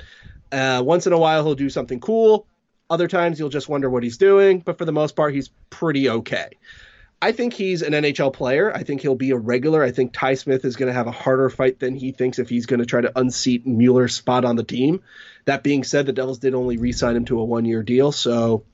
Uh, 0.52 0.82
once 0.84 1.06
in 1.06 1.12
a 1.12 1.18
while, 1.18 1.44
he'll 1.44 1.54
do 1.54 1.70
something 1.70 2.00
cool. 2.00 2.46
Other 2.88 3.08
times, 3.08 3.38
you'll 3.38 3.48
just 3.48 3.68
wonder 3.68 3.90
what 3.90 4.04
he's 4.04 4.16
doing. 4.16 4.60
But 4.60 4.78
for 4.78 4.84
the 4.84 4.92
most 4.92 5.16
part, 5.16 5.34
he's 5.34 5.50
pretty 5.70 6.08
okay. 6.08 6.50
I 7.20 7.32
think 7.32 7.54
he's 7.54 7.82
an 7.82 7.92
NHL 7.92 8.32
player. 8.32 8.74
I 8.74 8.82
think 8.82 9.00
he'll 9.00 9.14
be 9.14 9.30
a 9.30 9.36
regular. 9.36 9.82
I 9.82 9.90
think 9.90 10.12
Ty 10.12 10.34
Smith 10.34 10.64
is 10.64 10.76
going 10.76 10.88
to 10.88 10.92
have 10.92 11.06
a 11.06 11.12
harder 11.12 11.48
fight 11.48 11.78
than 11.78 11.94
he 11.94 12.12
thinks 12.12 12.38
if 12.38 12.48
he's 12.48 12.66
going 12.66 12.80
to 12.80 12.86
try 12.86 13.00
to 13.00 13.18
unseat 13.18 13.66
Mueller's 13.66 14.14
spot 14.14 14.44
on 14.44 14.56
the 14.56 14.62
team. 14.62 15.02
That 15.46 15.62
being 15.62 15.82
said, 15.82 16.06
the 16.06 16.12
Devils 16.12 16.38
did 16.38 16.54
only 16.54 16.76
re-sign 16.76 17.16
him 17.16 17.24
to 17.26 17.40
a 17.40 17.44
one-year 17.44 17.82
deal, 17.82 18.12
so 18.12 18.64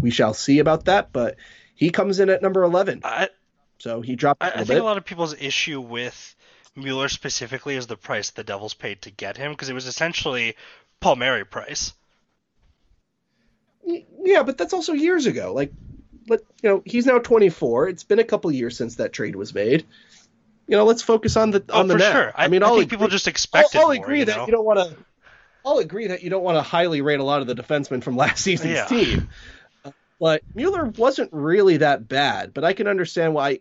we 0.00 0.10
shall 0.10 0.34
see 0.34 0.58
about 0.58 0.84
that. 0.84 1.12
But 1.12 1.36
he 1.74 1.90
comes 1.90 2.20
in 2.20 2.28
at 2.28 2.42
number 2.42 2.62
eleven, 2.62 3.00
I, 3.04 3.30
so 3.78 4.02
he 4.02 4.16
dropped. 4.16 4.42
I, 4.42 4.50
I 4.50 4.56
think 4.56 4.68
bit. 4.68 4.80
a 4.82 4.84
lot 4.84 4.98
of 4.98 5.06
people's 5.06 5.34
issue 5.40 5.80
with 5.80 6.36
Mueller 6.76 7.08
specifically 7.08 7.76
is 7.76 7.86
the 7.86 7.96
price 7.96 8.30
the 8.30 8.44
Devils 8.44 8.74
paid 8.74 9.02
to 9.02 9.10
get 9.10 9.38
him 9.38 9.52
because 9.52 9.70
it 9.70 9.74
was 9.74 9.86
essentially 9.86 10.56
Palmieri 11.00 11.44
price. 11.44 11.94
Yeah, 13.84 14.42
but 14.42 14.58
that's 14.58 14.74
also 14.74 14.92
years 14.92 15.26
ago. 15.26 15.54
Like, 15.54 15.72
but 16.30 16.42
you 16.62 16.70
know, 16.70 16.82
he's 16.86 17.06
now 17.06 17.18
24. 17.18 17.88
It's 17.88 18.04
been 18.04 18.20
a 18.20 18.24
couple 18.24 18.52
years 18.52 18.76
since 18.76 18.94
that 18.96 19.12
trade 19.12 19.34
was 19.34 19.52
made. 19.52 19.84
You 20.68 20.76
know, 20.76 20.84
let's 20.84 21.02
focus 21.02 21.36
on 21.36 21.50
the 21.50 21.64
oh, 21.68 21.80
on 21.80 21.88
the 21.88 21.94
for 21.94 22.04
sure. 22.04 22.32
I, 22.36 22.44
I 22.44 22.48
mean, 22.48 22.62
I 22.62 22.68
think 22.68 22.84
agree, 22.84 22.96
people 22.96 23.08
just 23.08 23.26
expect 23.26 23.74
I'll, 23.74 23.82
I'll 23.82 23.86
more, 23.88 23.96
agree 23.96 24.20
you 24.20 24.24
that 24.26 24.36
know? 24.36 24.46
you 24.46 24.52
don't 24.52 24.64
want 24.64 24.78
to. 24.78 24.96
I'll 25.66 25.78
agree 25.78 26.06
that 26.06 26.22
you 26.22 26.30
don't 26.30 26.44
want 26.44 26.56
to 26.56 26.62
highly 26.62 27.02
rate 27.02 27.18
a 27.18 27.24
lot 27.24 27.40
of 27.40 27.48
the 27.48 27.56
defensemen 27.56 28.02
from 28.02 28.16
last 28.16 28.40
season's 28.44 28.74
yeah. 28.74 28.86
team. 28.86 29.28
But 30.20 30.42
Mueller 30.54 30.84
wasn't 30.84 31.32
really 31.32 31.78
that 31.78 32.06
bad, 32.06 32.54
but 32.54 32.62
I 32.62 32.74
can 32.74 32.86
understand 32.86 33.34
why 33.34 33.58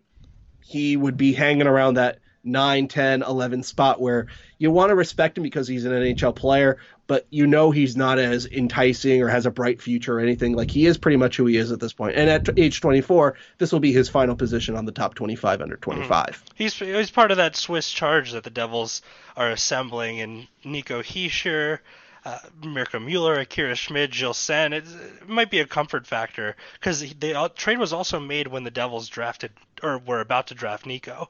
he 0.63 0.95
would 0.95 1.17
be 1.17 1.33
hanging 1.33 1.65
around 1.65 1.95
that 1.95 2.19
9, 2.43 2.87
10, 2.87 3.23
11 3.23 3.63
spot 3.63 3.99
where 3.99 4.27
you 4.57 4.71
want 4.71 4.89
to 4.89 4.95
respect 4.95 5.37
him 5.37 5.43
because 5.43 5.67
he's 5.67 5.85
an 5.85 5.91
NHL 5.91 6.35
player, 6.35 6.77
but 7.07 7.25
you 7.29 7.47
know 7.47 7.71
he's 7.71 7.97
not 7.97 8.19
as 8.19 8.45
enticing 8.45 9.21
or 9.21 9.27
has 9.27 9.45
a 9.45 9.51
bright 9.51 9.81
future 9.81 10.17
or 10.17 10.19
anything. 10.19 10.53
Like 10.53 10.69
he 10.69 10.85
is 10.85 10.97
pretty 10.97 11.17
much 11.17 11.37
who 11.37 11.45
he 11.47 11.57
is 11.57 11.71
at 11.71 11.79
this 11.79 11.93
point. 11.93 12.15
And 12.15 12.29
at 12.29 12.57
age 12.57 12.81
24, 12.81 13.35
this 13.57 13.71
will 13.71 13.79
be 13.79 13.91
his 13.91 14.09
final 14.09 14.35
position 14.35 14.75
on 14.75 14.85
the 14.85 14.91
top 14.91 15.15
25 15.15 15.61
under 15.61 15.75
25. 15.75 16.09
Mm. 16.09 16.51
He's 16.55 16.73
he's 16.75 17.11
part 17.11 17.31
of 17.31 17.37
that 17.37 17.55
Swiss 17.55 17.89
charge 17.91 18.33
that 18.33 18.43
the 18.43 18.49
Devils 18.49 19.01
are 19.35 19.49
assembling, 19.49 20.21
and 20.21 20.47
Nico 20.63 21.01
Hischier, 21.01 21.79
uh, 22.25 22.39
Mirco 22.63 22.99
Mueller, 22.99 23.39
Akira 23.39 23.75
Schmid, 23.75 24.13
Gilles 24.13 24.37
Senn. 24.37 24.73
It, 24.73 24.83
it 25.21 25.29
might 25.29 25.49
be 25.49 25.59
a 25.59 25.65
comfort 25.65 26.05
factor 26.05 26.55
because 26.73 26.99
the 26.99 27.51
trade 27.55 27.79
was 27.79 27.93
also 27.93 28.19
made 28.19 28.47
when 28.47 28.63
the 28.63 28.71
Devils 28.71 29.07
drafted 29.09 29.51
or 29.81 29.97
were 29.97 30.19
about 30.19 30.47
to 30.47 30.55
draft 30.55 30.85
Nico. 30.85 31.29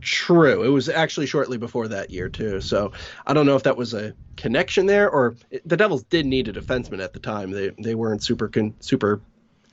True. 0.00 0.62
It 0.62 0.68
was 0.68 0.88
actually 0.88 1.26
shortly 1.26 1.56
before 1.56 1.88
that 1.88 2.10
year 2.10 2.28
too. 2.28 2.60
So 2.60 2.92
I 3.26 3.32
don't 3.32 3.46
know 3.46 3.56
if 3.56 3.62
that 3.62 3.76
was 3.76 3.94
a 3.94 4.14
connection 4.36 4.86
there, 4.86 5.10
or 5.10 5.36
the 5.64 5.76
Devils 5.76 6.04
did 6.04 6.26
need 6.26 6.48
a 6.48 6.52
defenseman 6.52 7.02
at 7.02 7.12
the 7.12 7.18
time. 7.18 7.50
They 7.50 7.70
they 7.70 7.94
weren't 7.94 8.22
super 8.22 8.48
con, 8.48 8.74
super 8.80 9.20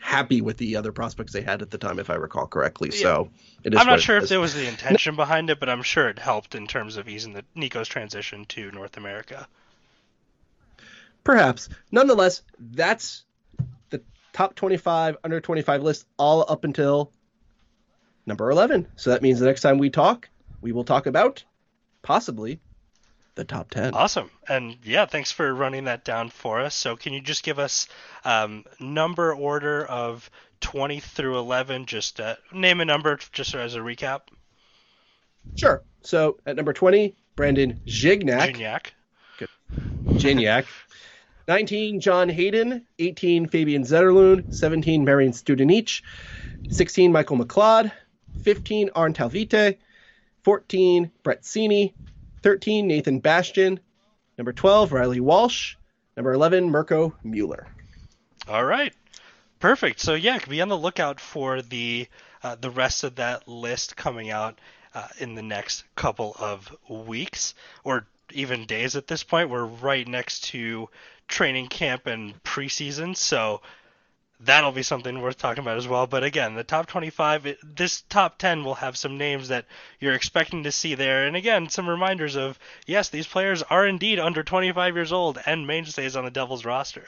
happy 0.04 0.42
with 0.42 0.58
the 0.58 0.76
other 0.76 0.92
prospects 0.92 1.32
they 1.32 1.42
had 1.42 1.62
at 1.62 1.72
the 1.72 1.78
time, 1.78 1.98
if 1.98 2.10
I 2.10 2.16
recall 2.16 2.46
correctly. 2.46 2.90
Yeah. 2.94 3.02
So 3.02 3.30
I'm 3.66 3.88
not 3.88 4.02
sure 4.02 4.18
if 4.18 4.28
there 4.30 4.42
was 4.42 4.54
the 4.54 4.68
intention 4.68 5.16
behind 5.16 5.50
it, 5.50 5.60
but 5.60 5.70
I'm 5.70 5.82
sure 5.82 6.10
it 6.10 6.20
helped 6.20 6.56
in 6.56 6.68
terms 6.68 6.98
of 6.98 7.08
easing 7.08 7.34
the 7.34 7.46
Nico's 7.56 7.88
transition 7.88 8.46
to 8.50 8.72
North 8.72 8.98
America. 8.98 9.48
Perhaps. 11.24 11.70
Nonetheless, 11.92 12.42
that's 12.60 13.24
the 13.92 14.02
top 14.34 14.56
25 14.56 15.18
under 15.24 15.40
25 15.40 15.84
list 15.84 16.06
all 16.18 16.46
up 16.50 16.66
until 16.66 17.12
number 18.26 18.50
11. 18.50 18.88
So 18.96 19.10
that 19.12 19.22
means 19.22 19.40
the 19.40 19.46
next 19.46 19.62
time 19.62 19.78
we 19.78 19.90
talk, 19.90 20.30
we 20.62 20.72
will 20.72 20.84
talk 20.84 21.06
about 21.06 21.44
possibly 22.02 22.60
the 23.36 23.44
top 23.44 23.70
10. 23.72 23.94
Awesome. 23.94 24.30
And 24.48 24.78
yeah, 24.84 25.06
thanks 25.06 25.32
for 25.32 25.54
running 25.54 25.86
that 25.86 26.04
down 26.04 26.30
for 26.30 26.60
us. 26.60 26.76
So 26.76 26.96
can 26.96 27.14
you 27.14 27.22
just 27.22 27.44
give 27.44 27.60
us 27.60 27.88
um, 28.24 28.66
number 28.80 29.34
order 29.34 29.86
of 29.86 30.30
20 30.62 31.00
through 31.00 31.38
11? 31.38 31.86
Just 31.86 32.20
uh, 32.20 32.36
name 32.52 32.82
a 32.82 32.86
number 32.86 33.18
just 33.32 33.56
as 33.56 33.76
a 33.76 33.80
recap. 33.80 34.22
Sure. 35.56 35.84
So 36.02 36.38
at 36.46 36.56
number 36.56 36.74
20, 36.74 37.16
Brandon 37.36 37.82
Gignac. 37.86 38.56
Gignac. 38.56 38.86
Good. 39.38 39.50
Gignac. 40.06 40.66
19, 41.48 42.00
John 42.00 42.30
Hayden. 42.30 42.86
18, 43.00 43.48
Fabian 43.48 43.84
Zetterlund. 43.84 44.54
17, 44.54 45.04
Marian 45.04 45.34
Studenic. 45.34 46.02
16, 46.70 47.12
Michael 47.12 47.38
McLeod. 47.38 47.92
15, 48.42 48.90
Aarne 48.96 49.14
Talvitie. 49.14 49.78
14, 50.44 51.12
Brett 51.24 51.44
Seney. 51.44 51.94
13, 52.42 52.88
Nathan 52.88 53.20
Bastian. 53.20 53.80
Number 54.38 54.54
12, 54.54 54.92
Reilly 54.92 55.20
Walsh. 55.20 55.76
Number 56.18 56.34
11, 56.34 56.70
Mirco 56.70 57.14
Mueller. 57.24 57.68
All 58.48 58.66
right. 58.66 58.94
Perfect. 59.60 60.02
So 60.02 60.14
yeah, 60.16 60.40
be 60.50 60.62
on 60.62 60.68
the 60.68 60.78
lookout 60.78 61.22
for 61.22 61.62
the 61.62 62.08
uh, 62.44 62.56
the 62.60 62.70
rest 62.70 63.06
of 63.06 63.16
that 63.16 63.48
list 63.48 63.96
coming 63.96 64.30
out 64.30 64.60
uh, 64.94 65.08
in 65.20 65.36
the 65.36 65.42
next 65.42 65.86
couple 65.96 66.36
of 66.38 66.76
weeks 66.90 67.56
or 67.86 68.06
even 68.34 68.66
days 68.66 68.98
at 68.98 69.08
this 69.08 69.24
point. 69.24 69.50
We're 69.50 69.64
right 69.64 70.06
next 70.06 70.44
to 70.50 70.90
training 71.30 71.68
camp 71.68 72.08
and 72.08 72.44
preseason, 72.44 73.16
so 73.16 73.62
that'll 74.46 74.72
be 74.72 74.84
something 74.84 75.22
worth 75.22 75.38
talking 75.38 75.64
about 75.64 75.78
as 75.78 75.88
well. 75.88 76.08
But 76.08 76.24
again, 76.24 76.56
the 76.56 76.64
top 76.64 76.88
25, 76.88 77.46
it, 77.46 77.58
this 77.64 78.02
top 78.02 78.38
10 78.38 78.64
will 78.64 78.76
have 78.76 78.98
some 78.98 79.18
names 79.18 79.48
that 79.50 79.66
you're 80.00 80.14
expecting 80.14 80.64
to 80.64 80.72
see 80.72 80.96
there. 80.96 81.28
And 81.28 81.36
again, 81.36 81.70
some 81.70 81.90
reminders 81.90 82.36
of 82.36 82.60
yes, 82.86 83.10
these 83.10 83.28
players 83.28 83.64
are 83.64 83.88
indeed 83.88 84.20
under 84.20 84.44
25 84.44 84.96
years 84.96 85.12
old 85.12 85.40
and 85.46 85.68
mainstays 85.68 86.16
on 86.16 86.26
the 86.26 86.32
Devils 86.32 86.66
roster. 86.66 87.06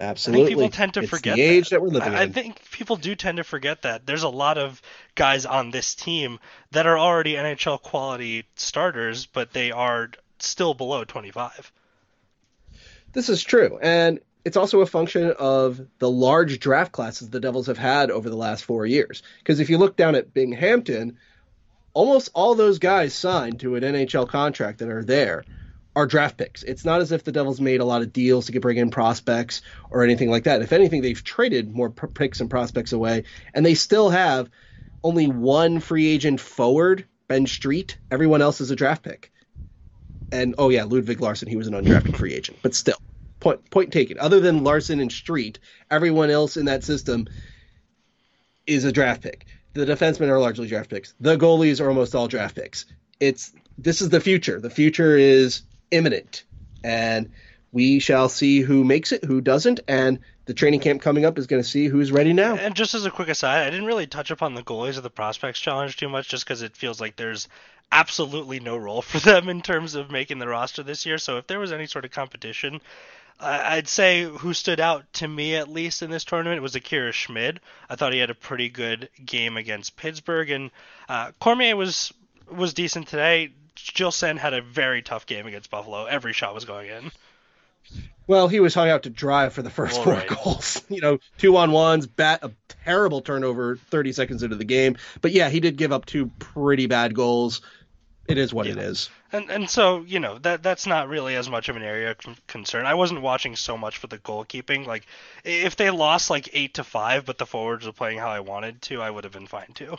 Absolutely. 0.00 0.42
I 0.42 0.46
think 0.46 0.58
people 0.58 0.70
tend 0.70 0.94
to 0.94 1.00
it's 1.00 1.10
forget 1.10 1.36
the 1.36 1.42
age 1.42 1.70
that. 1.70 1.76
that 1.76 1.82
we're 1.82 1.88
living 1.88 2.14
I, 2.14 2.22
in. 2.22 2.28
I 2.28 2.32
think 2.32 2.70
people 2.70 2.96
do 2.96 3.14
tend 3.14 3.38
to 3.38 3.44
forget 3.44 3.82
that. 3.82 4.06
There's 4.06 4.22
a 4.22 4.28
lot 4.28 4.56
of 4.58 4.80
guys 5.14 5.44
on 5.44 5.70
this 5.70 5.94
team 5.94 6.38
that 6.70 6.86
are 6.86 6.98
already 6.98 7.34
NHL 7.34 7.82
quality 7.82 8.44
starters, 8.54 9.26
but 9.26 9.52
they 9.52 9.72
are 9.72 10.10
still 10.38 10.74
below 10.74 11.04
25. 11.04 11.72
This 13.12 13.28
is 13.28 13.42
true. 13.42 13.78
And 13.82 14.20
it's 14.48 14.56
also 14.56 14.80
a 14.80 14.86
function 14.86 15.34
of 15.38 15.78
the 15.98 16.10
large 16.10 16.58
draft 16.58 16.90
classes 16.90 17.28
the 17.28 17.38
Devils 17.38 17.66
have 17.66 17.76
had 17.76 18.10
over 18.10 18.30
the 18.30 18.36
last 18.36 18.64
four 18.64 18.86
years. 18.86 19.22
Because 19.40 19.60
if 19.60 19.68
you 19.68 19.76
look 19.76 19.94
down 19.94 20.14
at 20.14 20.32
Binghamton, 20.32 21.18
almost 21.92 22.30
all 22.32 22.54
those 22.54 22.78
guys 22.78 23.12
signed 23.12 23.60
to 23.60 23.76
an 23.76 23.82
NHL 23.82 24.26
contract 24.26 24.78
that 24.78 24.88
are 24.88 25.04
there 25.04 25.44
are 25.94 26.06
draft 26.06 26.38
picks. 26.38 26.62
It's 26.62 26.86
not 26.86 27.02
as 27.02 27.12
if 27.12 27.24
the 27.24 27.32
Devils 27.32 27.60
made 27.60 27.80
a 27.80 27.84
lot 27.84 28.00
of 28.00 28.10
deals 28.10 28.46
to 28.46 28.58
bring 28.58 28.78
in 28.78 28.90
prospects 28.90 29.60
or 29.90 30.02
anything 30.02 30.30
like 30.30 30.44
that. 30.44 30.62
If 30.62 30.72
anything, 30.72 31.02
they've 31.02 31.22
traded 31.22 31.70
more 31.70 31.90
picks 31.90 32.40
and 32.40 32.48
prospects 32.48 32.92
away, 32.92 33.24
and 33.52 33.66
they 33.66 33.74
still 33.74 34.08
have 34.08 34.48
only 35.04 35.26
one 35.26 35.80
free 35.80 36.06
agent 36.06 36.40
forward, 36.40 37.04
Ben 37.26 37.46
Street. 37.46 37.98
Everyone 38.10 38.40
else 38.40 38.62
is 38.62 38.70
a 38.70 38.76
draft 38.76 39.02
pick. 39.02 39.30
And 40.32 40.54
oh 40.56 40.70
yeah, 40.70 40.84
Ludvig 40.84 41.20
Larson, 41.20 41.48
he 41.48 41.56
was 41.56 41.66
an 41.66 41.74
undrafted 41.74 42.16
free 42.16 42.32
agent, 42.32 42.60
but 42.62 42.74
still 42.74 42.96
point 43.40 43.70
point 43.70 43.92
taken. 43.92 44.18
Other 44.18 44.40
than 44.40 44.64
Larson 44.64 45.00
and 45.00 45.10
Street, 45.10 45.58
everyone 45.90 46.30
else 46.30 46.56
in 46.56 46.66
that 46.66 46.84
system 46.84 47.28
is 48.66 48.84
a 48.84 48.92
draft 48.92 49.22
pick. 49.22 49.46
The 49.74 49.86
defensemen 49.86 50.28
are 50.28 50.40
largely 50.40 50.66
draft 50.68 50.90
picks. 50.90 51.14
The 51.20 51.36
goalies 51.36 51.80
are 51.80 51.88
almost 51.88 52.14
all 52.14 52.28
draft 52.28 52.56
picks. 52.56 52.86
It's 53.20 53.52
this 53.76 54.00
is 54.00 54.08
the 54.08 54.20
future. 54.20 54.60
The 54.60 54.70
future 54.70 55.16
is 55.16 55.62
imminent, 55.90 56.44
and 56.82 57.30
we 57.72 57.98
shall 57.98 58.28
see 58.28 58.60
who 58.60 58.84
makes 58.84 59.12
it, 59.12 59.24
who 59.24 59.40
doesn't, 59.40 59.80
and 59.88 60.18
the 60.46 60.54
training 60.54 60.80
camp 60.80 61.02
coming 61.02 61.24
up 61.24 61.38
is 61.38 61.46
going 61.46 61.62
to 61.62 61.68
see 61.68 61.88
who's 61.88 62.10
ready 62.10 62.32
now. 62.32 62.56
And 62.56 62.74
just 62.74 62.94
as 62.94 63.04
a 63.04 63.10
quick 63.10 63.28
aside, 63.28 63.66
I 63.66 63.70
didn't 63.70 63.86
really 63.86 64.06
touch 64.06 64.30
upon 64.30 64.54
the 64.54 64.62
goalies 64.62 64.96
of 64.96 65.02
the 65.02 65.10
prospects 65.10 65.60
challenge 65.60 65.96
too 65.96 66.08
much, 66.08 66.28
just 66.28 66.44
because 66.44 66.62
it 66.62 66.76
feels 66.76 67.00
like 67.00 67.16
there's 67.16 67.48
absolutely 67.92 68.60
no 68.60 68.76
role 68.76 69.02
for 69.02 69.18
them 69.24 69.48
in 69.48 69.60
terms 69.60 69.94
of 69.94 70.10
making 70.10 70.38
the 70.38 70.48
roster 70.48 70.82
this 70.82 71.04
year. 71.06 71.18
So 71.18 71.36
if 71.36 71.46
there 71.46 71.58
was 71.58 71.72
any 71.72 71.86
sort 71.86 72.04
of 72.04 72.10
competition, 72.10 72.80
I'd 73.40 73.86
say 73.88 74.24
who 74.24 74.52
stood 74.52 74.80
out 74.80 75.12
to 75.14 75.28
me 75.28 75.54
at 75.56 75.68
least 75.68 76.02
in 76.02 76.10
this 76.10 76.24
tournament 76.24 76.60
was 76.60 76.74
Akira 76.74 77.12
Schmid. 77.12 77.60
I 77.88 77.94
thought 77.96 78.12
he 78.12 78.18
had 78.18 78.30
a 78.30 78.34
pretty 78.34 78.68
good 78.68 79.08
game 79.24 79.56
against 79.56 79.96
Pittsburgh, 79.96 80.50
and 80.50 80.70
uh, 81.08 81.30
Cormier 81.40 81.76
was 81.76 82.12
was 82.50 82.74
decent 82.74 83.08
today. 83.08 83.52
Gilles 83.76 84.20
had 84.20 84.54
a 84.54 84.60
very 84.62 85.02
tough 85.02 85.24
game 85.26 85.46
against 85.46 85.70
Buffalo. 85.70 86.06
Every 86.06 86.32
shot 86.32 86.52
was 86.54 86.64
going 86.64 86.88
in. 86.90 87.12
Well, 88.26 88.48
he 88.48 88.60
was 88.60 88.74
hung 88.74 88.90
out 88.90 89.04
to 89.04 89.10
dry 89.10 89.48
for 89.48 89.62
the 89.62 89.70
first 89.70 89.98
All 89.98 90.04
four 90.04 90.12
right. 90.14 90.28
goals. 90.28 90.82
You 90.90 91.00
know, 91.00 91.18
two 91.38 91.56
on 91.56 91.70
ones, 91.70 92.06
bat 92.06 92.40
a 92.42 92.50
terrible 92.84 93.20
turnover 93.20 93.76
30 93.76 94.12
seconds 94.12 94.42
into 94.42 94.56
the 94.56 94.64
game. 94.64 94.96
But 95.20 95.32
yeah, 95.32 95.48
he 95.48 95.60
did 95.60 95.76
give 95.76 95.92
up 95.92 96.06
two 96.06 96.26
pretty 96.38 96.86
bad 96.86 97.14
goals. 97.14 97.60
It 98.26 98.36
is 98.36 98.52
what 98.52 98.66
it 98.66 98.76
Yeah. 98.76 98.84
is. 98.84 99.10
And 99.30 99.50
and 99.50 99.68
so 99.68 100.00
you 100.06 100.20
know 100.20 100.38
that 100.38 100.62
that's 100.62 100.86
not 100.86 101.08
really 101.08 101.36
as 101.36 101.50
much 101.50 101.68
of 101.68 101.76
an 101.76 101.82
area 101.82 102.10
of 102.10 102.46
concern. 102.46 102.86
I 102.86 102.94
wasn't 102.94 103.20
watching 103.20 103.56
so 103.56 103.76
much 103.76 103.98
for 103.98 104.06
the 104.06 104.18
goalkeeping. 104.18 104.86
Like 104.86 105.04
if 105.44 105.76
they 105.76 105.90
lost 105.90 106.30
like 106.30 106.48
eight 106.54 106.74
to 106.74 106.84
five, 106.84 107.26
but 107.26 107.36
the 107.36 107.44
forwards 107.46 107.84
were 107.84 107.92
playing 107.92 108.18
how 108.18 108.30
I 108.30 108.40
wanted 108.40 108.80
to, 108.82 109.02
I 109.02 109.10
would 109.10 109.24
have 109.24 109.32
been 109.32 109.46
fine 109.46 109.72
too. 109.74 109.96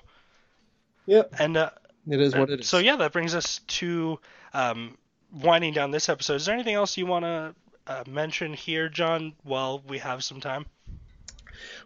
Yep, 1.05 1.35
And 1.39 1.57
uh, 1.57 1.71
it 2.07 2.21
is 2.21 2.35
what 2.35 2.49
it 2.49 2.61
is. 2.61 2.67
so 2.67 2.77
yeah, 2.77 2.95
that 2.97 3.13
brings 3.13 3.33
us 3.33 3.59
to 3.67 4.19
um, 4.53 4.97
winding 5.31 5.73
down 5.73 5.91
this 5.91 6.09
episode. 6.09 6.35
Is 6.35 6.45
there 6.45 6.55
anything 6.55 6.75
else 6.75 6.97
you 6.97 7.05
want 7.05 7.25
to 7.25 7.55
uh, 7.87 8.03
mention 8.07 8.53
here, 8.53 8.89
John? 8.89 9.33
While 9.43 9.83
we 9.87 9.97
have 9.99 10.23
some 10.23 10.39
time. 10.39 10.65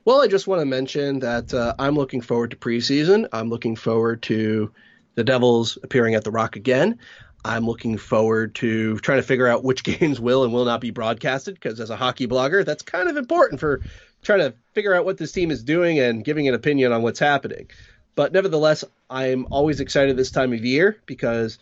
Well, 0.06 0.22
I 0.22 0.28
just 0.28 0.48
want 0.48 0.60
to 0.62 0.66
mention 0.66 1.20
that 1.20 1.54
uh, 1.54 1.74
I'm 1.80 1.96
looking 1.96 2.22
forward 2.22 2.52
to 2.52 2.58
preseason. 2.58 3.28
I'm 3.32 3.50
looking 3.50 3.76
forward 3.76 4.22
to 4.24 4.72
the 5.16 5.24
Devils 5.24 5.78
appearing 5.84 6.16
at 6.16 6.24
the 6.24 6.32
Rock 6.32 6.56
again. 6.56 7.00
I'm 7.46 7.66
looking 7.66 7.98
forward 7.98 8.56
to 8.56 8.98
trying 9.00 9.20
to 9.20 9.24
figure 9.24 9.48
out 9.48 9.64
which 9.64 9.84
games 10.00 10.20
will 10.20 10.44
and 10.44 10.54
will 10.54 10.66
not 10.66 10.82
be 10.82 10.92
broadcasted 10.92 11.56
because 11.56 11.80
as 11.80 11.90
a 11.90 11.96
hockey 11.96 12.28
blogger, 12.28 12.66
that's 12.66 12.84
kind 12.84 13.10
of 13.10 13.18
important 13.18 13.60
for 13.60 13.82
trying 14.22 14.40
to 14.40 14.54
figure 14.74 14.94
out 14.94 15.06
what 15.06 15.18
this 15.18 15.32
team 15.32 15.52
is 15.52 15.64
doing 15.64 16.00
and 16.00 16.24
giving 16.24 16.48
an 16.48 16.54
opinion 16.54 16.92
on 16.92 17.02
what's 17.02 17.20
happening. 17.20 17.70
But 18.16 18.32
nevertheless, 18.32 18.84
I'm 19.10 19.48
always 19.50 19.80
excited 19.80 20.16
this 20.16 20.32
time 20.32 20.54
of 20.54 20.64
year 20.64 20.98
because 21.06 21.58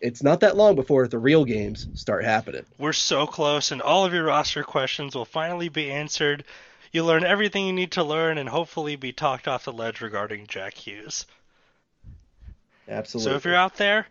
it's 0.00 0.22
not 0.22 0.40
that 0.40 0.56
long 0.56 0.74
before 0.74 1.06
the 1.08 1.18
real 1.18 1.44
games 1.44 1.88
start 1.94 2.24
happening. 2.24 2.64
We're 2.78 2.92
so 2.92 3.26
close, 3.26 3.72
and 3.72 3.82
all 3.82 4.04
of 4.04 4.14
your 4.14 4.24
roster 4.24 4.62
questions 4.62 5.14
will 5.14 5.24
finally 5.24 5.68
be 5.68 5.90
answered. 5.90 6.44
You'll 6.92 7.06
learn 7.06 7.24
everything 7.24 7.66
you 7.66 7.72
need 7.72 7.92
to 7.92 8.04
learn, 8.04 8.38
and 8.38 8.48
hopefully 8.48 8.96
be 8.96 9.12
talked 9.12 9.48
off 9.48 9.64
the 9.64 9.72
ledge 9.72 10.00
regarding 10.00 10.46
Jack 10.46 10.74
Hughes. 10.74 11.26
Absolutely. 12.88 13.32
So 13.32 13.36
if 13.36 13.44
you're 13.44 13.54
out 13.54 13.76
there, 13.76 14.06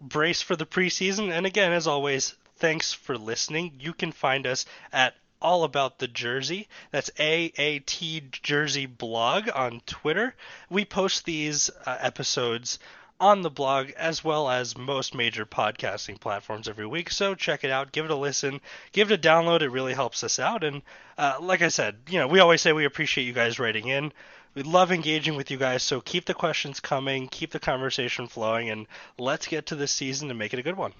brace 0.00 0.42
for 0.42 0.56
the 0.56 0.66
preseason. 0.66 1.30
And 1.30 1.46
again, 1.46 1.72
as 1.72 1.86
always, 1.86 2.34
thanks 2.56 2.92
for 2.92 3.16
listening. 3.16 3.72
You 3.80 3.92
can 3.92 4.12
find 4.12 4.46
us 4.46 4.66
at 4.92 5.14
All 5.40 5.64
About 5.64 5.98
the 5.98 6.08
Jersey. 6.08 6.68
That's 6.90 7.10
AAT 7.18 8.32
Jersey 8.32 8.86
blog 8.86 9.48
on 9.54 9.80
Twitter. 9.86 10.34
We 10.68 10.84
post 10.84 11.24
these 11.24 11.70
uh, 11.86 11.96
episodes 12.00 12.78
on 13.20 13.42
the 13.42 13.50
blog 13.50 13.90
as 13.98 14.24
well 14.24 14.48
as 14.48 14.78
most 14.78 15.14
major 15.14 15.44
podcasting 15.44 16.18
platforms 16.18 16.68
every 16.68 16.86
week. 16.86 17.10
So 17.10 17.34
check 17.34 17.64
it 17.64 17.70
out, 17.70 17.92
give 17.92 18.06
it 18.06 18.10
a 18.10 18.16
listen, 18.16 18.60
give 18.92 19.12
it 19.12 19.14
a 19.14 19.28
download. 19.28 19.60
It 19.60 19.68
really 19.68 19.92
helps 19.92 20.24
us 20.24 20.38
out. 20.38 20.64
And 20.64 20.80
uh, 21.18 21.36
like 21.40 21.60
I 21.60 21.68
said, 21.68 21.96
you 22.08 22.18
know, 22.18 22.26
we 22.26 22.40
always 22.40 22.62
say 22.62 22.72
we 22.72 22.86
appreciate 22.86 23.24
you 23.24 23.34
guys 23.34 23.58
writing 23.58 23.88
in. 23.88 24.12
We 24.54 24.62
love 24.62 24.90
engaging 24.90 25.36
with 25.36 25.50
you 25.50 25.56
guys, 25.56 25.82
so 25.82 26.00
keep 26.00 26.24
the 26.24 26.34
questions 26.34 26.80
coming, 26.80 27.28
keep 27.28 27.52
the 27.52 27.60
conversation 27.60 28.26
flowing, 28.26 28.68
and 28.68 28.86
let's 29.16 29.46
get 29.46 29.66
to 29.66 29.76
this 29.76 29.92
season 29.92 30.28
and 30.28 30.38
make 30.38 30.52
it 30.52 30.58
a 30.58 30.64
good 30.64 30.76
one. 30.76 30.92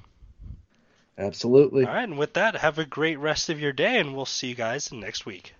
Absolutely. 1.19 1.85
All 1.85 1.93
right, 1.93 2.05
and 2.05 2.19
with 2.19 2.35
that, 2.35 2.57
have 2.57 2.79
a 2.79 2.85
great 2.85 3.19
rest 3.19 3.51
of 3.51 3.61
your 3.61 3.73
day, 3.73 3.99
and 3.99 4.15
we'll 4.15 4.25
see 4.25 4.49
you 4.49 4.55
guys 4.55 4.93
next 4.93 5.27
week. 5.27 5.55